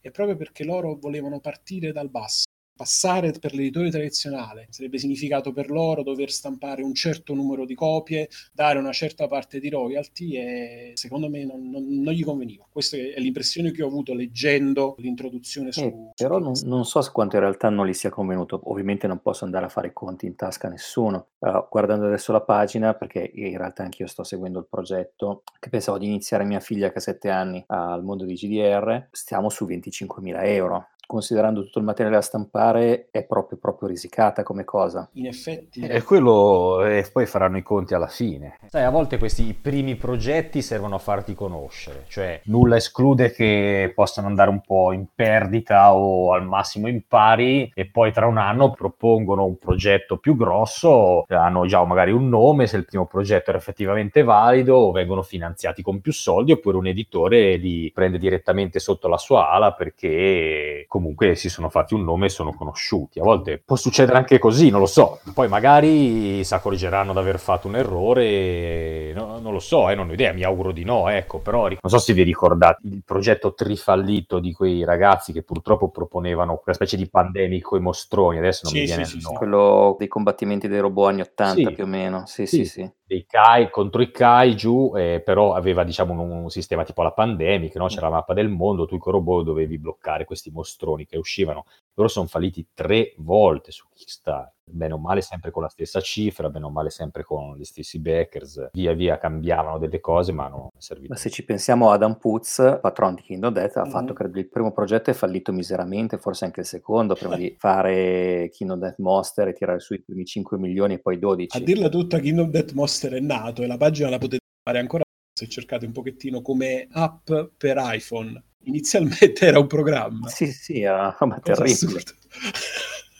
è 0.00 0.10
proprio 0.10 0.36
perché 0.36 0.64
loro 0.64 0.96
volevano 0.96 1.40
partire 1.40 1.92
dal 1.92 2.10
basso 2.10 2.44
passare 2.76 3.32
per 3.32 3.54
l'editore 3.54 3.90
tradizionale 3.90 4.66
sarebbe 4.70 4.98
significato 4.98 5.52
per 5.52 5.70
loro 5.70 6.02
dover 6.02 6.30
stampare 6.30 6.82
un 6.82 6.94
certo 6.94 7.34
numero 7.34 7.64
di 7.64 7.74
copie, 7.74 8.28
dare 8.52 8.78
una 8.78 8.92
certa 8.92 9.28
parte 9.28 9.60
di 9.60 9.68
royalty 9.68 10.36
e 10.36 10.92
secondo 10.94 11.28
me 11.28 11.44
non, 11.44 11.70
non, 11.70 11.86
non 11.86 12.12
gli 12.12 12.24
conveniva. 12.24 12.66
Questa 12.70 12.96
è 12.96 13.18
l'impressione 13.18 13.70
che 13.70 13.82
ho 13.82 13.86
avuto 13.86 14.14
leggendo 14.14 14.94
l'introduzione 14.98 15.72
su... 15.72 15.82
Eh, 15.82 16.10
però 16.14 16.38
non, 16.38 16.52
non, 16.64 16.84
so 16.84 17.02
quanto 17.12 17.36
in 17.36 17.42
realtà 17.42 17.68
non 17.68 17.86
gli 17.86 17.92
sia 17.92 18.10
convenuto. 18.10 18.60
Ovviamente 18.64 19.06
non 19.06 19.20
posso 19.20 19.44
andare 19.44 19.66
a 19.66 19.68
fare 19.68 19.92
conti 19.92 20.26
in 20.26 20.34
tasca 20.34 20.66
a 20.66 20.70
nessuno. 20.70 21.28
Uh, 21.38 21.66
guardando 21.70 22.06
adesso 22.06 22.32
la 22.32 22.40
pagina, 22.40 22.94
perché 22.94 23.30
in 23.34 23.56
realtà 23.56 23.84
anch'io 23.84 24.06
sto 24.06 24.24
seguendo 24.24 24.58
il 24.58 24.66
progetto, 24.68 25.42
che 25.58 25.68
pensavo 25.68 25.98
di 25.98 26.06
iniziare 26.06 26.44
mia 26.44 26.60
figlia 26.60 26.90
che 26.90 26.98
ha 26.98 27.00
7 27.00 27.30
anni 27.30 27.62
al 27.68 28.02
mondo 28.02 28.24
di 28.24 28.34
GDR, 28.34 29.08
stiamo 29.10 29.48
su 29.48 29.66
25.000 29.66 30.44
euro 30.46 30.88
considerando 31.06 31.62
tutto 31.62 31.78
il 31.78 31.84
materiale 31.84 32.16
da 32.16 32.22
stampare, 32.22 33.08
è 33.10 33.24
proprio, 33.24 33.58
proprio 33.58 33.88
risicata 33.88 34.42
come 34.42 34.64
cosa. 34.64 35.08
In 35.12 35.26
effetti. 35.26 35.80
E 35.80 36.02
quello, 36.02 36.84
e 36.84 37.08
poi 37.12 37.26
faranno 37.26 37.56
i 37.56 37.62
conti 37.62 37.94
alla 37.94 38.08
fine. 38.08 38.58
Sai, 38.68 38.84
a 38.84 38.90
volte 38.90 39.18
questi 39.18 39.52
primi 39.54 39.96
progetti 39.96 40.62
servono 40.62 40.96
a 40.96 40.98
farti 40.98 41.34
conoscere, 41.34 42.04
cioè 42.08 42.40
nulla 42.44 42.76
esclude 42.76 43.32
che 43.32 43.92
possano 43.94 44.26
andare 44.26 44.50
un 44.50 44.60
po' 44.60 44.92
in 44.92 45.06
perdita 45.14 45.94
o 45.94 46.32
al 46.32 46.44
massimo 46.44 46.88
in 46.88 47.06
pari 47.06 47.70
e 47.74 47.86
poi 47.86 48.12
tra 48.12 48.26
un 48.26 48.38
anno 48.38 48.72
propongono 48.72 49.44
un 49.44 49.58
progetto 49.58 50.18
più 50.18 50.36
grosso, 50.36 51.24
hanno 51.28 51.66
già 51.66 51.82
magari 51.84 52.12
un 52.12 52.28
nome, 52.28 52.66
se 52.66 52.76
il 52.76 52.84
primo 52.84 53.06
progetto 53.06 53.50
era 53.50 53.58
effettivamente 53.58 54.22
valido, 54.22 54.76
o 54.76 54.92
vengono 54.92 55.22
finanziati 55.22 55.82
con 55.82 56.00
più 56.00 56.12
soldi, 56.12 56.52
oppure 56.52 56.76
un 56.76 56.86
editore 56.86 57.56
li 57.56 57.90
prende 57.92 58.18
direttamente 58.18 58.78
sotto 58.78 59.08
la 59.08 59.18
sua 59.18 59.50
ala 59.50 59.72
perché 59.72 60.86
comunque 60.94 61.34
si 61.34 61.48
sono 61.48 61.70
fatti 61.70 61.94
un 61.94 62.04
nome 62.04 62.26
e 62.26 62.28
sono 62.28 62.54
conosciuti. 62.54 63.18
A 63.18 63.24
volte 63.24 63.60
può 63.64 63.74
succedere 63.74 64.16
anche 64.16 64.38
così, 64.38 64.70
non 64.70 64.78
lo 64.78 64.86
so. 64.86 65.18
Poi 65.34 65.48
magari 65.48 66.44
si 66.44 66.54
accorgeranno 66.54 67.12
di 67.12 67.18
aver 67.18 67.40
fatto 67.40 67.66
un 67.66 67.74
errore, 67.74 69.12
no, 69.12 69.40
non 69.40 69.52
lo 69.52 69.58
so, 69.58 69.90
eh, 69.90 69.96
non 69.96 70.08
ho 70.08 70.12
idea, 70.12 70.32
mi 70.32 70.44
auguro 70.44 70.70
di 70.70 70.84
no, 70.84 71.08
ecco, 71.08 71.40
però 71.40 71.62
non 71.66 71.78
so 71.82 71.98
se 71.98 72.12
vi 72.12 72.22
ricordate 72.22 72.86
il 72.86 73.02
progetto 73.04 73.54
trifallito 73.54 74.38
di 74.38 74.52
quei 74.52 74.84
ragazzi 74.84 75.32
che 75.32 75.42
purtroppo 75.42 75.90
proponevano 75.90 76.58
quella 76.58 76.74
specie 76.76 76.96
di 76.96 77.08
pandemico 77.10 77.74
e 77.74 77.80
mostroni, 77.80 78.38
adesso 78.38 78.60
non 78.62 78.72
sì, 78.74 78.78
mi 78.78 78.86
viene 78.86 79.04
sì, 79.04 79.16
il 79.16 79.20
sì, 79.20 79.26
nome. 79.26 79.38
Quello 79.38 79.96
dei 79.98 80.06
combattimenti 80.06 80.68
dei 80.68 80.78
robot 80.78 81.08
anni 81.08 81.20
80 81.22 81.68
Sì. 81.68 81.74
più 81.74 81.82
o 81.82 81.86
meno, 81.88 82.22
sì 82.26 82.46
Sì. 82.46 82.58
sì 82.58 82.66
sì. 82.66 82.90
dei 83.06 83.26
Kai 83.26 83.68
contro 83.68 84.00
i 84.00 84.10
Kaiju, 84.12 84.92
eh, 84.96 85.22
però 85.24 85.54
aveva 85.54 85.82
diciamo 85.82 86.12
un, 86.12 86.30
un 86.44 86.50
sistema 86.50 86.84
tipo 86.84 87.02
la 87.02 87.12
pandemic, 87.12 87.74
no? 87.76 87.86
c'era 87.86 88.08
la 88.08 88.14
mappa 88.14 88.32
del 88.32 88.48
mondo, 88.48 88.86
tu 88.86 88.96
con 88.98 89.12
i 89.12 89.16
robot 89.16 89.44
dovevi 89.44 89.76
bloccare 89.76 90.24
questi 90.24 90.50
mostroni 90.50 90.82
che 91.06 91.16
uscivano. 91.16 91.64
Loro 91.96 92.08
sono 92.08 92.26
falliti 92.26 92.66
tre 92.74 93.14
volte 93.18 93.70
su 93.70 93.86
Kickstarter, 93.92 94.52
bene 94.68 94.94
o 94.94 94.98
male 94.98 95.20
sempre 95.20 95.52
con 95.52 95.62
la 95.62 95.68
stessa 95.68 96.00
cifra, 96.00 96.50
bene 96.50 96.64
o 96.64 96.70
male 96.70 96.90
sempre 96.90 97.22
con 97.22 97.56
gli 97.56 97.62
stessi 97.62 98.00
backers, 98.00 98.70
via 98.72 98.92
via 98.94 99.16
cambiavano 99.16 99.78
delle 99.78 100.00
cose 100.00 100.32
ma 100.32 100.48
non 100.48 100.66
è 100.76 100.80
servito. 100.80 101.12
Ma 101.12 101.18
se 101.18 101.30
ci 101.30 101.44
pensiamo 101.44 101.90
a 101.90 101.94
Adam 101.94 102.16
Putz, 102.16 102.78
patron 102.82 103.14
di 103.14 103.22
Kingdom 103.22 103.52
Death, 103.52 103.76
ha 103.76 103.84
Mhm. 103.84 103.90
fatto 103.90 104.12
credo 104.12 104.38
il 104.40 104.48
primo 104.48 104.72
progetto 104.72 105.10
è 105.10 105.14
fallito 105.14 105.52
miseramente, 105.52 106.18
forse 106.18 106.44
anche 106.46 106.60
il 106.60 106.66
secondo, 106.66 107.14
prima 107.14 107.36
di 107.36 107.54
fare 107.58 108.50
Kingdom 108.52 108.80
Death 108.80 108.98
Monster 108.98 109.48
e 109.48 109.52
tirare 109.52 109.78
su 109.78 109.94
i 109.94 110.02
primi 110.02 110.24
5 110.24 110.58
milioni 110.58 110.94
e 110.94 110.98
poi 110.98 111.18
12. 111.20 111.56
A 111.56 111.60
dirla 111.60 111.88
tutta, 111.88 112.18
Kingdom 112.18 112.50
Death 112.50 112.72
Monster 112.72 113.12
è 113.12 113.20
nato 113.20 113.62
e 113.62 113.68
la 113.68 113.76
pagina 113.76 114.08
la 114.10 114.18
potete 114.18 114.42
fare 114.68 114.80
ancora 114.80 115.02
se 115.32 115.48
cercate 115.48 115.86
un 115.86 115.92
pochettino 115.92 116.42
come 116.42 116.88
app 116.90 117.30
per 117.56 117.76
iPhone. 117.78 118.42
Inizialmente 118.64 119.46
era 119.46 119.58
un 119.58 119.66
programma. 119.66 120.28
Sì, 120.28 120.46
sì, 120.46 120.84
roba 120.84 121.40
Cosa 121.42 121.62
terribile. 121.62 122.02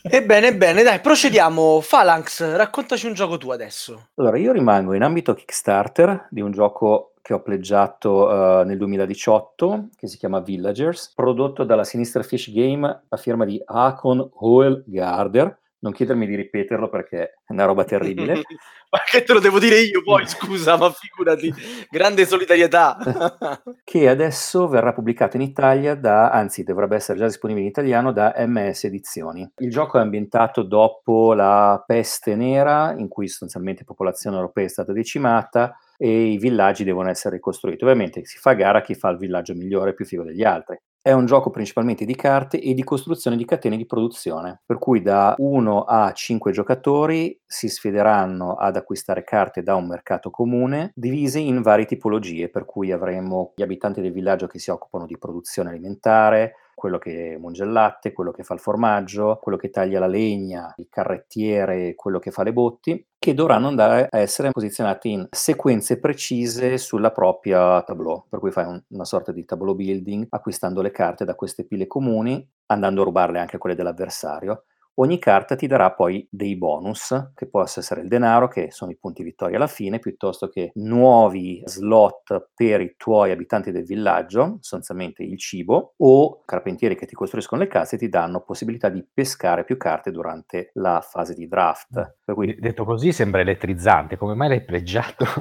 Ebbene, 0.07 0.55
bene, 0.55 0.83
dai, 0.83 0.99
procediamo. 0.99 1.81
Phalanx, 1.87 2.55
raccontaci 2.55 3.07
un 3.07 3.13
gioco 3.13 3.37
tu 3.37 3.49
adesso. 3.49 4.09
Allora, 4.15 4.37
io 4.37 4.51
rimango 4.51 4.93
in 4.93 5.01
ambito 5.01 5.33
Kickstarter 5.33 6.27
di 6.29 6.41
un 6.41 6.51
gioco 6.51 7.13
che 7.23 7.33
ho 7.33 7.41
pleggiato 7.41 8.61
eh, 8.61 8.65
nel 8.65 8.77
2018, 8.77 9.89
che 9.97 10.07
si 10.07 10.17
chiama 10.17 10.41
Villagers, 10.41 11.11
prodotto 11.15 11.63
dalla 11.63 11.83
Sinister 11.83 12.23
Fish 12.23 12.51
Game 12.51 13.01
a 13.09 13.17
firma 13.17 13.45
di 13.45 13.59
Hakon 13.65 14.29
Hoelgarder. 14.31 15.57
Non 15.85 15.93
chiedermi 15.93 16.25
di 16.25 16.35
ripeterlo 16.35 16.89
perché 16.89 17.35
è 17.45 17.51
una 17.51 17.65
roba 17.65 17.83
terribile. 17.83 18.41
ma 18.89 18.99
che 19.07 19.21
te 19.21 19.33
lo 19.33 19.39
devo 19.39 19.59
dire 19.59 19.81
io 19.81 20.01
poi, 20.01 20.25
scusa, 20.25 20.77
ma 20.77 20.89
figurati. 20.89 21.53
Grande 21.91 22.25
solidarietà. 22.25 22.97
che 23.83 24.09
adesso 24.09 24.67
verrà 24.67 24.93
pubblicato 24.93 25.35
in 25.35 25.43
Italia 25.43 25.93
da, 25.93 26.31
anzi 26.31 26.63
dovrebbe 26.63 26.95
essere 26.95 27.19
già 27.19 27.25
disponibile 27.25 27.65
in 27.65 27.71
italiano 27.71 28.11
da 28.11 28.33
MS 28.35 28.85
Edizioni. 28.85 29.47
Il 29.57 29.69
gioco 29.69 29.99
è 29.99 30.01
ambientato 30.01 30.63
dopo 30.63 31.35
la 31.35 31.83
peste 31.85 32.33
nera, 32.35 32.95
in 32.97 33.07
cui 33.07 33.27
sostanzialmente 33.27 33.81
la 33.81 33.91
popolazione 33.91 34.37
europea 34.37 34.65
è 34.65 34.69
stata 34.69 34.91
decimata 34.91 35.77
e 35.97 36.31
i 36.31 36.39
villaggi 36.39 36.83
devono 36.83 37.09
essere 37.11 37.35
ricostruiti. 37.35 37.83
Ovviamente 37.83 38.25
si 38.25 38.39
fa 38.39 38.49
a 38.49 38.55
gara 38.55 38.81
chi 38.81 38.95
fa 38.95 39.09
il 39.09 39.17
villaggio 39.17 39.53
migliore 39.53 39.91
e 39.91 39.93
più 39.93 40.05
figo 40.05 40.23
degli 40.23 40.43
altri. 40.43 40.79
È 41.07 41.11
un 41.11 41.27
gioco 41.27 41.51
principalmente 41.51 42.03
di 42.03 42.15
carte 42.15 42.59
e 42.59 42.73
di 42.73 42.83
costruzione 42.83 43.37
di 43.37 43.45
catene 43.45 43.77
di 43.77 43.85
produzione, 43.85 44.61
per 44.65 44.79
cui 44.79 45.03
da 45.03 45.35
1 45.37 45.83
a 45.83 46.11
5 46.11 46.51
giocatori 46.51 47.39
si 47.45 47.69
sfideranno 47.69 48.55
ad 48.55 48.75
acquistare 48.75 49.23
carte 49.23 49.61
da 49.61 49.75
un 49.75 49.85
mercato 49.85 50.31
comune 50.31 50.91
divise 50.95 51.37
in 51.37 51.61
varie 51.61 51.85
tipologie, 51.85 52.49
per 52.49 52.65
cui 52.65 52.91
avremo 52.91 53.53
gli 53.55 53.61
abitanti 53.61 54.01
del 54.01 54.13
villaggio 54.13 54.47
che 54.47 54.57
si 54.57 54.71
occupano 54.71 55.05
di 55.05 55.15
produzione 55.19 55.69
alimentare, 55.69 56.55
quello 56.75 56.99
che 56.99 57.37
munge 57.39 57.63
il 57.63 57.71
latte, 57.71 58.13
quello 58.13 58.31
che 58.31 58.43
fa 58.43 58.53
il 58.53 58.59
formaggio, 58.59 59.39
quello 59.41 59.57
che 59.57 59.69
taglia 59.71 59.99
la 59.99 60.07
legna, 60.07 60.73
il 60.77 60.87
carrettiere, 60.89 61.95
quello 61.95 62.19
che 62.19 62.29
fa 62.31 62.43
le 62.43 62.53
botti, 62.53 63.03
che 63.17 63.33
dovranno 63.33 63.67
andare 63.67 64.07
a 64.11 64.19
essere 64.19 64.51
posizionati 64.51 65.11
in 65.11 65.27
sequenze 65.31 65.99
precise 65.99 66.77
sulla 66.77 67.11
propria 67.11 67.81
tableau, 67.81 68.25
per 68.29 68.39
cui 68.39 68.51
fai 68.51 68.65
un- 68.65 68.83
una 68.89 69.05
sorta 69.05 69.31
di 69.31 69.45
tableau 69.45 69.73
building 69.75 70.27
acquistando 70.29 70.81
le 70.81 70.91
carte 70.91 71.25
da 71.25 71.33
queste 71.35 71.65
pile 71.65 71.87
comuni, 71.87 72.47
andando 72.67 73.01
a 73.01 73.05
rubarle 73.05 73.39
anche 73.39 73.57
quelle 73.57 73.75
dell'avversario. 73.75 74.65
Ogni 74.97 75.19
carta 75.19 75.55
ti 75.55 75.67
darà 75.67 75.91
poi 75.91 76.25
dei 76.31 76.55
bonus, 76.55 77.31
che 77.35 77.47
possa 77.47 77.81
essere 77.81 78.01
il 78.01 78.07
denaro, 78.07 78.47
che 78.47 78.71
sono 78.71 78.91
i 78.91 78.97
punti 78.97 79.23
vittoria 79.23 79.57
alla 79.57 79.67
fine, 79.67 79.99
piuttosto 79.99 80.47
che 80.47 80.71
nuovi 80.75 81.61
slot 81.65 82.51
per 82.55 82.79
i 82.79 82.95
tuoi 82.95 83.31
abitanti 83.31 83.71
del 83.71 83.83
villaggio, 83.83 84.57
sostanzialmente 84.61 85.21
il 85.23 85.37
cibo, 85.37 85.95
o 85.97 86.41
carpentieri 86.45 86.95
che 86.95 87.05
ti 87.05 87.13
costruiscono 87.13 87.61
le 87.61 87.67
case 87.67 87.95
e 87.95 87.99
ti 87.99 88.07
danno 88.07 88.39
possibilità 88.39 88.87
di 88.87 89.05
pescare 89.13 89.65
più 89.65 89.75
carte 89.75 90.11
durante 90.11 90.69
la 90.75 91.01
fase 91.01 91.33
di 91.33 91.47
draft. 91.47 92.15
Per 92.23 92.33
cui 92.33 92.55
Detto 92.57 92.85
così 92.85 93.11
sembra 93.11 93.41
elettrizzante, 93.41 94.15
come 94.15 94.33
mai 94.33 94.47
l'hai 94.47 94.63
pleggiato? 94.63 95.25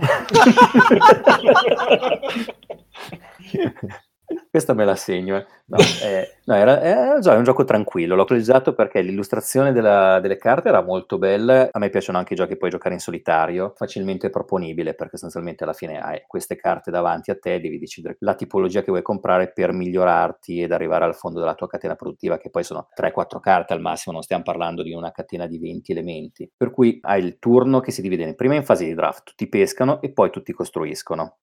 Questa 4.51 4.73
me 4.75 4.85
la 4.85 4.95
segno. 4.95 5.37
eh. 5.37 5.47
No, 5.67 5.79
eh, 6.03 6.39
no, 6.45 6.55
era, 6.55 6.81
era 6.81 7.37
un 7.37 7.43
gioco 7.43 7.65
tranquillo. 7.65 8.15
L'ho 8.15 8.25
plagiato 8.25 8.73
perché 8.75 9.01
l'illustrazione 9.03 9.73
della- 9.73 10.21
delle 10.21 10.37
carte 10.37 10.69
era 10.69 10.83
molto 10.83 11.19
bella. 11.19 11.69
A 11.71 11.79
me 11.79 11.89
piacciono 11.91 12.19
anche 12.19 12.35
i 12.35 12.37
giochi 12.37 12.51
che 12.51 12.57
puoi 12.57 12.71
giocare 12.71 12.95
in 12.95 13.01
solitario, 13.01 13.73
facilmente 13.77 14.31
proponibile 14.31 14.95
perché 14.95 15.13
sostanzialmente 15.17 15.65
alla 15.65 15.73
fine 15.73 15.99
hai 16.01 16.23
queste 16.27 16.57
carte 16.57 16.91
davanti 16.91 17.31
a 17.31 17.39
te, 17.39 17.61
devi 17.61 17.79
decidere 17.79 18.17
la 18.21 18.35
tipologia 18.35 18.83
che 18.83 18.91
vuoi 18.91 19.03
comprare 19.03 19.53
per 19.53 19.73
migliorarti 19.73 20.63
ed 20.63 20.73
arrivare 20.73 21.05
al 21.05 21.15
fondo 21.17 21.41
della 21.41 21.55
tua 21.55 21.67
catena 21.67 21.95
produttiva, 21.97 22.39
che 22.39 22.51
poi 22.51 22.63
sono 22.65 22.89
3-4 22.95 23.41
carte 23.41 23.73
al 23.73 23.81
massimo, 23.81 24.15
non 24.15 24.23
stiamo 24.23 24.43
parlando 24.45 24.83
di 24.83 24.93
una 24.93 25.11
catena 25.11 25.47
di 25.47 25.59
20 25.59 25.93
elementi. 25.93 26.51
Per 26.57 26.71
cui 26.71 26.99
hai 27.03 27.23
il 27.25 27.39
turno 27.39 27.81
che 27.81 27.91
si 27.91 28.03
divide 28.03 28.23
in 28.25 28.35
prima 28.37 28.55
in 28.55 28.65
fase 28.65 28.85
di 28.85 28.95
draft, 28.95 29.25
tutti 29.25 29.49
pescano 29.49 30.01
e 30.01 30.13
poi 30.13 30.31
tutti 30.31 30.53
costruiscono. 30.53 31.39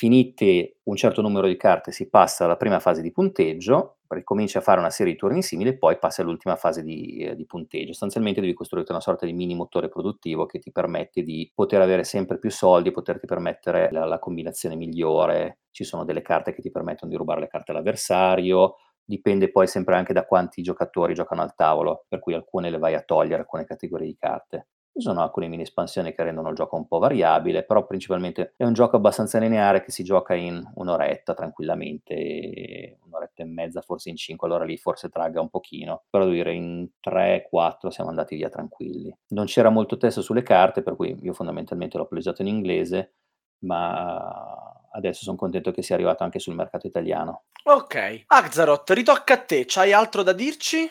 Finite 0.00 0.78
un 0.84 0.96
certo 0.96 1.20
numero 1.20 1.46
di 1.46 1.58
carte 1.58 1.92
si 1.92 2.08
passa 2.08 2.46
alla 2.46 2.56
prima 2.56 2.80
fase 2.80 3.02
di 3.02 3.12
punteggio, 3.12 3.98
ricominci 4.08 4.56
a 4.56 4.62
fare 4.62 4.80
una 4.80 4.88
serie 4.88 5.12
di 5.12 5.18
turni 5.18 5.42
simili 5.42 5.68
e 5.68 5.76
poi 5.76 5.98
passi 5.98 6.22
all'ultima 6.22 6.56
fase 6.56 6.82
di, 6.82 7.18
eh, 7.18 7.36
di 7.36 7.44
punteggio. 7.44 7.88
Sostanzialmente 7.88 8.40
devi 8.40 8.54
costruire 8.54 8.86
una 8.88 9.02
sorta 9.02 9.26
di 9.26 9.34
mini 9.34 9.54
motore 9.54 9.90
produttivo 9.90 10.46
che 10.46 10.58
ti 10.58 10.72
permette 10.72 11.22
di 11.22 11.52
poter 11.54 11.82
avere 11.82 12.04
sempre 12.04 12.38
più 12.38 12.50
soldi, 12.50 12.92
poterti 12.92 13.26
permettere 13.26 13.90
la, 13.92 14.06
la 14.06 14.18
combinazione 14.18 14.74
migliore. 14.74 15.58
Ci 15.70 15.84
sono 15.84 16.06
delle 16.06 16.22
carte 16.22 16.54
che 16.54 16.62
ti 16.62 16.70
permettono 16.70 17.10
di 17.10 17.18
rubare 17.18 17.40
le 17.40 17.48
carte 17.48 17.72
all'avversario, 17.72 18.76
dipende 19.04 19.50
poi 19.50 19.66
sempre 19.66 19.96
anche 19.96 20.14
da 20.14 20.24
quanti 20.24 20.62
giocatori 20.62 21.12
giocano 21.12 21.42
al 21.42 21.54
tavolo, 21.54 22.06
per 22.08 22.20
cui 22.20 22.32
alcune 22.32 22.70
le 22.70 22.78
vai 22.78 22.94
a 22.94 23.02
togliere, 23.02 23.42
alcune 23.42 23.66
categorie 23.66 24.06
di 24.06 24.16
carte. 24.18 24.68
Ci 24.92 25.00
sono 25.02 25.22
alcune 25.22 25.46
mini 25.46 25.62
espansioni 25.62 26.12
che 26.12 26.22
rendono 26.24 26.48
il 26.48 26.56
gioco 26.56 26.76
un 26.76 26.86
po' 26.86 26.98
variabile, 26.98 27.62
però 27.62 27.86
principalmente 27.86 28.54
è 28.56 28.64
un 28.64 28.72
gioco 28.72 28.96
abbastanza 28.96 29.38
lineare 29.38 29.82
che 29.82 29.92
si 29.92 30.02
gioca 30.02 30.34
in 30.34 30.62
un'oretta 30.74 31.32
tranquillamente, 31.32 32.98
un'oretta 33.04 33.42
e 33.42 33.46
mezza, 33.46 33.82
forse 33.82 34.10
in 34.10 34.16
cinque, 34.16 34.48
allora 34.48 34.64
lì 34.64 34.76
forse 34.76 35.08
tragga 35.08 35.40
un 35.40 35.48
pochino, 35.48 36.02
però 36.10 36.24
devo 36.24 36.36
dire 36.36 36.52
in 36.54 36.88
3-4 37.00 37.88
siamo 37.90 38.10
andati 38.10 38.34
via 38.34 38.48
tranquilli. 38.48 39.16
Non 39.28 39.46
c'era 39.46 39.70
molto 39.70 39.96
testo 39.96 40.22
sulle 40.22 40.42
carte, 40.42 40.82
per 40.82 40.96
cui 40.96 41.16
io 41.22 41.32
fondamentalmente 41.32 41.96
l'ho 41.96 42.06
plagiato 42.06 42.42
in 42.42 42.48
inglese, 42.48 43.12
ma 43.60 44.80
adesso 44.92 45.22
sono 45.22 45.36
contento 45.36 45.70
che 45.70 45.82
sia 45.82 45.94
arrivato 45.94 46.24
anche 46.24 46.38
sul 46.38 46.54
mercato 46.54 46.86
italiano. 46.86 47.44
ok, 47.64 48.24
Axaroth, 48.26 48.90
ritocca 48.90 49.34
a 49.34 49.38
te. 49.38 49.64
C'hai 49.66 49.92
altro 49.92 50.22
da 50.22 50.32
dirci? 50.32 50.90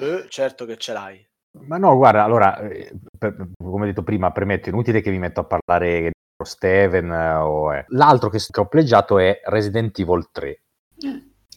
Eh, 0.00 0.26
certo 0.28 0.64
che 0.64 0.76
ce 0.76 0.92
l'hai. 0.92 1.27
Ma 1.66 1.76
no, 1.78 1.96
guarda, 1.96 2.24
allora, 2.24 2.58
eh, 2.60 2.92
per- 3.18 3.50
come 3.56 3.84
ho 3.84 3.86
detto 3.86 4.02
prima, 4.02 4.30
premetto, 4.32 4.68
inutile 4.68 5.00
che 5.00 5.10
mi 5.10 5.18
metto 5.18 5.40
a 5.40 5.44
parlare 5.44 6.00
di 6.02 6.10
Steven 6.44 7.10
eh, 7.10 7.34
o... 7.36 7.74
eh. 7.74 7.84
L'altro 7.88 8.28
che, 8.28 8.38
che 8.38 8.60
ho 8.60 8.66
pleggiato 8.66 9.18
è 9.18 9.40
Resident 9.44 9.98
Evil 9.98 10.28
3. 10.30 10.62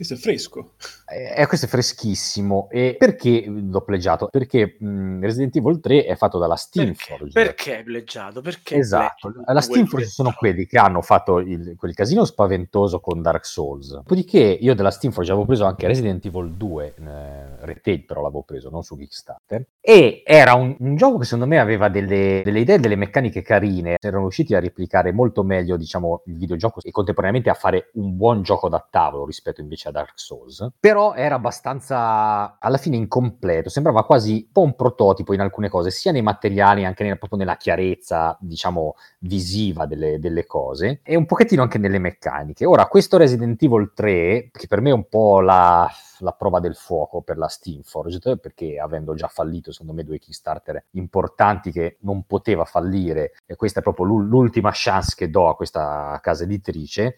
Questo 0.02 0.18
è 0.18 0.18
fresco. 0.18 0.72
Eh, 1.06 1.46
questo 1.46 1.68
è 1.68 1.70
freschissimo. 1.70 2.70
E 2.72 2.96
perché 2.98 3.44
l'ho 3.46 3.82
pleggiato? 3.82 4.30
Perché 4.32 4.78
mh, 4.80 5.22
Resident 5.22 5.56
Evil 5.58 5.80
3 5.80 6.06
è 6.06 6.16
fatto 6.16 6.40
dalla 6.40 6.56
Perché? 6.56 6.96
Steamforge. 6.96 7.32
Perché 7.32 7.76
hai 7.76 7.84
pleggiato? 7.84 8.42
Perché 8.42 8.78
Esatto, 8.78 9.30
pleggi 9.30 9.38
la 9.46 9.52
quel 9.52 9.62
Steamforge 9.62 10.06
sono 10.08 10.34
quelli 10.36 10.66
che 10.66 10.80
hanno 10.80 11.04
fatto 11.04 11.38
il- 11.38 11.76
quel 11.78 11.94
casino 11.94 12.26
spaventoso 12.26 13.00
con 13.00 13.22
Dark 13.22 13.46
Souls. 13.46 13.92
Dopodiché 13.94 14.40
io 14.40 14.74
della 14.74 14.90
Steamforge 14.90 15.32
avevo 15.34 15.46
preso 15.46 15.66
anche 15.66 15.86
Resident 15.86 16.26
Evil 16.26 16.52
2, 16.54 16.96
eh, 16.98 17.66
retail 17.66 18.04
però 18.04 18.22
l'avevo 18.24 18.42
preso, 18.42 18.72
non 18.72 18.82
su 18.82 18.98
Kickstarter, 18.98 19.64
e 19.80 20.24
era 20.26 20.56
un, 20.56 20.76
un 20.80 20.96
gioco 20.96 21.20
che 21.20 21.26
secondo 21.26 21.46
me 21.46 21.60
aveva 21.60 21.90
delle, 21.90 22.42
delle 22.44 22.62
idee, 22.62 22.80
delle 22.80 22.96
meccaniche 22.96 23.44
carine, 23.44 23.98
erano 24.00 24.22
riusciti 24.24 24.56
a 24.56 24.60
replicare 24.60 25.12
molto 25.12 25.44
meglio 25.44 25.78
diciamo 25.78 26.24
il 26.26 26.38
videogioco 26.38 26.80
e 26.82 26.90
contemporaneamente 26.90 27.52
a 27.52 27.54
fare 27.54 27.92
un 27.94 28.18
buon 28.18 28.42
gioco 28.42 28.68
da 28.68 28.84
tavolo 28.90 29.28
rispetto 29.28 29.62
invece 29.62 29.90
a 29.90 29.91
Dark 29.92 30.14
Souls, 30.16 30.68
però 30.80 31.14
era 31.14 31.36
abbastanza 31.36 32.58
alla 32.60 32.78
fine 32.78 32.96
incompleto, 32.96 33.70
sembrava 33.70 34.06
quasi 34.06 34.44
un 34.46 34.52
po' 34.52 34.62
un 34.62 34.76
prototipo 34.76 35.34
in 35.34 35.42
alcune 35.42 35.70
cose, 35.70 35.92
sia 35.92 36.12
nei 36.12 36.22
materiali, 36.22 36.86
anche 36.86 37.04
nel- 37.04 37.18
proprio 37.18 37.40
nella 37.40 37.58
chiarezza, 37.58 38.38
diciamo, 38.40 38.96
visiva 39.20 39.86
delle, 39.86 40.20
delle 40.20 40.46
cose, 40.46 41.02
e 41.04 41.16
un 41.16 41.26
pochettino 41.26 41.62
anche 41.62 41.78
nelle 41.78 42.00
meccaniche. 42.00 42.66
Ora, 42.66 42.88
questo 42.88 43.18
Resident 43.18 43.62
Evil 43.62 43.92
3, 43.94 44.50
che 44.52 44.68
per 44.68 44.82
me 44.82 44.90
è 44.90 44.94
un 44.94 45.08
po' 45.08 45.42
la, 45.42 45.90
la 46.20 46.32
prova 46.32 46.60
del 46.60 46.76
fuoco 46.76 47.22
per 47.22 47.38
la 47.38 47.48
Steamforged, 47.48 48.40
perché 48.40 48.80
avendo 48.80 49.14
già 49.14 49.28
fallito, 49.28 49.72
secondo 49.72 49.94
me, 49.94 50.04
due 50.04 50.20
Kickstarter 50.20 50.86
importanti 50.92 51.72
che 51.72 51.98
non 52.02 52.24
poteva 52.26 52.66
fallire, 52.66 53.34
e 53.46 53.56
questa 53.56 53.80
è 53.80 53.84
proprio 53.84 54.06
l'ul- 54.06 54.28
l'ultima 54.28 54.72
chance 54.74 55.14
che 55.16 55.30
do 55.30 55.50
a 55.50 55.56
questa 55.56 56.20
casa 56.22 56.44
editrice, 56.44 57.16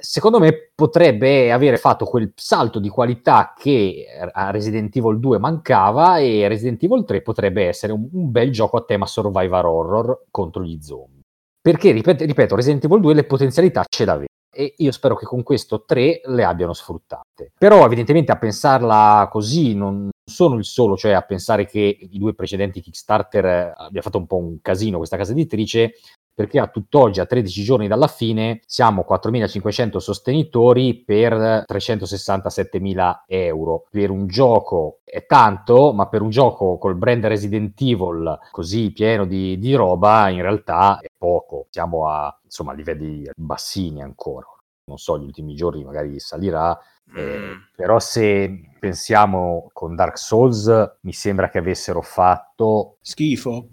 secondo 0.00 0.38
me 0.38 0.70
potrebbe 0.74 1.52
avere 1.52 1.76
fatto 1.76 2.04
quel 2.04 2.32
salto 2.34 2.78
di 2.78 2.88
qualità 2.88 3.54
che 3.56 4.06
a 4.32 4.50
Resident 4.50 4.94
Evil 4.96 5.20
2 5.20 5.38
mancava 5.38 6.18
e 6.18 6.48
Resident 6.48 6.82
Evil 6.82 7.04
3 7.04 7.22
potrebbe 7.22 7.66
essere 7.66 7.92
un, 7.92 8.08
un 8.12 8.30
bel 8.30 8.50
gioco 8.50 8.76
a 8.78 8.84
tema 8.84 9.06
survivor 9.06 9.66
horror 9.66 10.24
contro 10.30 10.62
gli 10.62 10.78
zombie. 10.80 11.20
Perché, 11.60 11.90
ripeto, 11.90 12.24
ripeto, 12.24 12.56
Resident 12.56 12.84
Evil 12.84 13.00
2 13.00 13.14
le 13.14 13.24
potenzialità 13.24 13.84
ce 13.88 14.04
l'aveva 14.04 14.28
e 14.52 14.74
io 14.78 14.90
spero 14.90 15.14
che 15.14 15.24
con 15.24 15.42
questo 15.42 15.84
3 15.84 16.22
le 16.24 16.44
abbiano 16.44 16.72
sfruttate. 16.72 17.52
Però 17.56 17.84
evidentemente 17.84 18.32
a 18.32 18.38
pensarla 18.38 19.28
così 19.30 19.74
non 19.74 20.10
sono 20.24 20.56
il 20.56 20.64
solo, 20.64 20.96
cioè 20.96 21.12
a 21.12 21.22
pensare 21.22 21.66
che 21.66 21.80
i 21.80 22.18
due 22.18 22.34
precedenti 22.34 22.80
Kickstarter 22.80 23.44
eh, 23.44 23.72
abbia 23.76 24.02
fatto 24.02 24.18
un 24.18 24.26
po' 24.26 24.36
un 24.36 24.60
casino 24.60 24.98
questa 24.98 25.16
casa 25.16 25.32
editrice, 25.32 25.94
perché 26.40 26.58
a 26.58 26.68
tutt'oggi, 26.68 27.20
a 27.20 27.26
13 27.26 27.62
giorni 27.62 27.86
dalla 27.86 28.06
fine, 28.06 28.62
siamo 28.64 29.04
4.500 29.06 29.98
sostenitori 29.98 30.94
per 31.04 31.66
367.000 31.68 33.24
euro. 33.26 33.84
Per 33.90 34.08
un 34.08 34.26
gioco 34.26 35.00
è 35.04 35.26
tanto, 35.26 35.92
ma 35.92 36.08
per 36.08 36.22
un 36.22 36.30
gioco 36.30 36.78
col 36.78 36.94
brand 36.94 37.26
Resident 37.26 37.78
Evil 37.82 38.38
così 38.52 38.90
pieno 38.90 39.26
di, 39.26 39.58
di 39.58 39.74
roba, 39.74 40.30
in 40.30 40.40
realtà 40.40 40.98
è 40.98 41.08
poco. 41.14 41.66
Siamo 41.68 42.08
a, 42.08 42.34
insomma, 42.42 42.72
a 42.72 42.74
livelli 42.74 43.28
bassini 43.36 44.00
ancora. 44.00 44.46
Non 44.84 44.96
so, 44.96 45.18
gli 45.18 45.24
ultimi 45.24 45.54
giorni 45.54 45.84
magari 45.84 46.18
salirà, 46.20 46.74
eh, 47.14 47.38
Mm. 47.38 47.52
però 47.76 47.98
se 47.98 48.70
pensiamo 48.78 49.68
con 49.74 49.94
Dark 49.94 50.16
Souls, 50.16 50.96
mi 51.00 51.12
sembra 51.12 51.50
che 51.50 51.58
avessero 51.58 52.00
fatto 52.00 52.96
Schifo. 53.02 53.66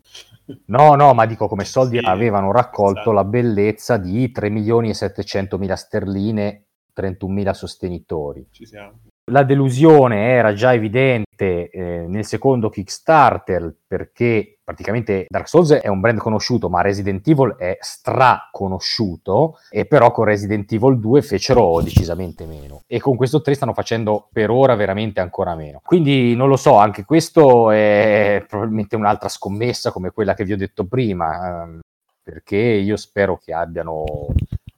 No, 0.66 0.96
no, 0.96 1.14
ma 1.14 1.26
dico 1.26 1.48
come 1.48 1.66
soldi 1.66 2.00
Sì, 2.00 2.06
avevano 2.06 2.52
raccolto 2.52 3.00
esatto. 3.00 3.12
la 3.12 3.24
bellezza 3.24 3.98
di 3.98 4.32
3 4.32 4.50
milioni 4.50 4.90
e 4.90 4.94
700 4.94 5.58
mila 5.58 5.76
sterline, 5.76 6.66
31 6.94 7.34
mila 7.34 7.54
sostenitori. 7.54 8.48
Ci 8.52 8.66
siamo. 8.66 9.00
La 9.30 9.44
delusione 9.44 10.30
era 10.30 10.54
già 10.54 10.74
evidente 10.74 11.70
eh, 11.70 12.06
nel 12.08 12.24
secondo 12.24 12.70
Kickstarter 12.70 13.76
perché 13.86 14.57
praticamente 14.68 15.28
Dark 15.30 15.48
Souls 15.48 15.72
è 15.72 15.88
un 15.88 16.02
brand 16.02 16.20
conosciuto, 16.20 16.68
ma 16.68 16.82
Resident 16.82 17.26
Evil 17.26 17.56
è 17.58 17.78
straconosciuto 17.80 19.60
e 19.70 19.86
però 19.86 20.12
con 20.12 20.26
Resident 20.26 20.70
Evil 20.74 21.00
2 21.00 21.22
fecero 21.22 21.80
decisamente 21.82 22.46
meno 22.46 22.82
e 22.86 23.00
con 23.00 23.16
questo 23.16 23.40
3 23.40 23.54
stanno 23.54 23.74
facendo 23.74 24.28
per 24.30 24.50
ora 24.50 24.76
veramente 24.76 25.22
ancora 25.22 25.56
meno. 25.56 25.80
Quindi 25.86 26.36
non 26.36 26.50
lo 26.50 26.58
so, 26.58 26.76
anche 26.76 27.06
questo 27.06 27.72
è 27.72 28.44
probabilmente 28.46 28.98
un'altra 28.98 29.30
scommessa 29.30 29.94
come 29.94 30.12
quella 30.12 30.34
che 30.34 30.44
vi 30.44 30.52
ho 30.52 30.58
detto 30.58 30.86
prima, 30.86 31.62
ehm, 31.64 31.80
perché 32.22 32.58
io 32.58 32.98
spero 32.98 33.38
che 33.38 33.54
abbiano 33.54 34.04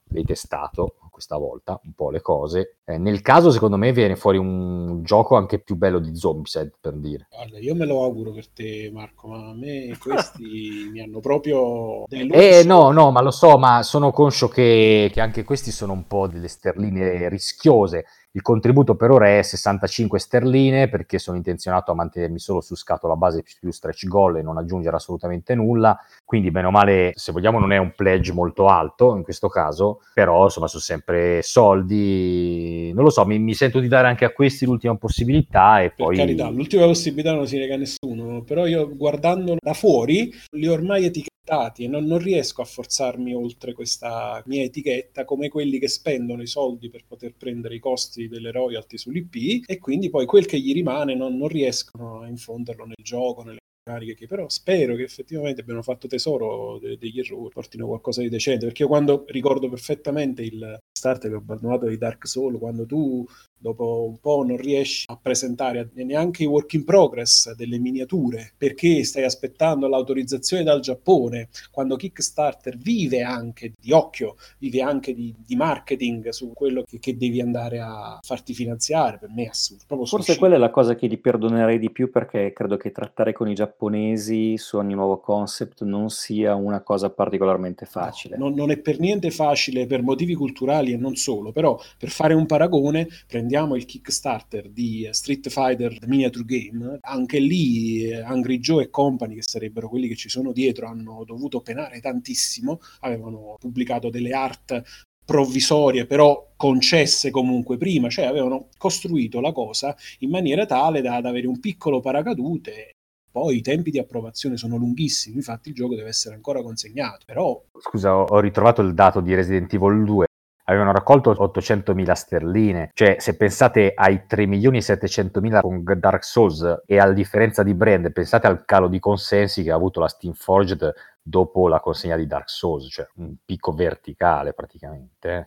detestato 0.04 0.94
questa 1.20 1.36
volta 1.36 1.78
un 1.84 1.92
po' 1.92 2.10
le 2.10 2.22
cose. 2.22 2.78
Eh, 2.84 2.96
nel 2.96 3.20
caso, 3.20 3.50
secondo 3.50 3.76
me, 3.76 3.92
viene 3.92 4.16
fuori 4.16 4.38
un 4.38 5.02
gioco 5.04 5.36
anche 5.36 5.60
più 5.60 5.76
bello 5.76 5.98
di 5.98 6.16
Zombicide, 6.16 6.72
per 6.80 6.94
dire. 6.94 7.28
Guarda, 7.30 7.58
io 7.58 7.74
me 7.74 7.84
lo 7.84 8.02
auguro 8.02 8.32
per 8.32 8.48
te, 8.48 8.90
Marco, 8.92 9.28
ma 9.28 9.50
a 9.50 9.54
me 9.54 9.96
questi 10.00 10.88
mi 10.90 11.00
hanno 11.00 11.20
proprio 11.20 12.04
deluso. 12.08 12.34
Eh 12.34 12.64
no, 12.64 12.90
no, 12.90 13.10
ma 13.10 13.20
lo 13.20 13.30
so, 13.30 13.58
ma 13.58 13.82
sono 13.82 14.10
conscio 14.10 14.48
che, 14.48 15.10
che 15.12 15.20
anche 15.20 15.44
questi 15.44 15.70
sono 15.70 15.92
un 15.92 16.06
po' 16.06 16.26
delle 16.26 16.48
sterline 16.48 17.28
rischiose. 17.28 18.06
Il 18.32 18.42
contributo 18.42 18.94
per 18.94 19.10
ora 19.10 19.38
è 19.38 19.42
65 19.42 20.20
sterline 20.20 20.88
perché 20.88 21.18
sono 21.18 21.36
intenzionato 21.36 21.90
a 21.90 21.96
mantenermi 21.96 22.38
solo 22.38 22.60
su 22.60 22.76
scatola 22.76 23.16
base 23.16 23.42
più 23.58 23.72
stretch 23.72 24.06
goal 24.06 24.36
e 24.36 24.42
non 24.42 24.56
aggiungere 24.56 24.94
assolutamente 24.94 25.56
nulla. 25.56 25.98
Quindi, 26.24 26.52
bene 26.52 26.68
o 26.68 26.70
male, 26.70 27.10
se 27.16 27.32
vogliamo, 27.32 27.58
non 27.58 27.72
è 27.72 27.78
un 27.78 27.92
pledge 27.96 28.32
molto 28.32 28.68
alto 28.68 29.16
in 29.16 29.24
questo 29.24 29.48
caso, 29.48 30.02
però 30.14 30.44
insomma 30.44 30.68
sono 30.68 30.80
sempre 30.80 31.42
soldi. 31.42 32.92
Non 32.94 33.02
lo 33.02 33.10
so, 33.10 33.26
mi, 33.26 33.40
mi 33.40 33.54
sento 33.54 33.80
di 33.80 33.88
dare 33.88 34.06
anche 34.06 34.24
a 34.24 34.30
questi 34.30 34.64
l'ultima 34.64 34.94
possibilità 34.94 35.80
e 35.80 35.88
Per 35.88 36.06
poi. 36.06 36.16
carità, 36.16 36.48
l'ultima 36.50 36.84
possibilità 36.84 37.34
non 37.34 37.48
si 37.48 37.58
nega 37.58 37.74
a 37.74 37.78
nessuno, 37.78 38.42
però 38.42 38.64
io 38.66 38.94
guardandolo 38.94 39.58
da 39.60 39.74
fuori 39.74 40.32
li 40.56 40.68
ho 40.68 40.72
ormai 40.72 41.04
etichettati 41.04 41.28
e 41.76 41.88
non, 41.88 42.04
non 42.04 42.18
riesco 42.18 42.62
a 42.62 42.64
forzarmi 42.64 43.34
oltre 43.34 43.72
questa 43.72 44.40
mia 44.46 44.62
etichetta 44.62 45.24
come 45.24 45.48
quelli 45.48 45.80
che 45.80 45.88
spendono 45.88 46.42
i 46.42 46.46
soldi 46.46 46.90
per 46.90 47.04
poter 47.04 47.34
prendere 47.34 47.74
i 47.74 47.80
costi 47.80 48.28
delle 48.28 48.52
royalty 48.52 48.96
sull'IP 48.96 49.64
e 49.66 49.78
quindi 49.78 50.10
poi 50.10 50.26
quel 50.26 50.46
che 50.46 50.60
gli 50.60 50.72
rimane 50.72 51.16
non, 51.16 51.36
non 51.36 51.48
riescono 51.48 52.20
a 52.20 52.28
infonderlo 52.28 52.84
nel 52.84 53.02
gioco, 53.02 53.42
nelle 53.42 53.58
cariche 53.82 54.14
che 54.14 54.26
però 54.28 54.48
spero 54.48 54.94
che 54.94 55.02
effettivamente 55.02 55.62
abbiano 55.62 55.82
fatto 55.82 56.06
tesoro 56.06 56.78
de- 56.78 56.96
degli 56.96 57.18
errori, 57.18 57.50
portino 57.52 57.88
qualcosa 57.88 58.20
di 58.20 58.28
decente, 58.28 58.66
perché 58.66 58.82
io 58.82 58.88
quando 58.88 59.24
ricordo 59.26 59.68
perfettamente 59.68 60.42
il 60.42 60.78
start 60.96 61.26
che 61.26 61.34
ho 61.34 61.38
abbandonato 61.38 61.86
di 61.88 61.98
Dark 61.98 62.28
Soul, 62.28 62.58
quando 62.58 62.86
tu 62.86 63.26
dopo 63.60 64.06
un 64.08 64.18
po' 64.18 64.42
non 64.42 64.56
riesci 64.56 65.04
a 65.08 65.18
presentare 65.20 65.90
neanche 65.94 66.42
i 66.42 66.46
work 66.46 66.72
in 66.72 66.84
progress 66.84 67.54
delle 67.54 67.78
miniature 67.78 68.52
perché 68.56 69.04
stai 69.04 69.24
aspettando 69.24 69.86
l'autorizzazione 69.86 70.62
dal 70.62 70.80
Giappone 70.80 71.48
quando 71.70 71.96
Kickstarter 71.96 72.76
vive 72.76 73.22
anche 73.22 73.72
di 73.78 73.92
occhio 73.92 74.36
vive 74.58 74.80
anche 74.80 75.14
di, 75.14 75.34
di 75.44 75.56
marketing 75.56 76.30
su 76.30 76.52
quello 76.54 76.82
che, 76.82 76.98
che 76.98 77.16
devi 77.16 77.40
andare 77.40 77.80
a 77.80 78.18
farti 78.22 78.54
finanziare 78.54 79.18
per 79.18 79.30
me 79.30 79.44
è 79.44 79.48
assurdo 79.48 80.04
Forse 80.06 80.36
quella 80.36 80.54
è 80.56 80.58
la 80.58 80.70
cosa 80.70 80.94
che 80.94 81.06
gli 81.06 81.18
perdonerei 81.18 81.78
di 81.78 81.90
più 81.90 82.10
perché 82.10 82.52
credo 82.52 82.76
che 82.76 82.90
trattare 82.90 83.32
con 83.32 83.48
i 83.48 83.54
giapponesi 83.54 84.56
su 84.56 84.76
ogni 84.76 84.94
nuovo 84.94 85.20
concept 85.20 85.82
non 85.82 86.10
sia 86.10 86.54
una 86.54 86.80
cosa 86.80 87.10
particolarmente 87.10 87.86
facile. 87.86 88.36
Non, 88.36 88.54
non 88.54 88.70
è 88.70 88.78
per 88.78 88.98
niente 88.98 89.30
facile 89.30 89.86
per 89.86 90.02
motivi 90.02 90.34
culturali 90.34 90.92
e 90.92 90.96
non 90.96 91.16
solo, 91.16 91.52
però 91.52 91.78
per 91.98 92.10
fare 92.10 92.34
un 92.34 92.46
paragone 92.46 93.08
prendiamo 93.50 93.74
il 93.74 93.84
Kickstarter 93.84 94.68
di 94.68 95.08
Street 95.10 95.48
Fighter 95.48 95.98
The 95.98 96.06
Miniature 96.06 96.44
Game, 96.44 96.98
anche 97.00 97.40
lì 97.40 98.04
eh, 98.04 98.20
Angry 98.20 98.60
Joe 98.60 98.84
e 98.84 98.90
Company, 98.90 99.34
che 99.34 99.42
sarebbero 99.42 99.88
quelli 99.88 100.06
che 100.06 100.14
ci 100.14 100.28
sono 100.28 100.52
dietro, 100.52 100.86
hanno 100.86 101.24
dovuto 101.24 101.60
penare 101.60 102.00
tantissimo, 102.00 102.78
avevano 103.00 103.56
pubblicato 103.58 104.08
delle 104.08 104.30
art 104.30 105.08
provvisorie 105.24 106.06
però 106.06 106.52
concesse 106.56 107.30
comunque 107.30 107.76
prima, 107.76 108.08
cioè 108.08 108.26
avevano 108.26 108.68
costruito 108.78 109.40
la 109.40 109.50
cosa 109.50 109.96
in 110.20 110.30
maniera 110.30 110.64
tale 110.64 111.00
da, 111.00 111.20
da 111.20 111.28
avere 111.28 111.48
un 111.48 111.58
piccolo 111.58 111.98
paracadute 111.98 112.92
poi 113.32 113.58
i 113.58 113.62
tempi 113.62 113.90
di 113.90 113.98
approvazione 113.98 114.56
sono 114.56 114.76
lunghissimi, 114.76 115.36
infatti 115.36 115.68
il 115.68 115.74
gioco 115.76 115.94
deve 115.94 116.08
essere 116.08 116.34
ancora 116.34 116.62
consegnato, 116.62 117.24
però 117.26 117.60
Scusa, 117.78 118.16
ho, 118.16 118.24
ho 118.24 118.40
ritrovato 118.40 118.82
il 118.82 118.92
dato 118.92 119.20
di 119.20 119.34
Resident 119.34 119.72
Evil 119.72 120.04
2. 120.04 120.26
Avevano 120.70 120.92
raccolto 120.92 121.32
800.000 121.32 122.12
sterline, 122.12 122.90
cioè 122.94 123.16
se 123.18 123.36
pensate 123.36 123.92
ai 123.92 124.24
3 124.26 124.46
milioni 124.46 124.78
e 124.78 124.82
700.000 124.82 125.60
con 125.60 125.82
Dark 125.98 126.22
Souls 126.22 126.82
e 126.86 126.98
alla 126.98 127.12
differenza 127.12 127.64
di 127.64 127.74
brand, 127.74 128.12
pensate 128.12 128.46
al 128.46 128.64
calo 128.64 128.86
di 128.86 129.00
consensi 129.00 129.64
che 129.64 129.72
ha 129.72 129.74
avuto 129.74 129.98
la 129.98 130.06
Steamforged 130.06 130.92
dopo 131.20 131.66
la 131.66 131.80
consegna 131.80 132.14
di 132.14 132.28
Dark 132.28 132.48
Souls, 132.48 132.86
cioè 132.88 133.08
un 133.16 133.34
picco 133.44 133.72
verticale 133.72 134.52
praticamente. 134.52 135.44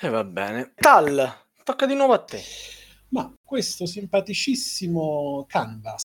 eh. 0.00 0.06
E 0.06 0.08
va 0.08 0.24
bene. 0.24 0.72
Tal, 0.74 1.32
tocca 1.62 1.86
di 1.86 1.94
nuovo 1.94 2.12
a 2.12 2.18
te. 2.18 2.40
ma 3.10 3.32
questo 3.44 3.86
simpaticissimo 3.86 5.46
canvas 5.48 6.02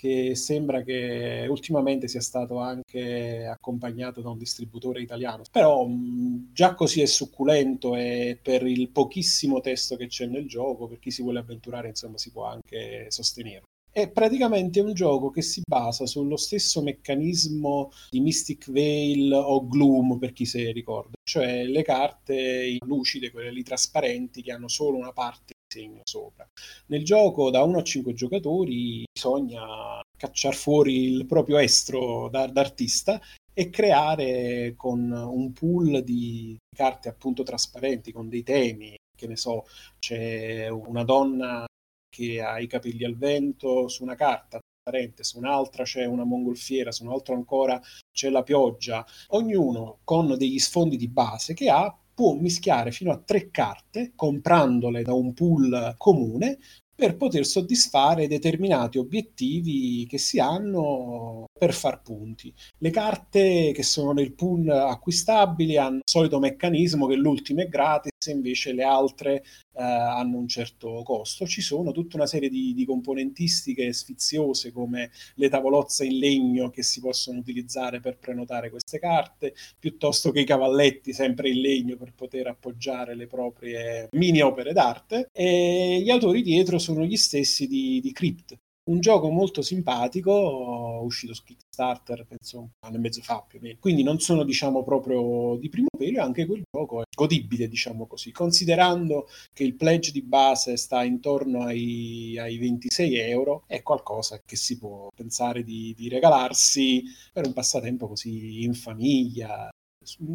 che 0.00 0.34
sembra 0.34 0.82
che 0.82 1.46
ultimamente 1.50 2.08
sia 2.08 2.22
stato 2.22 2.58
anche 2.58 3.44
accompagnato 3.44 4.22
da 4.22 4.30
un 4.30 4.38
distributore 4.38 5.02
italiano. 5.02 5.42
Però 5.52 5.84
mh, 5.84 6.52
già 6.54 6.74
così 6.74 7.02
è 7.02 7.06
succulento 7.06 7.94
e 7.94 8.38
per 8.40 8.66
il 8.66 8.88
pochissimo 8.88 9.60
testo 9.60 9.96
che 9.96 10.06
c'è 10.06 10.24
nel 10.24 10.48
gioco, 10.48 10.86
per 10.86 11.00
chi 11.00 11.10
si 11.10 11.20
vuole 11.20 11.40
avventurare, 11.40 11.88
insomma, 11.88 12.16
si 12.16 12.30
può 12.30 12.46
anche 12.46 13.10
sostenere. 13.10 13.64
È 13.92 14.08
praticamente 14.08 14.80
un 14.80 14.94
gioco 14.94 15.28
che 15.28 15.42
si 15.42 15.60
basa 15.68 16.06
sullo 16.06 16.36
stesso 16.36 16.80
meccanismo 16.80 17.90
di 18.08 18.20
Mystic 18.20 18.70
Veil 18.70 19.30
o 19.32 19.66
Gloom, 19.66 20.16
per 20.18 20.32
chi 20.32 20.46
se 20.46 20.72
ricorda, 20.72 21.12
cioè 21.22 21.64
le 21.64 21.82
carte 21.82 22.78
lucide, 22.86 23.30
quelle 23.30 23.50
lì 23.50 23.62
trasparenti 23.62 24.40
che 24.40 24.52
hanno 24.52 24.68
solo 24.68 24.96
una 24.96 25.12
parte 25.12 25.52
segno 25.70 26.00
sopra. 26.04 26.48
Nel 26.86 27.04
gioco 27.04 27.50
da 27.50 27.62
1 27.62 27.78
a 27.78 27.82
5 27.82 28.12
giocatori 28.12 29.04
bisogna 29.12 30.00
cacciare 30.16 30.56
fuori 30.56 31.04
il 31.04 31.26
proprio 31.26 31.58
estro 31.58 32.28
da, 32.28 32.46
d'artista 32.46 33.20
e 33.54 33.70
creare 33.70 34.74
con 34.76 35.10
un 35.10 35.52
pool 35.52 36.02
di 36.02 36.56
carte 36.74 37.08
appunto 37.08 37.42
trasparenti 37.42 38.12
con 38.12 38.28
dei 38.28 38.42
temi, 38.42 38.96
che 39.16 39.26
ne 39.26 39.36
so, 39.36 39.66
c'è 39.98 40.68
una 40.68 41.04
donna 41.04 41.64
che 42.08 42.40
ha 42.40 42.58
i 42.58 42.66
capelli 42.66 43.04
al 43.04 43.16
vento 43.16 43.86
su 43.88 44.02
una 44.02 44.16
carta 44.16 44.58
trasparente, 44.82 45.22
su 45.24 45.38
un'altra 45.38 45.84
c'è 45.84 46.04
una 46.04 46.24
mongolfiera, 46.24 46.90
su 46.90 47.04
un 47.04 47.12
altro 47.12 47.34
ancora 47.34 47.80
c'è 48.12 48.30
la 48.30 48.42
pioggia, 48.42 49.06
ognuno 49.28 50.00
con 50.04 50.36
degli 50.36 50.58
sfondi 50.58 50.96
di 50.96 51.08
base 51.08 51.54
che 51.54 51.70
ha 51.70 51.96
può 52.20 52.34
mischiare 52.34 52.92
fino 52.92 53.12
a 53.12 53.16
tre 53.16 53.50
carte, 53.50 54.12
comprandole 54.14 55.02
da 55.02 55.14
un 55.14 55.32
pool 55.32 55.94
comune, 55.96 56.58
per 56.94 57.16
poter 57.16 57.46
soddisfare 57.46 58.28
determinati 58.28 58.98
obiettivi 58.98 60.04
che 60.06 60.18
si 60.18 60.38
hanno 60.38 61.46
per 61.58 61.72
far 61.72 62.02
punti. 62.02 62.52
Le 62.76 62.90
carte 62.90 63.72
che 63.72 63.82
sono 63.82 64.12
nel 64.12 64.34
pool 64.34 64.68
acquistabili 64.68 65.78
hanno 65.78 65.96
il 65.96 66.02
solito 66.04 66.38
meccanismo 66.38 67.06
che 67.06 67.14
l'ultima 67.14 67.62
è 67.62 67.68
gratis, 67.68 68.09
invece 68.28 68.72
le 68.72 68.82
altre 68.82 69.36
eh, 69.72 69.82
hanno 69.82 70.36
un 70.36 70.48
certo 70.48 71.02
costo. 71.02 71.46
Ci 71.46 71.62
sono 71.62 71.92
tutta 71.92 72.16
una 72.16 72.26
serie 72.26 72.50
di, 72.50 72.74
di, 72.74 72.84
componentistiche 72.84 73.92
sfiziose 73.94 74.72
come 74.72 75.10
le 75.36 75.48
tavolozze 75.48 76.04
in 76.04 76.18
legno 76.18 76.68
che 76.68 76.82
si 76.82 77.00
possono 77.00 77.38
utilizzare 77.38 78.00
per 78.00 78.18
prenotare 78.18 78.68
queste 78.68 78.98
carte, 78.98 79.54
piuttosto 79.78 80.30
che 80.32 80.40
i 80.40 80.44
cavalletti 80.44 81.14
sempre 81.14 81.48
in 81.48 81.60
legno 81.60 81.96
per 81.96 82.12
poter 82.12 82.48
appoggiare 82.48 83.14
le 83.14 83.26
proprie 83.26 84.08
mini 84.12 84.42
opere 84.42 84.72
d'arte. 84.74 85.28
E 85.32 86.00
gli 86.02 86.10
autori 86.10 86.42
dietro 86.42 86.78
sono 86.78 87.04
gli 87.04 87.16
stessi 87.16 87.66
di, 87.66 88.00
di 88.02 88.12
Crypt, 88.12 88.58
un 88.84 89.00
gioco 89.00 89.30
molto 89.30 89.62
simpatico, 89.62 91.00
uscito 91.02 91.34
su 91.34 91.44
Kickstarter, 91.44 92.26
penso 92.26 92.60
un 92.60 92.68
anno 92.80 92.96
e 92.96 92.98
mezzo 92.98 93.20
fa 93.22 93.44
più 93.46 93.58
o 93.58 93.62
meno. 93.62 93.78
Quindi 93.78 94.02
non 94.02 94.18
sono, 94.18 94.42
diciamo, 94.42 94.82
proprio 94.82 95.56
di 95.56 95.68
primo 95.68 95.88
pelo 95.96 96.22
anche 96.22 96.46
quel 96.46 96.62
gioco 96.70 97.02
è 97.02 97.04
godibile, 97.14 97.68
diciamo 97.68 98.06
così, 98.06 98.32
considerando 98.32 99.28
che 99.52 99.64
il 99.64 99.74
pledge 99.74 100.10
di 100.12 100.22
base 100.22 100.76
sta 100.76 101.04
intorno 101.04 101.62
ai, 101.62 102.38
ai 102.38 102.58
26 102.58 103.16
euro, 103.16 103.64
è 103.66 103.82
qualcosa 103.82 104.40
che 104.44 104.56
si 104.56 104.78
può 104.78 105.08
pensare 105.14 105.62
di, 105.62 105.94
di 105.96 106.08
regalarsi 106.08 107.04
per 107.32 107.46
un 107.46 107.52
passatempo 107.52 108.08
così 108.08 108.62
in 108.64 108.74
famiglia. 108.74 109.68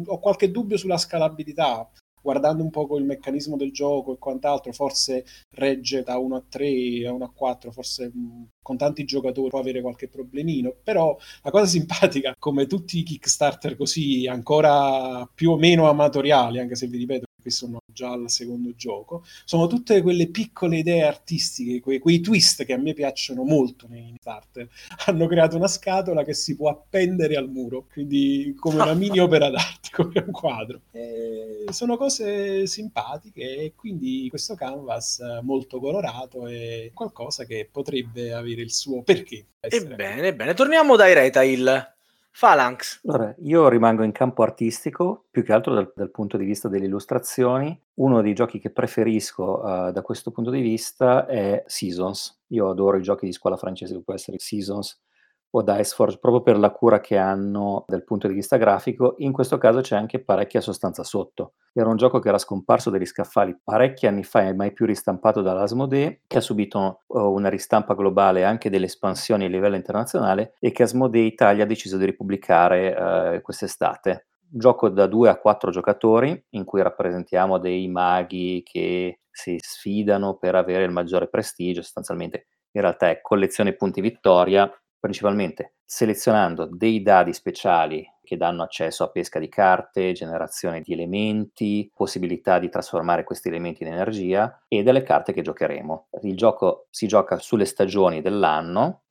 Ho 0.06 0.18
qualche 0.20 0.50
dubbio 0.50 0.76
sulla 0.76 0.96
scalabilità, 0.96 1.90
guardando 2.26 2.64
un 2.64 2.70
po' 2.70 2.98
il 2.98 3.04
meccanismo 3.04 3.56
del 3.56 3.70
gioco 3.70 4.12
e 4.12 4.18
quant'altro, 4.18 4.72
forse 4.72 5.24
regge 5.50 6.02
da 6.02 6.18
1 6.18 6.34
a 6.34 6.42
3 6.48 7.06
a 7.06 7.12
1 7.12 7.24
a 7.24 7.30
4, 7.32 7.70
forse 7.70 8.08
mh, 8.12 8.48
con 8.62 8.76
tanti 8.76 9.04
giocatori 9.04 9.48
può 9.48 9.60
avere 9.60 9.80
qualche 9.80 10.08
problemino, 10.08 10.74
però 10.82 11.16
la 11.44 11.50
cosa 11.52 11.66
simpatica, 11.66 12.34
come 12.36 12.66
tutti 12.66 12.98
i 12.98 13.04
Kickstarter 13.04 13.76
così 13.76 14.26
ancora 14.26 15.24
più 15.32 15.52
o 15.52 15.56
meno 15.56 15.88
amatoriali, 15.88 16.58
anche 16.58 16.74
se 16.74 16.88
vi 16.88 16.98
ripeto 16.98 17.26
che 17.40 17.50
sono 17.50 17.78
già 17.96 18.12
al 18.12 18.28
secondo 18.28 18.74
gioco, 18.76 19.24
sono 19.46 19.66
tutte 19.66 20.02
quelle 20.02 20.28
piccole 20.28 20.76
idee 20.76 21.02
artistiche, 21.02 21.80
quei, 21.80 21.98
quei 21.98 22.20
twist 22.20 22.64
che 22.66 22.74
a 22.74 22.76
me 22.76 22.92
piacciono 22.92 23.42
molto 23.42 23.86
nei 23.88 24.14
starter. 24.20 24.68
Hanno 25.06 25.26
creato 25.26 25.56
una 25.56 25.66
scatola 25.66 26.22
che 26.22 26.34
si 26.34 26.54
può 26.54 26.68
appendere 26.68 27.36
al 27.36 27.48
muro, 27.48 27.86
quindi 27.90 28.54
come 28.58 28.82
una 28.82 28.92
mini 28.92 29.18
opera 29.18 29.48
d'arte, 29.48 29.88
come 29.96 30.22
un 30.26 30.30
quadro. 30.30 30.82
E 30.92 31.64
sono 31.70 31.96
cose 31.96 32.66
simpatiche 32.66 33.56
e 33.56 33.72
quindi 33.74 34.26
questo 34.28 34.54
canvas 34.54 35.20
molto 35.40 35.80
colorato 35.80 36.46
è 36.46 36.90
qualcosa 36.92 37.44
che 37.44 37.66
potrebbe 37.70 38.34
avere 38.34 38.60
il 38.60 38.72
suo 38.72 39.02
perché. 39.02 39.46
Ebbene, 39.60 40.34
bene, 40.34 40.54
torniamo 40.54 40.96
dai 40.96 41.14
retail. 41.14 41.95
Phalanx. 42.38 43.00
Allora, 43.06 43.34
io 43.38 43.68
rimango 43.68 44.02
in 44.02 44.12
campo 44.12 44.42
artistico, 44.42 45.24
più 45.30 45.42
che 45.42 45.54
altro 45.54 45.72
dal, 45.72 45.90
dal 45.96 46.10
punto 46.10 46.36
di 46.36 46.44
vista 46.44 46.68
delle 46.68 46.84
illustrazioni. 46.84 47.78
Uno 47.94 48.20
dei 48.20 48.34
giochi 48.34 48.58
che 48.58 48.70
preferisco 48.70 49.62
uh, 49.62 49.90
da 49.90 50.02
questo 50.02 50.30
punto 50.30 50.50
di 50.50 50.60
vista 50.60 51.26
è 51.26 51.64
Seasons. 51.66 52.42
Io 52.48 52.68
adoro 52.68 52.98
i 52.98 53.02
giochi 53.02 53.24
di 53.24 53.32
scuola 53.32 53.56
francese, 53.56 53.94
che 53.94 54.02
può 54.02 54.12
essere 54.12 54.38
Seasons, 54.38 55.02
o 55.50 55.62
Diceforge 55.62 56.18
proprio 56.18 56.42
per 56.42 56.58
la 56.58 56.70
cura 56.70 57.00
che 57.00 57.16
hanno 57.16 57.84
dal 57.86 58.04
punto 58.04 58.28
di 58.28 58.34
vista 58.34 58.56
grafico. 58.56 59.14
In 59.18 59.32
questo 59.32 59.58
caso 59.58 59.80
c'è 59.80 59.96
anche 59.96 60.22
parecchia 60.22 60.60
sostanza 60.60 61.02
sotto. 61.02 61.54
Era 61.72 61.88
un 61.88 61.96
gioco 61.96 62.18
che 62.18 62.28
era 62.28 62.38
scomparso 62.38 62.90
dagli 62.90 63.04
scaffali 63.04 63.58
parecchi 63.62 64.06
anni 64.06 64.24
fa 64.24 64.42
e 64.42 64.54
mai 64.54 64.72
più 64.72 64.86
ristampato 64.86 65.42
dall'Asmodee, 65.42 66.22
che 66.26 66.38
ha 66.38 66.40
subito 66.40 67.02
uh, 67.06 67.20
una 67.20 67.48
ristampa 67.48 67.94
globale 67.94 68.44
anche 68.44 68.70
delle 68.70 68.86
espansioni 68.86 69.44
a 69.44 69.48
livello 69.48 69.76
internazionale 69.76 70.54
e 70.58 70.72
che 70.72 70.82
Asmodee 70.82 71.24
Italia 71.24 71.64
ha 71.64 71.66
deciso 71.66 71.96
di 71.96 72.04
ripubblicare 72.04 73.36
uh, 73.36 73.40
quest'estate. 73.40 74.26
Un 74.52 74.58
gioco 74.58 74.88
da 74.88 75.06
2 75.06 75.28
a 75.28 75.38
4 75.38 75.70
giocatori 75.70 76.44
in 76.50 76.64
cui 76.64 76.82
rappresentiamo 76.82 77.58
dei 77.58 77.88
maghi 77.88 78.62
che 78.64 79.20
si 79.30 79.56
sfidano 79.60 80.36
per 80.36 80.54
avere 80.54 80.84
il 80.84 80.92
maggiore 80.92 81.28
prestigio, 81.28 81.82
sostanzialmente 81.82 82.46
in 82.76 82.82
realtà 82.82 83.08
è 83.08 83.20
collezione 83.20 83.74
punti 83.74 84.00
vittoria 84.00 84.70
principalmente 84.98 85.74
selezionando 85.84 86.68
dei 86.70 87.02
dadi 87.02 87.32
speciali 87.32 88.04
che 88.22 88.36
danno 88.36 88.64
accesso 88.64 89.04
a 89.04 89.10
pesca 89.10 89.38
di 89.38 89.48
carte, 89.48 90.12
generazione 90.12 90.80
di 90.80 90.92
elementi, 90.92 91.90
possibilità 91.94 92.58
di 92.58 92.68
trasformare 92.68 93.22
questi 93.22 93.48
elementi 93.48 93.84
in 93.84 93.92
energia 93.92 94.64
e 94.66 94.82
delle 94.82 95.02
carte 95.02 95.32
che 95.32 95.42
giocheremo. 95.42 96.08
Il 96.22 96.36
gioco 96.36 96.88
si 96.90 97.06
gioca 97.06 97.38
sulle 97.38 97.64
stagioni 97.64 98.20
dell'anno, 98.20 99.02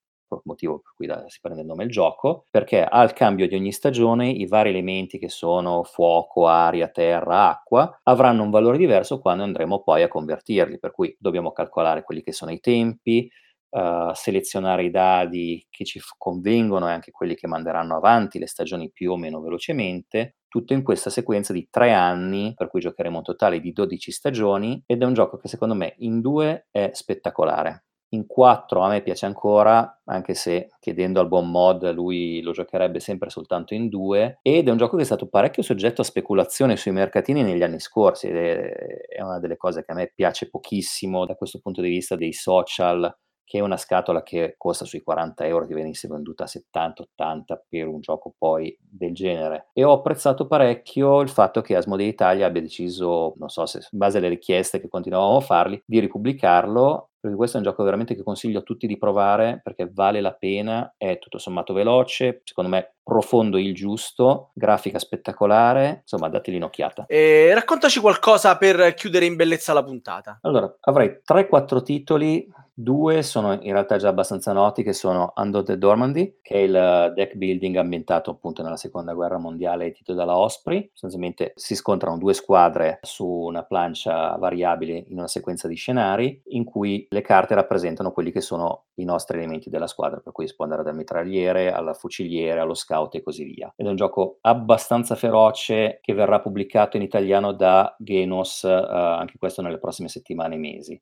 motivo 0.43 0.79
per 0.79 0.93
cui 0.95 1.07
si 1.29 1.39
prende 1.39 1.61
il 1.61 1.67
nome 1.67 1.85
il 1.85 1.89
gioco, 1.89 2.45
perché 2.49 2.83
al 2.83 3.13
cambio 3.13 3.47
di 3.47 3.55
ogni 3.55 3.71
stagione 3.71 4.29
i 4.29 4.45
vari 4.47 4.69
elementi 4.69 5.17
che 5.17 5.29
sono 5.29 5.83
fuoco, 5.83 6.47
aria, 6.47 6.89
terra, 6.89 7.49
acqua 7.49 7.99
avranno 8.03 8.43
un 8.43 8.49
valore 8.49 8.77
diverso 8.77 9.19
quando 9.19 9.43
andremo 9.43 9.81
poi 9.81 10.03
a 10.03 10.07
convertirli, 10.07 10.79
per 10.79 10.91
cui 10.91 11.15
dobbiamo 11.19 11.51
calcolare 11.51 12.03
quelli 12.03 12.21
che 12.21 12.33
sono 12.33 12.51
i 12.51 12.59
tempi, 12.59 13.31
uh, 13.75 14.13
selezionare 14.13 14.85
i 14.85 14.89
dadi 14.89 15.65
che 15.69 15.83
ci 15.83 15.99
convengono 16.17 16.87
e 16.87 16.93
anche 16.93 17.11
quelli 17.11 17.35
che 17.35 17.47
manderanno 17.47 17.97
avanti 17.97 18.39
le 18.39 18.47
stagioni 18.47 18.89
più 18.91 19.11
o 19.11 19.17
meno 19.17 19.41
velocemente, 19.41 20.37
tutto 20.47 20.73
in 20.73 20.83
questa 20.83 21.09
sequenza 21.09 21.51
di 21.51 21.67
tre 21.69 21.91
anni, 21.91 22.53
per 22.55 22.69
cui 22.69 22.79
giocheremo 22.79 23.17
un 23.17 23.23
totale 23.23 23.59
di 23.59 23.73
12 23.73 24.11
stagioni, 24.11 24.81
ed 24.85 25.01
è 25.01 25.05
un 25.05 25.13
gioco 25.13 25.37
che 25.37 25.49
secondo 25.49 25.75
me 25.75 25.95
in 25.99 26.21
due 26.21 26.67
è 26.71 26.91
spettacolare. 26.93 27.83
In 28.09 28.27
4 28.27 28.79
a 28.79 28.87
me 28.87 29.01
piace 29.01 29.25
ancora, 29.25 30.01
anche 30.05 30.35
se 30.35 30.69
chiedendo 30.79 31.19
al 31.19 31.27
buon 31.27 31.49
mod 31.49 31.91
lui 31.91 32.39
lo 32.41 32.51
giocherebbe 32.53 33.01
sempre 33.01 33.29
soltanto 33.29 33.73
in 33.73 33.89
2, 33.89 34.39
ed 34.41 34.69
è 34.69 34.71
un 34.71 34.77
gioco 34.77 34.95
che 34.95 35.01
è 35.01 35.05
stato 35.05 35.27
parecchio 35.27 35.63
soggetto 35.63 35.99
a 35.99 36.05
speculazione 36.05 36.77
sui 36.77 36.91
mercatini 36.91 37.43
negli 37.43 37.63
anni 37.63 37.79
scorsi, 37.81 38.27
ed 38.27 38.35
è 38.37 39.21
una 39.21 39.39
delle 39.39 39.57
cose 39.57 39.83
che 39.83 39.91
a 39.91 39.95
me 39.95 40.11
piace 40.15 40.49
pochissimo 40.49 41.25
da 41.25 41.35
questo 41.35 41.59
punto 41.59 41.81
di 41.81 41.89
vista 41.89 42.15
dei 42.15 42.31
social 42.31 43.13
che 43.45 43.59
è 43.59 43.61
una 43.61 43.77
scatola 43.77 44.23
che 44.23 44.55
costa 44.57 44.83
sui 44.83 45.01
40 45.01 45.45
euro, 45.45 45.67
che 45.67 45.73
venisse 45.73 46.07
venduta 46.07 46.43
a 46.43 46.47
70-80 46.47 47.59
per 47.69 47.87
un 47.87 48.01
gioco 48.01 48.33
poi 48.37 48.77
del 48.81 49.13
genere. 49.13 49.69
E 49.71 49.83
ho 49.83 49.93
apprezzato 49.93 50.47
parecchio 50.47 51.21
il 51.21 51.29
fatto 51.29 51.61
che 51.61 51.75
Asmodee 51.75 52.07
Italia 52.07 52.47
abbia 52.47 52.61
deciso, 52.61 53.35
non 53.37 53.49
so 53.49 53.65
se 53.65 53.87
in 53.91 53.97
base 53.97 54.17
alle 54.17 54.29
richieste 54.29 54.81
che 54.81 54.89
continuavamo 54.89 55.37
a 55.37 55.41
fargli, 55.41 55.81
di 55.85 55.99
ripubblicarlo 55.99 57.11
perché 57.25 57.39
questo 57.39 57.57
è 57.57 57.59
un 57.59 57.65
gioco 57.65 57.83
veramente 57.83 58.13
che 58.13 58.21
consiglio 58.21 58.59
a 58.59 58.61
tutti 58.61 58.85
di 58.85 58.99
provare 58.99 59.59
perché 59.63 59.89
vale 59.91 60.21
la 60.21 60.33
pena, 60.33 60.93
è 60.95 61.17
tutto 61.17 61.39
sommato 61.39 61.73
veloce, 61.73 62.41
secondo 62.43 62.69
me 62.69 62.93
profondo 63.03 63.57
il 63.57 63.73
giusto, 63.73 64.51
grafica 64.53 64.99
spettacolare, 64.99 66.01
insomma 66.01 66.29
dategli 66.29 66.57
un'occhiata. 66.57 67.05
E 67.07 67.51
raccontaci 67.55 67.99
qualcosa 67.99 68.57
per 68.57 68.93
chiudere 68.93 69.25
in 69.25 69.35
bellezza 69.35 69.73
la 69.73 69.83
puntata. 69.83 70.37
Allora, 70.41 70.71
avrei 70.81 71.19
3-4 71.27 71.81
titoli 71.81 72.47
Due 72.77 73.23
sono 73.23 73.53
in 73.53 73.71
realtà 73.71 73.95
già 73.95 74.09
abbastanza 74.09 74.51
noti, 74.51 74.83
che 74.83 74.91
sono 74.91 75.31
Undaunted 75.37 75.81
Normandy, 75.81 76.39
che 76.41 76.55
è 76.55 76.57
il 76.57 77.13
deck 77.15 77.35
building 77.35 77.77
ambientato 77.77 78.31
appunto 78.31 78.61
nella 78.61 78.75
seconda 78.75 79.13
guerra 79.13 79.37
mondiale 79.37 79.85
edito 79.85 80.13
dalla 80.13 80.37
Osprey. 80.37 80.89
Sostanzialmente 80.91 81.53
si 81.55 81.73
scontrano 81.73 82.17
due 82.17 82.33
squadre 82.33 82.99
su 83.03 83.25
una 83.25 83.63
plancia 83.63 84.35
variabile 84.35 85.05
in 85.07 85.17
una 85.17 85.29
sequenza 85.29 85.69
di 85.69 85.75
scenari 85.75 86.41
in 86.47 86.65
cui 86.65 87.07
le 87.15 87.21
carte 87.21 87.55
rappresentano 87.55 88.11
quelli 88.11 88.31
che 88.31 88.41
sono 88.41 88.87
i 88.95 89.05
nostri 89.05 89.37
elementi 89.37 89.69
della 89.69 89.87
squadra, 89.87 90.19
per 90.19 90.33
cui 90.33 90.47
si 90.47 90.55
può 90.55 90.65
andare 90.65 90.83
dal 90.83 90.95
mitragliere 90.95 91.71
alla 91.71 91.93
fuciliere, 91.93 92.59
allo 92.59 92.73
scout 92.73 93.15
e 93.15 93.23
così 93.23 93.45
via. 93.45 93.73
Ed 93.75 93.85
è 93.85 93.89
un 93.89 93.95
gioco 93.95 94.37
abbastanza 94.41 95.15
feroce 95.15 95.99
che 96.01 96.13
verrà 96.13 96.41
pubblicato 96.41 96.97
in 96.97 97.03
italiano 97.03 97.53
da 97.53 97.95
Genos, 97.97 98.65
eh, 98.65 98.69
anche 98.69 99.37
questo 99.39 99.61
nelle 99.61 99.79
prossime 99.79 100.09
settimane 100.09 100.55
e 100.55 100.59
mesi. 100.59 101.01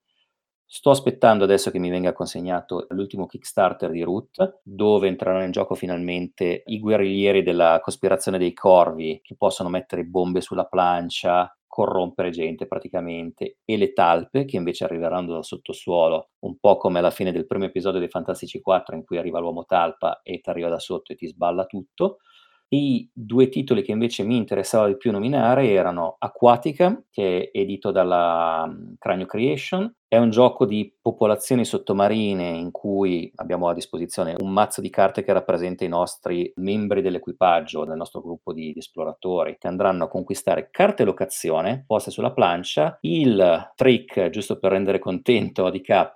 Sto 0.66 0.92
aspettando 0.92 1.44
adesso 1.44 1.70
che 1.70 1.78
mi 1.78 1.90
venga 1.90 2.14
consegnato 2.14 2.88
l'ultimo 2.90 3.26
Kickstarter 3.26 3.92
di 3.92 4.02
Root, 4.02 4.62
dove 4.64 5.08
entreranno 5.08 5.44
in 5.44 5.52
gioco 5.52 5.76
finalmente 5.76 6.64
i 6.66 6.80
guerriglieri 6.80 7.44
della 7.44 7.80
cospirazione 7.82 8.38
dei 8.38 8.54
corvi 8.54 9.20
che 9.22 9.36
possono 9.36 9.70
mettere 9.70 10.04
bombe 10.04 10.42
sulla 10.42 10.66
plancia, 10.66 11.56
corrompere 11.74 12.30
gente 12.30 12.68
praticamente, 12.68 13.58
e 13.66 13.78
le 13.78 13.94
talpe 13.94 14.46
che 14.46 14.58
invece 14.58 14.84
arriveranno 14.84 15.32
dal 15.34 15.44
sottosuolo, 15.44 16.30
un 16.42 16.60
po' 16.60 16.78
come 16.78 17.00
alla 17.00 17.10
fine 17.10 17.32
del 17.32 17.48
primo 17.48 17.66
episodio 17.66 18.00
dei 18.00 18.10
Fantastici 18.10 18.62
4 18.62 18.96
in 18.96 19.04
cui 19.04 19.18
arriva 19.18 19.40
l'uomo 19.40 19.66
talpa 19.66 20.22
e 20.22 20.40
ti 20.40 20.52
arriva 20.52 20.70
da 20.70 20.78
sotto 20.78 21.14
e 21.14 21.16
ti 21.16 21.26
sballa 21.26 21.66
tutto. 21.66 22.20
I 22.74 23.08
due 23.14 23.50
titoli 23.50 23.84
che 23.84 23.92
invece 23.92 24.24
mi 24.24 24.36
interessava 24.36 24.88
di 24.88 24.98
più 24.98 25.12
nominare 25.12 25.70
erano 25.70 26.16
Aquatica, 26.18 27.04
che 27.12 27.52
è 27.52 27.60
edito 27.60 27.92
dalla 27.92 28.64
um, 28.66 28.96
Cranio 28.98 29.28
Creation, 29.28 29.94
è 30.08 30.18
un 30.18 30.32
gioco 30.32 30.66
di 30.66 30.92
popolazioni 31.00 31.66
sottomarine 31.66 32.50
in 32.50 32.72
cui 32.72 33.32
abbiamo 33.36 33.68
a 33.68 33.76
disposizione 33.76 34.36
un 34.40 34.52
mazzo 34.52 34.82
di 34.82 34.90
carte 34.90 35.24
che 35.24 35.34
rappresenta 35.34 35.86
i 35.86 35.88
nostri 35.88 36.52
membri 36.56 37.04
dell'equipaggio 37.04 37.86
del 37.86 37.96
nostro 37.96 38.22
gruppo 38.22 38.52
di, 38.54 38.74
di 38.74 38.80
esploratori 38.80 39.58
che 39.60 39.68
andranno 39.68 40.06
a 40.06 40.10
conquistare 40.10 40.70
carte 40.72 41.04
locazione 41.04 41.84
poste 41.86 42.10
sulla 42.10 42.34
plancia. 42.34 42.98
Il 43.02 43.72
trick, 43.76 44.30
giusto 44.30 44.58
per 44.58 44.72
rendere 44.72 44.98
contento 44.98 45.70
di 45.70 45.82
K, 45.82 46.10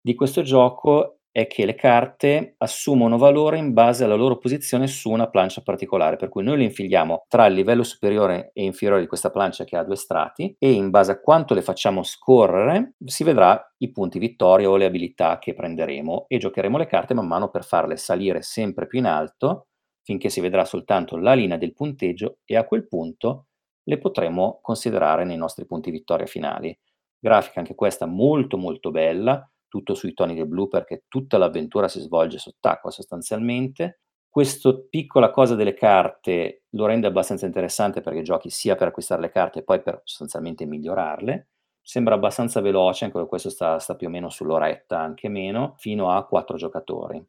di 0.00 0.14
questo 0.14 0.42
gioco 0.42 1.17
è 1.30 1.46
che 1.46 1.64
le 1.64 1.74
carte 1.74 2.54
assumono 2.58 3.18
valore 3.18 3.58
in 3.58 3.72
base 3.72 4.04
alla 4.04 4.14
loro 4.14 4.38
posizione 4.38 4.86
su 4.86 5.10
una 5.10 5.28
plancia 5.28 5.62
particolare, 5.62 6.16
per 6.16 6.28
cui 6.28 6.42
noi 6.42 6.58
le 6.58 6.64
infiliamo 6.64 7.24
tra 7.28 7.46
il 7.46 7.54
livello 7.54 7.82
superiore 7.82 8.50
e 8.52 8.64
inferiore 8.64 9.02
di 9.02 9.06
questa 9.06 9.30
plancia 9.30 9.64
che 9.64 9.76
ha 9.76 9.84
due 9.84 9.96
strati 9.96 10.56
e 10.58 10.72
in 10.72 10.90
base 10.90 11.12
a 11.12 11.20
quanto 11.20 11.54
le 11.54 11.62
facciamo 11.62 12.02
scorrere 12.02 12.94
si 13.04 13.24
vedrà 13.24 13.72
i 13.78 13.90
punti 13.90 14.18
vittoria 14.18 14.68
o 14.68 14.76
le 14.76 14.86
abilità 14.86 15.38
che 15.38 15.54
prenderemo 15.54 16.26
e 16.28 16.38
giocheremo 16.38 16.78
le 16.78 16.86
carte 16.86 17.14
man 17.14 17.26
mano 17.26 17.50
per 17.50 17.64
farle 17.64 17.96
salire 17.96 18.42
sempre 18.42 18.86
più 18.86 18.98
in 18.98 19.06
alto 19.06 19.68
finché 20.02 20.30
si 20.30 20.40
vedrà 20.40 20.64
soltanto 20.64 21.18
la 21.18 21.34
linea 21.34 21.58
del 21.58 21.74
punteggio 21.74 22.38
e 22.46 22.56
a 22.56 22.64
quel 22.64 22.88
punto 22.88 23.48
le 23.82 23.98
potremo 23.98 24.58
considerare 24.62 25.24
nei 25.24 25.36
nostri 25.36 25.66
punti 25.66 25.90
vittoria 25.90 26.26
finali. 26.26 26.76
Grafica 27.18 27.60
anche 27.60 27.74
questa 27.74 28.06
molto 28.06 28.56
molto 28.56 28.90
bella, 28.90 29.46
tutto 29.68 29.94
sui 29.94 30.14
toni 30.14 30.34
del 30.34 30.46
blu 30.46 30.68
perché 30.68 31.04
tutta 31.08 31.38
l'avventura 31.38 31.88
si 31.88 32.00
svolge 32.00 32.38
sott'acqua 32.38 32.90
sostanzialmente. 32.90 34.00
Questa 34.28 34.72
piccola 34.88 35.30
cosa 35.30 35.54
delle 35.54 35.74
carte 35.74 36.64
lo 36.70 36.86
rende 36.86 37.06
abbastanza 37.06 37.46
interessante 37.46 38.00
perché 38.00 38.22
giochi 38.22 38.50
sia 38.50 38.74
per 38.74 38.88
acquistare 38.88 39.20
le 39.20 39.30
carte 39.30 39.60
e 39.60 39.64
poi 39.64 39.80
per 39.82 40.02
sostanzialmente 40.04 40.66
migliorarle. 40.66 41.48
Sembra 41.82 42.14
abbastanza 42.14 42.60
veloce, 42.60 43.06
anche 43.06 43.26
questo 43.26 43.48
sta, 43.48 43.78
sta 43.78 43.96
più 43.96 44.08
o 44.08 44.10
meno 44.10 44.28
sull'oretta, 44.28 44.98
anche 44.98 45.28
meno, 45.28 45.74
fino 45.78 46.10
a 46.10 46.26
quattro 46.26 46.56
giocatori. 46.56 47.24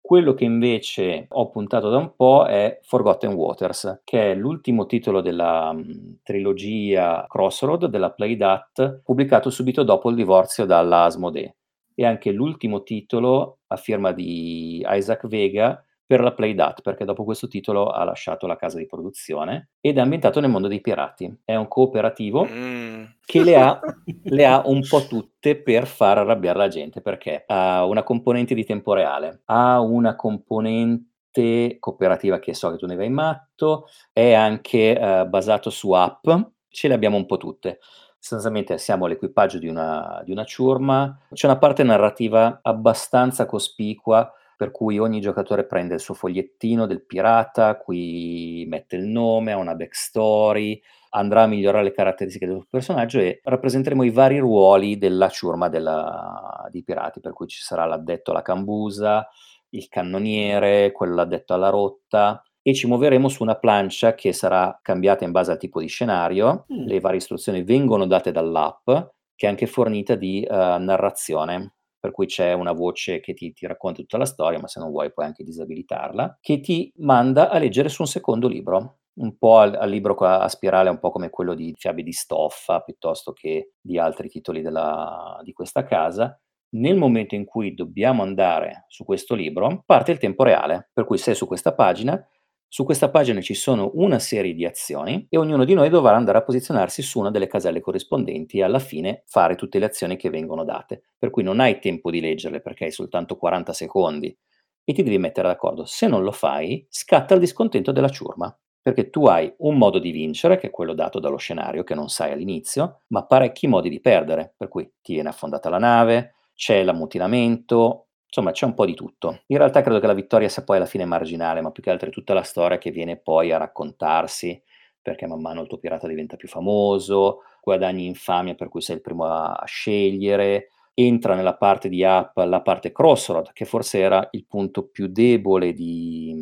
Quello 0.00 0.34
che 0.34 0.44
invece 0.44 1.26
ho 1.30 1.48
puntato 1.48 1.88
da 1.88 1.96
un 1.96 2.14
po' 2.14 2.44
è 2.46 2.78
Forgotten 2.82 3.32
Waters, 3.32 4.02
che 4.04 4.32
è 4.32 4.34
l'ultimo 4.34 4.86
titolo 4.86 5.20
della 5.20 5.70
um, 5.70 6.18
trilogia 6.22 7.24
Crossroad 7.26 7.86
della 7.86 8.12
Playdat, 8.12 9.00
pubblicato 9.02 9.50
subito 9.50 9.82
dopo 9.82 10.10
il 10.10 10.16
divorzio 10.16 10.66
dalla 10.66 11.04
Asmodee 11.04 11.56
e 11.94 12.04
anche 12.04 12.32
l'ultimo 12.32 12.82
titolo 12.82 13.60
a 13.68 13.76
firma 13.76 14.12
di 14.12 14.84
Isaac 14.86 15.26
Vega 15.26 15.82
per 16.06 16.20
la 16.20 16.34
Playdat, 16.34 16.82
perché 16.82 17.04
dopo 17.04 17.24
questo 17.24 17.48
titolo 17.48 17.88
ha 17.88 18.04
lasciato 18.04 18.46
la 18.46 18.56
casa 18.56 18.76
di 18.76 18.86
produzione 18.86 19.70
ed 19.80 19.96
è 19.96 20.00
ambientato 20.00 20.38
nel 20.40 20.50
mondo 20.50 20.68
dei 20.68 20.80
pirati. 20.80 21.34
È 21.44 21.54
un 21.54 21.66
cooperativo 21.66 22.46
mm. 22.48 23.04
che 23.24 23.42
le 23.42 23.56
ha, 23.56 23.80
le 24.24 24.46
ha, 24.46 24.62
un 24.66 24.86
po' 24.86 25.04
tutte 25.08 25.56
per 25.56 25.86
far 25.86 26.18
arrabbiare 26.18 26.58
la 26.58 26.68
gente, 26.68 27.00
perché 27.00 27.44
ha 27.46 27.84
una 27.86 28.02
componente 28.02 28.54
di 28.54 28.64
tempo 28.64 28.92
reale, 28.92 29.42
ha 29.46 29.80
una 29.80 30.14
componente 30.14 31.78
cooperativa 31.78 32.38
che 32.38 32.54
so 32.54 32.70
che 32.70 32.76
tu 32.76 32.86
ne 32.86 32.96
vai 32.96 33.08
matto, 33.08 33.86
è 34.12 34.34
anche 34.34 34.96
uh, 35.00 35.26
basato 35.26 35.70
su 35.70 35.92
app, 35.92 36.28
ce 36.68 36.88
le 36.88 36.94
abbiamo 36.94 37.16
un 37.16 37.24
po' 37.26 37.38
tutte 37.38 37.78
sostanzialmente 38.24 38.78
siamo 38.78 39.04
l'equipaggio 39.04 39.58
di 39.58 39.68
una, 39.68 40.22
di 40.24 40.32
una 40.32 40.44
ciurma, 40.44 41.14
c'è 41.34 41.46
una 41.46 41.58
parte 41.58 41.82
narrativa 41.82 42.60
abbastanza 42.62 43.44
cospicua 43.44 44.32
per 44.56 44.70
cui 44.70 44.98
ogni 44.98 45.20
giocatore 45.20 45.66
prende 45.66 45.92
il 45.92 46.00
suo 46.00 46.14
fogliettino 46.14 46.86
del 46.86 47.04
pirata, 47.04 47.76
qui 47.76 48.64
mette 48.66 48.96
il 48.96 49.04
nome, 49.04 49.52
ha 49.52 49.58
una 49.58 49.74
backstory, 49.74 50.80
andrà 51.10 51.42
a 51.42 51.46
migliorare 51.46 51.84
le 51.84 51.92
caratteristiche 51.92 52.46
del 52.46 52.56
suo 52.56 52.66
personaggio 52.70 53.18
e 53.18 53.40
rappresenteremo 53.44 54.04
i 54.04 54.10
vari 54.10 54.38
ruoli 54.38 54.96
della 54.96 55.28
ciurma 55.28 55.68
della, 55.68 56.66
di 56.70 56.82
pirati, 56.82 57.20
per 57.20 57.34
cui 57.34 57.46
ci 57.46 57.60
sarà 57.60 57.84
l'addetto 57.84 58.30
alla 58.30 58.40
cambusa, 58.40 59.28
il 59.70 59.86
cannoniere, 59.88 60.92
quello 60.92 61.20
addetto 61.20 61.52
alla 61.52 61.68
rotta, 61.68 62.42
e 62.66 62.72
ci 62.72 62.86
muoveremo 62.86 63.28
su 63.28 63.42
una 63.42 63.56
plancia 63.56 64.14
che 64.14 64.32
sarà 64.32 64.78
cambiata 64.80 65.22
in 65.24 65.32
base 65.32 65.50
al 65.50 65.58
tipo 65.58 65.80
di 65.80 65.86
scenario. 65.86 66.64
Mm. 66.72 66.86
Le 66.86 66.98
varie 66.98 67.18
istruzioni 67.18 67.62
vengono 67.62 68.06
date 68.06 68.32
dall'app, 68.32 68.86
che 69.34 69.46
è 69.46 69.50
anche 69.50 69.66
fornita 69.66 70.14
di 70.14 70.46
uh, 70.48 70.54
narrazione, 70.54 71.74
per 72.00 72.10
cui 72.10 72.24
c'è 72.24 72.54
una 72.54 72.72
voce 72.72 73.20
che 73.20 73.34
ti, 73.34 73.52
ti, 73.52 73.66
racconta 73.66 74.00
tutta 74.00 74.16
la 74.16 74.24
storia, 74.24 74.58
ma 74.60 74.66
se 74.66 74.80
non 74.80 74.90
vuoi 74.90 75.12
puoi 75.12 75.26
anche 75.26 75.44
disabilitarla, 75.44 76.38
che 76.40 76.60
ti 76.60 76.90
manda 77.00 77.50
a 77.50 77.58
leggere 77.58 77.90
su 77.90 78.00
un 78.00 78.08
secondo 78.08 78.48
libro. 78.48 79.00
Un 79.16 79.36
po' 79.36 79.58
al, 79.58 79.74
al 79.74 79.90
libro 79.90 80.14
a 80.14 80.48
spirale, 80.48 80.88
un 80.88 80.98
po' 80.98 81.10
come 81.10 81.28
quello 81.28 81.54
di 81.54 81.74
Fiabe 81.76 82.02
di 82.02 82.12
Stoffa, 82.12 82.80
piuttosto 82.80 83.32
che 83.32 83.74
di 83.78 83.98
altri 83.98 84.30
titoli 84.30 84.62
della, 84.62 85.38
di 85.44 85.52
questa 85.52 85.84
casa, 85.84 86.36
nel 86.70 86.96
momento 86.96 87.34
in 87.34 87.44
cui 87.44 87.74
dobbiamo 87.74 88.22
andare 88.22 88.86
su 88.88 89.04
questo 89.04 89.34
libro, 89.34 89.82
parte 89.84 90.12
il 90.12 90.18
tempo 90.18 90.42
reale, 90.42 90.88
per 90.92 91.04
cui 91.04 91.18
sei 91.18 91.34
su 91.34 91.46
questa 91.46 91.74
pagina 91.74 92.26
su 92.74 92.82
questa 92.82 93.08
pagina 93.08 93.40
ci 93.40 93.54
sono 93.54 93.92
una 93.94 94.18
serie 94.18 94.52
di 94.52 94.64
azioni 94.64 95.28
e 95.30 95.38
ognuno 95.38 95.64
di 95.64 95.74
noi 95.74 95.88
dovrà 95.90 96.16
andare 96.16 96.38
a 96.38 96.42
posizionarsi 96.42 97.02
su 97.02 97.20
una 97.20 97.30
delle 97.30 97.46
caselle 97.46 97.80
corrispondenti 97.80 98.58
e 98.58 98.64
alla 98.64 98.80
fine 98.80 99.22
fare 99.26 99.54
tutte 99.54 99.78
le 99.78 99.84
azioni 99.84 100.16
che 100.16 100.28
vengono 100.28 100.64
date. 100.64 101.04
Per 101.16 101.30
cui 101.30 101.44
non 101.44 101.60
hai 101.60 101.78
tempo 101.78 102.10
di 102.10 102.20
leggerle 102.20 102.60
perché 102.60 102.86
hai 102.86 102.90
soltanto 102.90 103.36
40 103.36 103.72
secondi 103.72 104.36
e 104.82 104.92
ti 104.92 105.04
devi 105.04 105.18
mettere 105.18 105.46
d'accordo. 105.46 105.84
Se 105.84 106.08
non 106.08 106.24
lo 106.24 106.32
fai, 106.32 106.84
scatta 106.90 107.34
il 107.34 107.38
discontento 107.38 107.92
della 107.92 108.08
ciurma 108.08 108.52
perché 108.82 109.08
tu 109.08 109.26
hai 109.26 109.54
un 109.58 109.78
modo 109.78 110.00
di 110.00 110.10
vincere, 110.10 110.56
che 110.58 110.66
è 110.66 110.70
quello 110.70 110.94
dato 110.94 111.20
dallo 111.20 111.36
scenario, 111.36 111.84
che 111.84 111.94
non 111.94 112.08
sai 112.08 112.32
all'inizio, 112.32 113.02
ma 113.10 113.24
parecchi 113.24 113.68
modi 113.68 113.88
di 113.88 114.00
perdere, 114.00 114.52
per 114.56 114.66
cui 114.66 114.94
ti 115.00 115.12
viene 115.12 115.28
affondata 115.28 115.70
la 115.70 115.78
nave, 115.78 116.34
c'è 116.54 116.82
l'ammutinamento, 116.82 118.08
Insomma, 118.36 118.50
c'è 118.50 118.64
un 118.66 118.74
po' 118.74 118.84
di 118.84 118.94
tutto. 118.94 119.42
In 119.46 119.58
realtà 119.58 119.80
credo 119.80 120.00
che 120.00 120.08
la 120.08 120.12
vittoria 120.12 120.48
sia 120.48 120.64
poi 120.64 120.78
alla 120.78 120.86
fine 120.86 121.04
marginale, 121.04 121.60
ma 121.60 121.70
più 121.70 121.84
che 121.84 121.90
altro 121.90 122.08
è 122.08 122.12
tutta 122.12 122.34
la 122.34 122.42
storia 122.42 122.78
che 122.78 122.90
viene 122.90 123.16
poi 123.16 123.52
a 123.52 123.58
raccontarsi, 123.58 124.60
perché 125.00 125.28
man 125.28 125.40
mano 125.40 125.60
il 125.62 125.68
tuo 125.68 125.78
pirata 125.78 126.08
diventa 126.08 126.34
più 126.34 126.48
famoso, 126.48 127.42
guadagni 127.62 128.06
infamia 128.06 128.54
per 128.56 128.68
cui 128.68 128.80
sei 128.80 128.96
il 128.96 129.02
primo 129.02 129.24
a, 129.26 129.52
a 129.52 129.64
scegliere, 129.66 130.70
entra 130.94 131.36
nella 131.36 131.54
parte 131.56 131.88
di 131.88 132.02
app 132.02 132.36
la 132.38 132.60
parte 132.60 132.90
Crossroad, 132.90 133.52
che 133.52 133.64
forse 133.66 134.00
era 134.00 134.26
il 134.32 134.46
punto 134.48 134.88
più 134.88 135.06
debole 135.06 135.72
di 135.72 136.34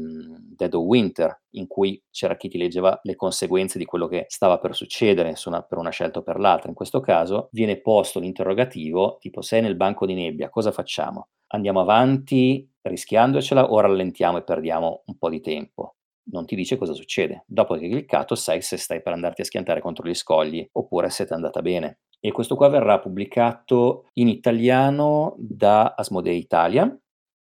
Dead 0.56 0.72
of 0.72 0.84
Winter, 0.84 1.42
in 1.50 1.66
cui 1.66 2.02
c'era 2.10 2.36
chi 2.36 2.48
ti 2.48 2.56
leggeva 2.56 2.98
le 3.02 3.16
conseguenze 3.16 3.76
di 3.76 3.84
quello 3.84 4.06
che 4.06 4.24
stava 4.28 4.58
per 4.58 4.74
succedere 4.74 5.34
una, 5.44 5.60
per 5.62 5.76
una 5.76 5.90
scelta 5.90 6.20
o 6.20 6.22
per 6.22 6.38
l'altra. 6.38 6.70
In 6.70 6.74
questo 6.74 7.00
caso 7.00 7.48
viene 7.52 7.80
posto 7.82 8.18
l'interrogativo, 8.18 9.18
tipo 9.20 9.42
sei 9.42 9.60
nel 9.60 9.76
banco 9.76 10.06
di 10.06 10.14
nebbia, 10.14 10.48
cosa 10.48 10.72
facciamo? 10.72 11.28
Andiamo 11.52 11.80
avanti 11.80 12.68
rischiandocela 12.82 13.70
o 13.70 13.80
rallentiamo 13.80 14.38
e 14.38 14.42
perdiamo 14.42 15.02
un 15.06 15.16
po' 15.16 15.30
di 15.30 15.40
tempo? 15.40 15.96
non 16.24 16.46
ti 16.46 16.54
dice 16.54 16.76
cosa 16.76 16.92
succede. 16.92 17.44
Dopo 17.46 17.74
che 17.74 17.84
hai 17.84 17.90
cliccato 17.90 18.34
sai 18.34 18.62
se 18.62 18.76
stai 18.76 19.02
per 19.02 19.12
andarti 19.12 19.40
a 19.40 19.44
schiantare 19.44 19.80
contro 19.80 20.08
gli 20.08 20.14
scogli 20.14 20.66
oppure 20.72 21.10
se 21.10 21.24
ti 21.24 21.32
è 21.32 21.34
andata 21.34 21.60
bene 21.62 21.98
e 22.20 22.30
questo 22.30 22.54
qua 22.54 22.68
verrà 22.68 23.00
pubblicato 23.00 24.08
in 24.14 24.28
italiano 24.28 25.34
da 25.38 25.94
Asmodee 25.96 26.34
Italia. 26.34 26.96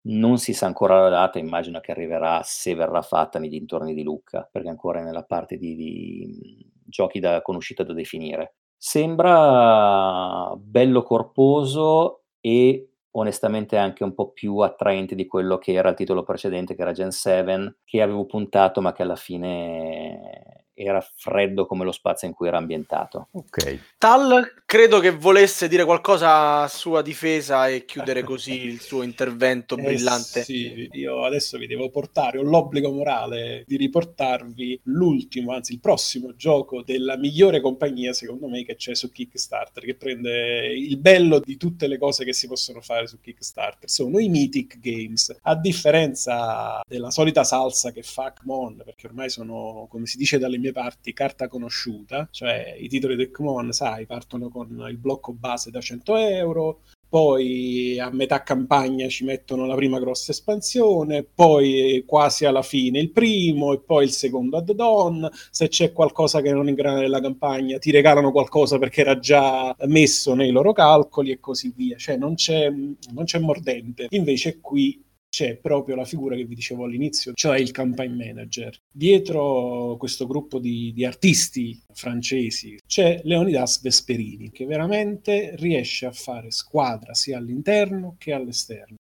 Non 0.04 0.38
si 0.38 0.54
sa 0.54 0.66
ancora 0.66 1.02
la 1.02 1.10
data, 1.10 1.40
immagino 1.40 1.82
che 1.82 1.92
arriverà 1.92 2.42
se 2.44 2.74
verrà 2.74 3.02
fatta 3.02 3.38
nei 3.38 3.50
dintorni 3.50 3.94
di 3.94 4.02
Lucca, 4.02 4.48
perché 4.50 4.70
ancora 4.70 5.02
è 5.02 5.04
nella 5.04 5.24
parte 5.24 5.58
di, 5.58 5.76
di 5.76 6.72
giochi 6.86 7.20
da 7.20 7.42
conosciuta 7.42 7.84
da 7.84 7.94
definire. 7.94 8.56
Sembra 8.78 10.56
bello 10.58 11.04
corposo 11.04 12.24
e 12.40 12.91
onestamente 13.12 13.78
anche 13.78 14.04
un 14.04 14.14
po' 14.14 14.32
più 14.32 14.58
attraente 14.60 15.16
di 15.16 15.28
quello 15.28 15.58
che 15.58 15.74
era 15.74 15.90
il 15.90 15.96
titolo 15.96 16.24
precedente, 16.24 16.76
che 16.76 16.82
era 16.82 16.92
Gen 16.94 17.12
7, 17.12 17.78
che 17.86 18.02
avevo 18.02 18.26
puntato, 18.26 18.82
ma 18.82 18.94
che 18.94 19.02
alla 19.04 19.16
fine 19.16 20.61
era 20.84 21.06
freddo 21.16 21.66
come 21.66 21.84
lo 21.84 21.92
spazio 21.92 22.28
in 22.28 22.34
cui 22.34 22.48
era 22.48 22.58
ambientato. 22.58 23.28
Ok. 23.32 23.80
Tal 23.98 24.62
credo 24.66 25.00
che 25.00 25.12
volesse 25.12 25.68
dire 25.68 25.86
qualcosa 25.86 26.62
a 26.62 26.68
sua 26.68 27.02
difesa 27.02 27.68
e 27.68 27.86
chiudere 27.86 28.24
così 28.24 28.66
il 28.66 28.80
suo 28.80 29.02
intervento 29.04 29.76
Eh 29.78 29.82
brillante. 29.84 30.44
sì, 30.44 30.88
io 30.92 31.24
adesso 31.26 31.58
vi 31.58 31.68
devo 31.68 31.90
portare, 31.90 32.38
ho 32.38 32.44
l'obbligo 32.44 32.92
morale 32.92 33.64
di 33.68 33.78
riportarvi 33.78 34.82
l'ultimo, 34.86 35.54
anzi 35.54 35.74
il 35.74 35.80
prossimo 35.80 36.36
gioco 36.36 36.82
della 36.84 37.18
migliore 37.18 37.62
compagnia, 37.62 38.14
secondo 38.14 38.48
me, 38.48 38.64
che 38.64 38.76
c'è 38.76 38.96
su 38.96 39.12
Kickstarter, 39.12 39.84
che 39.84 39.96
prende 39.96 40.68
il 40.74 40.98
bello 40.98 41.40
di 41.40 41.58
tutte 41.58 41.88
le 41.88 41.98
cose 41.98 42.24
che 42.24 42.34
si 42.34 42.48
possono 42.48 42.82
fare 42.82 43.08
su 43.08 43.20
Kickstarter. 43.20 43.90
Sono 43.90 44.20
i 44.20 44.30
Mythic 44.30 44.80
Games, 44.80 45.36
a 45.42 45.56
differenza 45.56 46.82
della 46.88 47.12
solita 47.12 47.44
salsa 47.44 47.92
che 47.92 48.04
fa 48.04 48.34
Kmon, 48.34 48.82
perché 48.84 49.08
ormai 49.08 49.30
sono, 49.30 49.88
come 49.90 50.06
si 50.06 50.18
dice 50.18 50.38
dalle 50.38 50.58
mie 50.58 50.71
parti, 50.72 51.14
carta 51.14 51.48
conosciuta, 51.48 52.28
cioè 52.32 52.76
i 52.80 52.88
titoli 52.88 53.16
del 53.16 53.32
Kmon, 53.32 53.72
sai, 53.72 54.06
partono 54.06 54.50
con 54.50 54.86
il 54.90 54.98
blocco 54.98 55.34
base 55.34 55.72
da 55.72 55.80
100 55.80 56.16
euro, 56.18 56.82
poi 57.12 58.00
a 58.00 58.10
metà 58.10 58.42
campagna 58.42 59.10
ci 59.10 59.26
mettono 59.26 59.66
la 59.66 59.76
prima 59.76 60.00
grossa 60.00 60.32
espansione, 60.32 61.24
poi 61.24 62.06
quasi 62.08 62.46
alla 62.46 62.62
fine 62.62 63.00
il 63.00 63.12
primo 63.12 63.74
e 63.74 63.82
poi 63.82 64.06
il 64.06 64.12
secondo 64.12 64.56
add-on. 64.56 65.30
Se 65.50 65.68
c'è 65.68 65.92
qualcosa 65.92 66.40
che 66.40 66.54
non 66.54 66.70
ingrana 66.70 67.02
nella 67.02 67.20
campagna, 67.20 67.80
ti 67.80 67.92
regalano 67.92 68.32
qualcosa 68.32 68.80
perché 68.80 69.02
era 69.02 69.20
già 69.20 69.76
messo 69.88 70.36
nei 70.36 70.52
loro 70.52 70.72
calcoli 70.72 71.32
e 71.32 71.42
così 71.42 71.74
via. 71.76 71.98
Cioè 71.98 72.16
non 72.16 72.36
c'è, 72.36 72.70
non 72.70 73.26
c'è 73.26 73.40
mordente. 73.40 74.08
Invece 74.12 74.62
qui 74.62 75.04
c'è 75.32 75.56
proprio 75.56 75.96
la 75.96 76.04
figura 76.04 76.36
che 76.36 76.44
vi 76.44 76.56
dicevo 76.56 76.84
all'inizio, 76.84 77.32
cioè 77.34 77.58
il 77.58 77.72
campaign 77.72 78.18
manager. 78.18 78.78
Dietro 78.92 79.96
questo 79.98 80.28
gruppo 80.28 80.60
di, 80.60 80.92
di 80.94 81.06
artisti 81.06 81.82
francesi 81.94 82.78
c'è 82.86 83.22
Leonidas 83.24 83.82
Vesperini, 83.82 84.52
che 84.52 84.66
veramente 84.66 85.56
riesce 85.56 86.06
a 86.06 86.12
fare 86.12 86.52
squadra 86.52 87.14
sia 87.14 87.38
all'interno 87.38 88.16
che 88.20 88.34
all'esterno. 88.34 88.98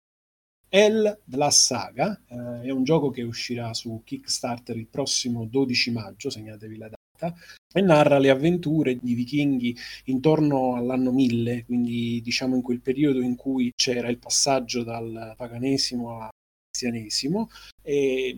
El 0.68 1.20
la 1.26 1.50
Saga 1.50 2.20
eh, 2.28 2.66
è 2.66 2.70
un 2.70 2.82
gioco 2.82 3.10
che 3.10 3.22
uscirà 3.22 3.72
su 3.72 4.02
Kickstarter 4.04 4.76
il 4.76 4.88
prossimo 4.88 5.44
12 5.44 5.92
maggio, 5.92 6.28
segnatevi 6.28 6.76
la 6.76 6.88
data, 6.88 6.95
e 7.72 7.80
narra 7.80 8.18
le 8.18 8.30
avventure 8.30 8.96
di 8.96 9.14
vichinghi 9.14 9.76
intorno 10.04 10.76
all'anno 10.76 11.12
1000, 11.12 11.64
quindi 11.66 12.20
diciamo 12.22 12.56
in 12.56 12.62
quel 12.62 12.80
periodo 12.80 13.20
in 13.20 13.36
cui 13.36 13.72
c'era 13.74 14.08
il 14.08 14.18
passaggio 14.18 14.82
dal 14.82 15.34
paganesimo 15.36 16.20
al 16.20 16.30
cristianesimo, 16.76 17.48
e, 17.82 18.36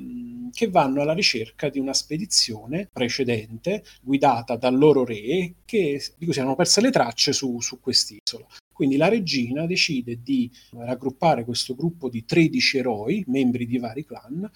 che 0.52 0.68
vanno 0.68 1.02
alla 1.02 1.12
ricerca 1.12 1.68
di 1.68 1.78
una 1.78 1.92
spedizione 1.92 2.88
precedente 2.92 3.84
guidata 4.00 4.56
dal 4.56 4.76
loro 4.76 5.04
re 5.04 5.54
che 5.64 6.00
di 6.16 6.24
cui 6.24 6.32
si 6.32 6.38
erano 6.38 6.54
perse 6.54 6.80
le 6.80 6.90
tracce 6.90 7.32
su, 7.32 7.60
su 7.60 7.80
quest'isola. 7.80 8.46
Quindi 8.72 8.96
la 8.96 9.08
regina 9.08 9.66
decide 9.66 10.22
di 10.22 10.48
raggruppare 10.70 11.44
questo 11.44 11.74
gruppo 11.74 12.08
di 12.08 12.24
13 12.24 12.78
eroi, 12.78 13.24
membri 13.26 13.66
di 13.66 13.78
vari 13.78 14.04
clan, 14.04 14.48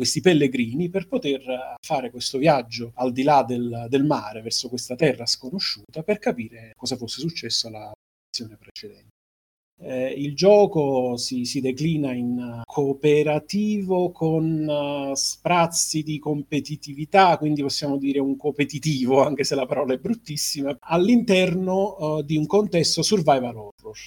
questi 0.00 0.22
pellegrini, 0.22 0.88
per 0.88 1.06
poter 1.06 1.40
eh, 1.40 1.74
fare 1.78 2.10
questo 2.10 2.38
viaggio 2.38 2.92
al 2.94 3.12
di 3.12 3.22
là 3.22 3.44
del, 3.46 3.84
del 3.90 4.04
mare 4.04 4.40
verso 4.40 4.70
questa 4.70 4.96
terra 4.96 5.26
sconosciuta 5.26 6.02
per 6.02 6.18
capire 6.18 6.72
cosa 6.74 6.96
fosse 6.96 7.20
successo 7.20 7.66
alla 7.66 7.92
missione 8.30 8.56
precedente. 8.56 9.08
Eh, 9.82 10.12
il 10.12 10.34
gioco 10.34 11.18
si, 11.18 11.44
si 11.44 11.60
declina 11.60 12.12
in 12.12 12.38
uh, 12.38 12.62
cooperativo 12.64 14.10
con 14.10 14.66
uh, 14.66 15.14
sprazzi 15.14 16.02
di 16.02 16.18
competitività, 16.18 17.36
quindi 17.36 17.60
possiamo 17.60 17.98
dire 17.98 18.20
un 18.20 18.36
competitivo, 18.36 19.20
anche 19.24 19.44
se 19.44 19.54
la 19.54 19.66
parola 19.66 19.92
è 19.92 19.98
bruttissima, 19.98 20.76
all'interno 20.80 21.96
uh, 21.98 22.22
di 22.22 22.38
un 22.38 22.46
contesto 22.46 23.02
survival 23.02 23.56
horror. 23.56 23.98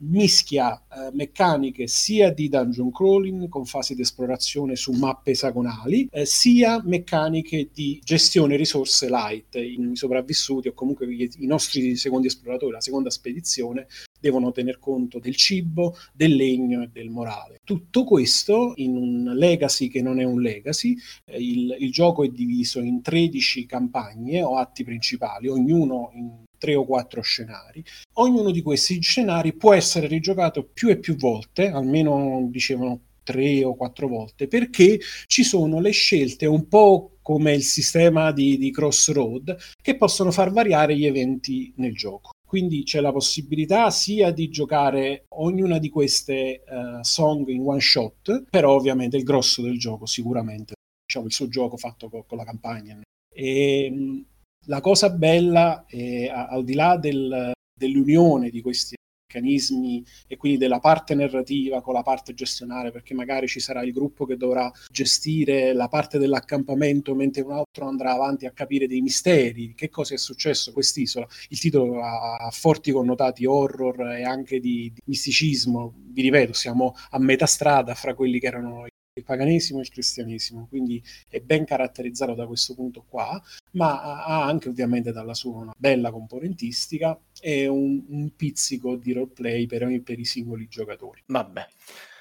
Mischia 0.00 0.76
eh, 0.76 1.10
meccaniche 1.12 1.86
sia 1.86 2.32
di 2.32 2.48
dungeon 2.48 2.90
crawling 2.92 3.48
con 3.48 3.64
fasi 3.64 3.94
di 3.94 4.02
esplorazione 4.02 4.76
su 4.76 4.92
mappe 4.92 5.32
esagonali, 5.32 6.08
eh, 6.10 6.24
sia 6.24 6.80
meccaniche 6.84 7.70
di 7.72 8.00
gestione 8.02 8.56
risorse 8.56 9.08
light. 9.08 9.56
I 9.56 9.90
sopravvissuti 9.94 10.68
o 10.68 10.72
comunque 10.72 11.06
i, 11.06 11.30
i 11.38 11.46
nostri 11.46 11.96
secondi 11.96 12.28
esploratori, 12.28 12.72
la 12.72 12.80
seconda 12.80 13.10
spedizione, 13.10 13.86
devono 14.20 14.52
tener 14.52 14.78
conto 14.78 15.18
del 15.18 15.36
cibo, 15.36 15.96
del 16.12 16.34
legno 16.34 16.82
e 16.82 16.90
del 16.92 17.10
morale. 17.10 17.60
Tutto 17.64 18.04
questo 18.04 18.72
in 18.76 18.96
un 18.96 19.32
legacy 19.34 19.88
che 19.88 20.02
non 20.02 20.20
è 20.20 20.24
un 20.24 20.40
legacy, 20.40 20.96
eh, 21.24 21.38
il, 21.38 21.76
il, 21.78 21.90
gioco 21.92 22.24
è 22.24 22.28
diviso 22.28 22.80
in 22.80 23.00
13 23.02 23.66
campagne 23.66 24.42
o 24.42 24.56
atti 24.56 24.84
principali, 24.84 25.48
ognuno 25.48 26.10
in 26.14 26.46
tre 26.58 26.74
o 26.74 26.84
quattro 26.84 27.22
scenari. 27.22 27.82
Ognuno 28.14 28.50
di 28.50 28.62
questi 28.62 29.00
scenari 29.00 29.54
può 29.54 29.72
essere 29.72 30.06
rigiocato 30.06 30.64
più 30.64 30.88
e 30.88 30.98
più 30.98 31.16
volte, 31.16 31.68
almeno 31.68 32.46
dicevano 32.50 33.00
tre 33.22 33.62
o 33.64 33.74
quattro 33.74 34.08
volte, 34.08 34.48
perché 34.48 34.98
ci 35.26 35.44
sono 35.44 35.80
le 35.80 35.90
scelte 35.90 36.46
un 36.46 36.66
po' 36.66 37.18
come 37.20 37.54
il 37.54 37.62
sistema 37.62 38.32
di, 38.32 38.56
di 38.56 38.70
Crossroad 38.70 39.54
che 39.82 39.96
possono 39.96 40.30
far 40.30 40.50
variare 40.50 40.96
gli 40.96 41.04
eventi 41.04 41.72
nel 41.76 41.94
gioco. 41.94 42.30
Quindi 42.48 42.84
c'è 42.84 43.00
la 43.00 43.12
possibilità 43.12 43.90
sia 43.90 44.30
di 44.30 44.48
giocare 44.48 45.26
ognuna 45.34 45.78
di 45.78 45.90
queste 45.90 46.62
uh, 46.66 47.02
song 47.02 47.46
in 47.48 47.60
one 47.66 47.80
shot, 47.80 48.44
però 48.48 48.74
ovviamente 48.74 49.18
il 49.18 49.24
grosso 49.24 49.60
del 49.60 49.78
gioco 49.78 50.06
sicuramente, 50.06 50.72
diciamo 51.04 51.26
il 51.26 51.32
suo 51.34 51.48
gioco 51.48 51.76
fatto 51.76 52.08
con, 52.08 52.24
con 52.26 52.38
la 52.38 52.44
campagna. 52.44 52.98
E, 53.30 53.90
mh, 53.90 54.24
la 54.68 54.80
cosa 54.80 55.10
bella 55.10 55.84
è, 55.86 56.28
al 56.28 56.64
di 56.64 56.74
là 56.74 56.96
del, 56.96 57.52
dell'unione 57.74 58.50
di 58.50 58.60
questi 58.60 58.96
meccanismi 59.30 60.04
e 60.26 60.36
quindi 60.36 60.58
della 60.58 60.78
parte 60.78 61.14
narrativa 61.14 61.82
con 61.82 61.94
la 61.94 62.02
parte 62.02 62.32
gestionale, 62.32 62.90
perché 62.90 63.14
magari 63.14 63.46
ci 63.46 63.60
sarà 63.60 63.82
il 63.82 63.92
gruppo 63.92 64.24
che 64.24 64.36
dovrà 64.36 64.70
gestire 64.90 65.72
la 65.72 65.88
parte 65.88 66.18
dell'accampamento 66.18 67.14
mentre 67.14 67.42
un 67.42 67.52
altro 67.52 67.86
andrà 67.86 68.12
avanti 68.12 68.46
a 68.46 68.52
capire 68.52 68.86
dei 68.86 69.00
misteri, 69.00 69.74
che 69.74 69.88
cosa 69.88 70.14
è 70.14 70.18
successo 70.18 70.70
a 70.70 70.72
quest'isola. 70.72 71.26
Il 71.48 71.60
titolo 71.60 72.00
ha 72.02 72.50
forti 72.50 72.90
connotati 72.90 73.44
horror 73.44 74.12
e 74.12 74.22
anche 74.22 74.60
di, 74.60 74.90
di 74.94 75.00
misticismo, 75.04 75.94
vi 76.10 76.22
ripeto, 76.22 76.52
siamo 76.52 76.94
a 77.10 77.18
metà 77.18 77.46
strada 77.46 77.94
fra 77.94 78.14
quelli 78.14 78.38
che 78.38 78.46
erano 78.46 78.86
il 79.18 79.24
paganesimo 79.24 79.78
e 79.78 79.82
il 79.82 79.90
cristianesimo, 79.90 80.66
quindi 80.68 81.02
è 81.28 81.40
ben 81.40 81.64
caratterizzato 81.64 82.34
da 82.34 82.46
questo 82.46 82.74
punto 82.74 83.04
qua, 83.08 83.40
ma 83.72 84.24
ha 84.24 84.44
anche 84.44 84.68
ovviamente 84.68 85.12
dalla 85.12 85.34
sua 85.34 85.56
una 85.56 85.74
bella 85.76 86.10
componentistica 86.10 87.18
e 87.40 87.66
un, 87.66 88.02
un 88.08 88.34
pizzico 88.34 88.96
di 88.96 89.12
roleplay 89.12 89.66
per, 89.66 90.02
per 90.02 90.18
i 90.18 90.24
singoli 90.24 90.66
giocatori. 90.68 91.22
Vabbè. 91.26 91.66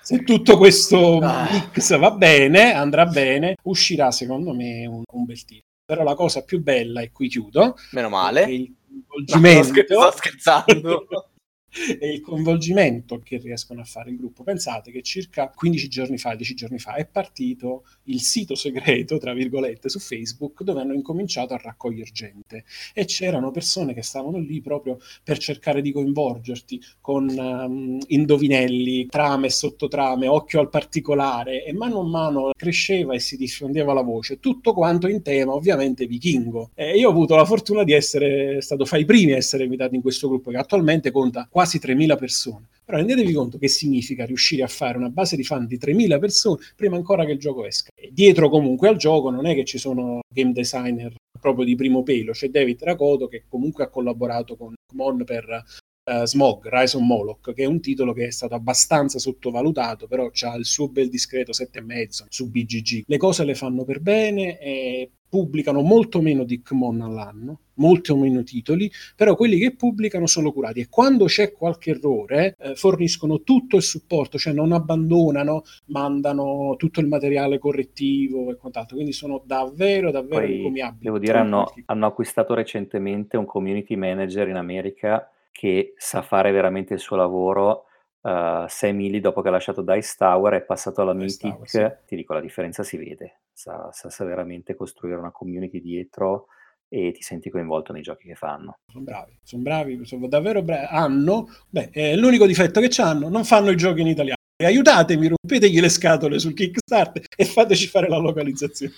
Se 0.01 0.23
tutto 0.23 0.57
questo 0.57 1.17
ah. 1.17 1.49
mix 1.51 1.97
va 1.97 2.11
bene, 2.11 2.73
andrà 2.73 3.05
bene, 3.05 3.57
uscirà 3.63 4.09
secondo 4.11 4.53
me 4.53 4.85
un, 4.85 5.03
un 5.05 5.25
bel 5.25 5.43
titolo. 5.43 5.65
Però 5.85 6.03
la 6.03 6.15
cosa 6.15 6.43
più 6.43 6.61
bella, 6.61 7.01
e 7.01 7.11
qui 7.11 7.27
chiudo, 7.27 7.75
meno 7.91 8.09
male, 8.09 8.43
il 8.43 8.73
coinvolgimento. 8.87 9.93
No, 9.95 10.01
sto 10.01 10.17
scherzando. 10.17 11.07
e 11.99 12.13
il 12.13 12.21
coinvolgimento 12.21 13.19
che 13.23 13.37
riescono 13.37 13.81
a 13.81 13.85
fare 13.85 14.09
il 14.09 14.17
gruppo. 14.17 14.43
Pensate 14.43 14.91
che 14.91 15.01
circa 15.01 15.51
15 15.53 15.87
giorni 15.87 16.17
fa, 16.17 16.35
10 16.35 16.53
giorni 16.53 16.79
fa, 16.79 16.95
è 16.95 17.05
partito 17.05 17.85
il 18.03 18.21
sito 18.21 18.55
segreto, 18.55 19.17
tra 19.17 19.33
virgolette, 19.33 19.89
su 19.89 19.99
Facebook 19.99 20.63
dove 20.63 20.81
hanno 20.81 20.93
incominciato 20.93 21.53
a 21.53 21.59
raccogliere 21.61 22.09
gente 22.11 22.63
e 22.93 23.05
c'erano 23.05 23.51
persone 23.51 23.93
che 23.93 24.01
stavano 24.01 24.37
lì 24.37 24.61
proprio 24.61 24.97
per 25.23 25.37
cercare 25.37 25.81
di 25.81 25.91
coinvolgerti 25.91 26.81
con 27.01 27.27
um, 27.29 27.99
indovinelli, 28.07 29.07
trame 29.07 29.49
sottotrame, 29.49 30.27
occhio 30.27 30.59
al 30.59 30.69
particolare 30.69 31.63
e 31.63 31.73
mano 31.73 31.99
a 31.99 32.07
mano 32.07 32.51
cresceva 32.55 33.13
e 33.13 33.19
si 33.19 33.37
diffondeva 33.37 33.93
la 33.93 34.01
voce, 34.01 34.39
tutto 34.39 34.73
quanto 34.73 35.07
in 35.07 35.21
tema 35.21 35.53
ovviamente 35.53 36.05
vichingo. 36.05 36.71
E 36.73 36.97
io 36.97 37.07
ho 37.07 37.11
avuto 37.11 37.35
la 37.35 37.45
fortuna 37.45 37.83
di 37.83 37.93
essere 37.93 38.61
stato 38.61 38.85
fra 38.85 38.97
i 38.97 39.05
primi 39.05 39.33
a 39.33 39.37
essere 39.37 39.63
invitato 39.63 39.95
in 39.95 40.01
questo 40.01 40.27
gruppo 40.27 40.51
che 40.51 40.57
attualmente 40.57 41.11
conta 41.11 41.47
quasi 41.49 41.66
3.000 41.75 42.17
persone. 42.17 42.67
Però 42.83 42.97
rendetevi 42.97 43.33
conto 43.33 43.57
che 43.57 43.67
significa 43.67 44.25
riuscire 44.25 44.63
a 44.63 44.67
fare 44.67 44.97
una 44.97 45.09
base 45.09 45.35
di 45.35 45.43
fan 45.43 45.67
di 45.67 45.77
3.000 45.77 46.19
persone 46.19 46.63
prima 46.73 46.95
ancora 46.95 47.25
che 47.25 47.33
il 47.33 47.39
gioco 47.39 47.65
esca. 47.65 47.89
E 47.93 48.11
dietro 48.13 48.49
comunque 48.49 48.87
al 48.87 48.95
gioco 48.95 49.29
non 49.29 49.45
è 49.45 49.53
che 49.53 49.65
ci 49.65 49.77
sono 49.77 50.21
game 50.33 50.53
designer 50.53 51.13
proprio 51.37 51.65
di 51.65 51.75
primo 51.75 52.01
pelo, 52.01 52.31
c'è 52.31 52.49
David 52.49 52.81
Rakoto 52.83 53.27
che 53.27 53.43
comunque 53.47 53.83
ha 53.83 53.89
collaborato 53.89 54.55
con 54.55 54.73
Mon 54.93 55.23
per 55.23 55.63
Uh, 56.07 56.25
Smog, 56.25 56.69
Rise 56.69 56.95
of 56.95 57.03
Moloch, 57.03 57.53
che 57.53 57.63
è 57.63 57.65
un 57.65 57.81
titolo 57.81 58.13
che 58.13 58.27
è 58.27 58.31
stato 58.31 58.55
abbastanza 58.55 59.19
sottovalutato, 59.19 60.07
però 60.07 60.31
ha 60.31 60.55
il 60.55 60.63
suo 60.63 60.87
bel 60.87 61.09
discreto 61.09 61.51
7,5 61.51 62.27
su 62.29 62.49
BGG. 62.49 63.03
Le 63.05 63.17
cose 63.17 63.43
le 63.43 63.55
fanno 63.55 63.83
per 63.83 63.99
bene 63.99 64.57
e 64.57 65.11
pubblicano 65.29 65.81
molto 65.81 66.21
meno 66.21 66.43
di 66.43 66.61
Kmon 66.61 67.01
all'anno, 67.01 67.59
molto 67.75 68.15
meno 68.17 68.43
titoli, 68.43 68.89
però 69.15 69.35
quelli 69.35 69.57
che 69.57 69.75
pubblicano 69.75 70.25
sono 70.25 70.51
curati 70.51 70.81
e 70.81 70.87
quando 70.89 71.25
c'è 71.25 71.51
qualche 71.51 71.91
errore 71.91 72.55
eh, 72.59 72.75
forniscono 72.75 73.41
tutto 73.41 73.75
il 73.75 73.83
supporto, 73.83 74.37
cioè 74.37 74.53
non 74.53 74.71
abbandonano, 74.71 75.63
mandano 75.85 76.75
tutto 76.77 76.99
il 76.99 77.07
materiale 77.07 77.59
correttivo 77.59 78.51
e 78.51 78.55
quant'altro, 78.55 78.95
quindi 78.95 79.13
sono 79.13 79.41
davvero 79.45 80.11
davvero 80.11 80.41
Poi, 80.41 80.55
encomiabili. 80.57 81.03
devo 81.03 81.19
dire, 81.19 81.37
hanno, 81.37 81.73
hanno 81.85 82.05
acquistato 82.05 82.53
recentemente 82.53 83.37
un 83.37 83.45
community 83.45 83.95
manager 83.95 84.47
in 84.47 84.55
America 84.55 85.29
che 85.51 85.93
sa 85.97 86.21
fare 86.21 86.51
veramente 86.51 86.93
il 86.93 86.99
suo 86.99 87.15
lavoro. 87.15 87.86
Uh, 88.27 88.67
Sam 88.67 88.99
Ely, 88.99 89.21
dopo 89.21 89.41
che 89.41 89.47
ha 89.47 89.51
lasciato 89.51 89.81
Dice 89.81 90.15
Tower, 90.17 90.55
è 90.55 90.61
passato 90.61 91.01
alla 91.01 91.13
Dice 91.13 91.47
Mythic. 91.47 91.51
Tower, 91.53 91.69
sì. 91.69 92.07
Ti 92.07 92.15
dico, 92.17 92.33
la 92.33 92.41
differenza 92.41 92.83
si 92.83 92.97
vede. 92.97 93.39
Sa, 93.53 93.89
sa, 93.93 94.09
sa 94.09 94.25
veramente 94.25 94.75
costruire 94.75 95.17
una 95.17 95.31
community 95.31 95.79
dietro 95.79 96.47
e 96.89 97.13
ti 97.13 97.21
senti 97.21 97.49
coinvolto 97.49 97.93
nei 97.93 98.01
giochi 98.01 98.27
che 98.27 98.35
fanno. 98.35 98.79
Sono 98.91 99.05
bravi, 99.05 99.39
sono 99.43 99.61
bravi, 99.61 100.05
sono 100.05 100.27
davvero 100.27 100.61
bravi. 100.61 100.87
Hanno, 100.89 101.47
beh, 101.69 101.89
eh, 101.93 102.17
l'unico 102.17 102.45
difetto 102.45 102.81
che 102.81 102.89
hanno, 103.01 103.29
non 103.29 103.45
fanno 103.45 103.69
i 103.69 103.77
giochi 103.77 104.01
in 104.01 104.07
italiano. 104.07 104.35
E 104.57 104.65
aiutatemi, 104.65 105.27
rompetegli 105.29 105.79
le 105.79 105.89
scatole 105.89 106.37
sul 106.37 106.53
Kickstarter 106.53 107.23
e 107.33 107.45
fateci 107.45 107.87
fare 107.87 108.09
la 108.09 108.17
localizzazione. 108.17 108.93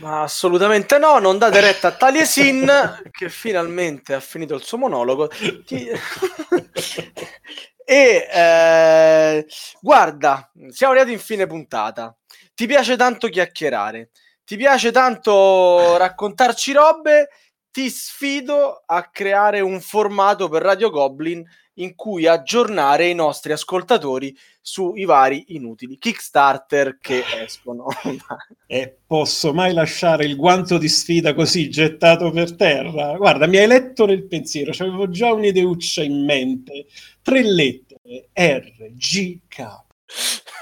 Ma 0.00 0.22
assolutamente 0.22 0.98
no, 0.98 1.18
non 1.18 1.38
date 1.38 1.60
retta 1.60 1.88
a 1.88 1.92
Taliesin 1.92 2.70
che 3.10 3.28
finalmente 3.28 4.14
ha 4.14 4.20
finito 4.20 4.54
il 4.54 4.62
suo 4.62 4.78
monologo. 4.78 5.28
Ti... 5.64 5.88
e 7.88 8.28
eh, 8.32 9.46
guarda, 9.80 10.50
siamo 10.70 10.92
arrivati 10.92 11.14
in 11.14 11.20
fine 11.20 11.46
puntata. 11.46 12.16
Ti 12.52 12.66
piace 12.66 12.96
tanto 12.96 13.28
chiacchierare, 13.28 14.10
ti 14.44 14.56
piace 14.56 14.90
tanto 14.90 15.96
raccontarci 15.96 16.72
robe, 16.72 17.28
ti 17.70 17.88
sfido 17.88 18.82
a 18.84 19.08
creare 19.08 19.60
un 19.60 19.80
formato 19.80 20.48
per 20.48 20.62
Radio 20.62 20.90
Goblin 20.90 21.44
in 21.76 21.94
cui 21.94 22.26
aggiornare 22.26 23.08
i 23.08 23.14
nostri 23.14 23.52
ascoltatori 23.52 24.36
sui 24.60 25.04
vari 25.04 25.44
inutili 25.48 25.98
Kickstarter 25.98 26.98
che 27.00 27.22
escono. 27.42 27.86
e 28.66 28.96
posso 29.06 29.52
mai 29.52 29.72
lasciare 29.72 30.24
il 30.24 30.36
guanto 30.36 30.78
di 30.78 30.88
sfida 30.88 31.34
così 31.34 31.70
gettato 31.70 32.30
per 32.30 32.54
terra? 32.56 33.16
Guarda, 33.16 33.46
mi 33.46 33.58
hai 33.58 33.66
letto 33.66 34.06
nel 34.06 34.26
pensiero, 34.26 34.72
avevo 34.78 35.08
già 35.08 35.32
un'ideuccia 35.32 36.02
in 36.02 36.24
mente. 36.24 36.86
Tre 37.22 37.42
lettere, 37.42 38.28
R, 38.32 38.72
G, 38.92 39.38
K. 39.48 39.84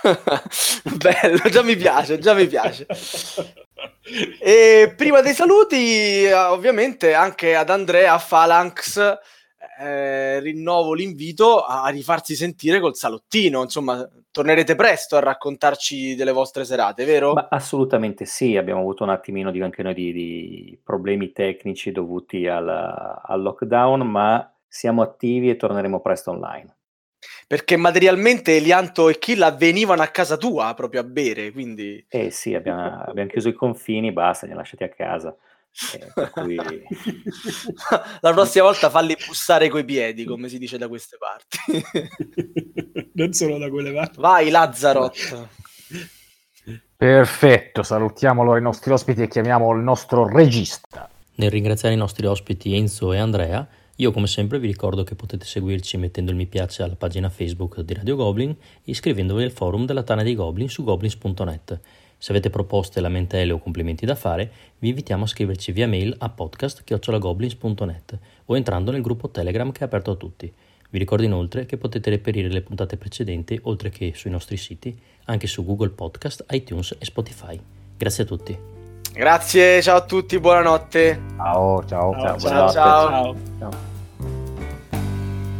Bello, 0.97 1.49
già 1.49 1.63
mi 1.63 1.77
piace, 1.77 2.19
già 2.19 2.35
mi 2.35 2.47
piace. 2.47 2.87
E 4.39 4.93
prima 4.97 5.23
dei 5.23 5.33
saluti, 5.33 6.27
ovviamente 6.31 7.15
anche 7.15 7.55
ad 7.55 7.71
Andrea 7.71 8.19
Phalanx 8.19 9.19
eh, 9.79 10.41
rinnovo 10.41 10.95
l'invito 10.95 11.65
a 11.65 11.89
rifarsi 11.89 12.35
sentire 12.35 12.81
col 12.81 12.97
salottino. 12.97 13.63
Insomma, 13.63 14.09
tornerete 14.31 14.75
presto 14.75 15.17
a 15.17 15.21
raccontarci 15.21 16.15
delle 16.15 16.33
vostre 16.33 16.65
serate, 16.65 17.05
vero? 17.05 17.35
Ma 17.35 17.49
assolutamente 17.51 18.25
sì, 18.25 18.57
abbiamo 18.57 18.81
avuto 18.81 19.05
un 19.05 19.11
attimino 19.11 19.51
di, 19.51 19.61
anche 19.61 19.83
noi 19.83 19.95
di, 19.95 20.13
di 20.13 20.79
problemi 20.83 21.33
tecnici 21.33 21.93
dovuti 21.93 22.47
al, 22.47 22.69
al 22.69 23.43
lockdown, 23.43 24.03
ma 24.03 24.53
siamo 24.67 25.03
attivi 25.03 25.51
e 25.51 25.57
torneremo 25.57 26.01
presto 26.01 26.31
online. 26.31 26.77
Perché 27.47 27.77
materialmente 27.77 28.57
Elianto 28.57 29.09
e 29.09 29.19
Killa 29.19 29.51
venivano 29.51 30.03
a 30.03 30.09
casa 30.09 30.37
tua 30.37 30.73
proprio 30.75 31.01
a 31.01 31.05
bere, 31.05 31.53
quindi... 31.53 32.05
Eh 32.09 32.31
sì, 32.31 32.55
abbiamo, 32.55 33.03
abbiamo 33.03 33.29
chiuso 33.29 33.49
i 33.49 33.55
confini, 33.55 34.13
basta, 34.13 34.47
li 34.47 34.53
ha 34.53 34.57
lasciati 34.57 34.83
a 34.85 34.89
casa. 34.89 35.35
Eh, 35.93 36.31
cui... 36.31 36.57
La 38.21 38.33
prossima 38.33 38.65
volta 38.65 38.91
falli 38.91 39.17
bussare 39.27 39.69
coi 39.69 39.85
piedi, 39.85 40.25
come 40.25 40.49
si 40.49 40.59
dice 40.59 40.79
da 40.79 40.87
queste 40.87 41.17
parti. 41.19 41.59
non 43.15 43.33
solo 43.33 43.59
da 43.59 43.69
quelle 43.69 43.93
parti. 43.93 44.21
Vai, 44.21 44.51
Lazzarot. 44.51 45.49
Perfetto, 46.97 47.83
salutiamo 47.83 48.43
allora 48.43 48.59
i 48.59 48.63
nostri 48.63 48.93
ospiti 48.93 49.23
e 49.23 49.29
chiamiamo 49.29 49.73
il 49.73 49.83
nostro 49.83 50.27
regista. 50.29 51.11
Nel 51.37 51.51
ringraziare 51.51 51.95
i 51.95 51.99
nostri 51.99 52.25
ospiti 52.27 52.77
Enzo 52.77 53.13
e 53.13 53.19
Andrea, 53.19 53.67
io 53.97 54.13
come 54.13 54.29
sempre 54.29 54.61
vi 54.61 54.69
ricordo 54.69 55.03
che 55.03 55.17
potete 55.17 55.45
seguirci 55.45 55.97
mettendo 55.97 56.31
il 56.31 56.37
mi 56.37 56.47
piace 56.47 56.85
alla 56.85 56.95
pagina 56.95 57.29
Facebook 57.29 57.81
di 57.81 57.95
Radio 57.95 58.15
Goblin 58.15 58.51
e 58.51 58.57
iscrivendovi 58.85 59.43
al 59.43 59.51
forum 59.51 59.85
della 59.85 60.05
Tana 60.05 60.23
dei 60.23 60.37
Goblin 60.37 60.69
su 60.69 60.85
goblins.net. 60.85 61.81
Se 62.19 62.33
avete 62.33 62.51
proposte, 62.51 63.01
lamentele 63.01 63.53
o 63.53 63.59
complimenti 63.59 64.07
da 64.07 64.15
fare, 64.15 64.51
vi 64.79 64.89
invitiamo 64.89 65.25
a 65.25 65.27
scriverci 65.27 65.73
via 65.73 65.89
mail 65.89 66.15
a 66.19 66.29
podcast.goblins.net 66.29 68.19
o 68.47 68.57
entrando 68.57 68.91
nel 68.91 69.03
gruppo 69.03 69.29
Telegram 69.31 69.71
che 69.73 69.81
è 69.81 69.85
aperto 69.85 70.13
a 70.13 70.17
tutti. 70.17 70.53
Vi 70.91 70.99
ricordo 70.99 71.25
inoltre 71.25 71.67
che 71.67 71.77
potete 71.77 72.09
reperire 72.11 72.49
le 72.49 72.63
puntate 72.63 72.97
precedenti, 72.97 73.59
oltre 73.65 73.91
che 73.91 74.13
sui 74.15 74.31
nostri 74.31 74.57
siti, 74.57 74.97
anche 75.25 75.47
su 75.47 75.65
Google 75.65 75.91
Podcast, 75.91 76.45
iTunes 76.51 76.97
e 76.99 77.05
Spotify. 77.05 77.61
Grazie 77.97 78.23
a 78.23 78.27
tutti. 78.27 78.59
Grazie, 79.13 79.83
ciao 79.83 79.97
a 79.97 80.05
tutti, 80.05 80.39
buonanotte. 80.39 81.21
Ciao, 81.37 81.85
ciao. 81.85 82.13
Ciao, 82.13 82.39
ciao. 82.39 82.71
ciao. 82.71 83.37
ciao. 83.59 83.71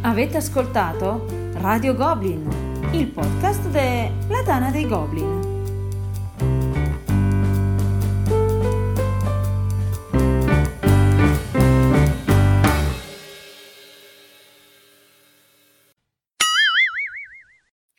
Avete 0.01 0.37
ascoltato 0.37 1.25
Radio 1.53 1.95
Goblin, 1.95 2.47
il 2.91 3.07
podcast 3.07 3.67
della 3.69 4.43
Tana 4.43 4.71
dei 4.71 4.87
Goblin. 4.87 5.54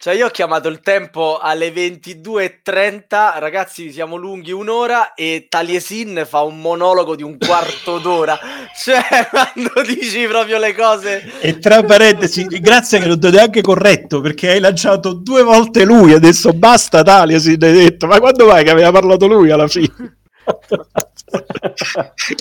Cioè, 0.06 0.14
io 0.14 0.26
ho 0.26 0.30
chiamato 0.30 0.68
il 0.68 0.78
tempo 0.82 1.36
alle 1.38 1.70
22.30, 1.72 3.40
ragazzi, 3.40 3.90
siamo 3.90 4.14
lunghi 4.14 4.52
un'ora 4.52 5.14
e 5.14 5.46
Taliesin 5.48 6.22
fa 6.24 6.42
un 6.42 6.60
monologo 6.60 7.16
di 7.16 7.24
un 7.24 7.36
quarto 7.36 7.98
d'ora. 7.98 8.38
cioè, 8.80 9.02
quando 9.28 9.82
dici 9.84 10.24
proprio 10.28 10.58
le 10.58 10.76
cose. 10.76 11.40
E 11.40 11.58
tra 11.58 11.82
parentesi, 11.82 12.44
grazie 12.44 13.00
che 13.00 13.08
lo 13.08 13.16
date 13.16 13.40
anche 13.40 13.62
corretto 13.62 14.20
perché 14.20 14.50
hai 14.50 14.60
lanciato 14.60 15.12
due 15.12 15.42
volte 15.42 15.84
lui. 15.84 16.12
Adesso 16.12 16.52
basta, 16.52 17.02
Taliesin. 17.02 17.64
Hai 17.64 17.72
detto, 17.72 18.06
ma 18.06 18.20
quando 18.20 18.44
vai 18.46 18.62
che 18.62 18.70
aveva 18.70 18.92
parlato 18.92 19.26
lui 19.26 19.50
alla 19.50 19.66
fine? 19.66 19.90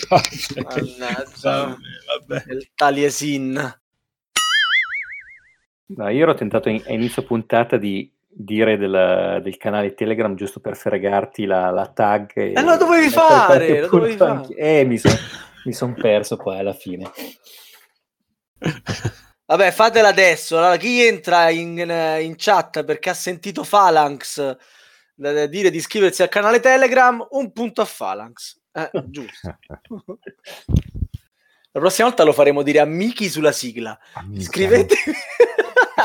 Vabbè, 0.07 1.75
vabbè. 2.27 2.43
il 2.49 2.69
Taliesin. 2.75 3.79
No, 5.87 6.09
io 6.09 6.23
ero 6.23 6.33
tentato 6.33 6.69
in, 6.69 6.81
a 6.87 6.91
inizio 6.91 7.23
puntata 7.23 7.77
di 7.77 8.11
dire 8.27 8.77
del, 8.77 9.39
del, 9.43 9.57
canale 9.57 9.93
Telegram 9.93 10.35
giusto 10.35 10.59
per 10.59 10.75
fregarti 10.75 11.45
la, 11.45 11.69
la 11.69 11.87
tag. 11.87 12.31
E 12.35 12.53
eh, 12.55 12.61
lo 12.61 12.75
dovevi 12.77 13.09
fare! 13.09 13.81
Lo 13.81 13.87
dovevi 13.87 14.17
fare. 14.17 14.47
Eh, 14.55 14.83
mi 14.83 14.97
sono 14.97 15.15
son 15.71 15.93
perso 15.93 16.37
poi 16.37 16.57
alla 16.57 16.73
fine. 16.73 17.11
Vabbè, 19.45 19.71
fatela 19.71 20.07
adesso. 20.07 20.57
Allora, 20.57 20.77
chi 20.77 21.05
entra 21.05 21.49
in, 21.49 21.77
in, 21.77 22.33
chat 22.35 22.83
perché 22.83 23.11
ha 23.11 23.13
sentito 23.13 23.63
Phalanx 23.63 24.57
dire 25.15 25.69
di 25.69 25.77
iscriversi 25.77 26.23
al 26.23 26.29
canale 26.29 26.59
Telegram, 26.59 27.25
un 27.31 27.51
punto 27.53 27.81
a 27.81 27.87
Phalanx. 27.97 28.59
Eh, 28.71 28.89
giusto. 29.05 29.57
La 31.71 31.79
prossima 31.79 32.07
volta 32.07 32.23
lo 32.23 32.33
faremo 32.33 32.63
dire 32.63 32.79
a 32.79 32.85
Miki 32.85 33.29
sulla 33.29 33.51
sigla. 33.51 33.97
Iscrivetevi. 34.31 35.13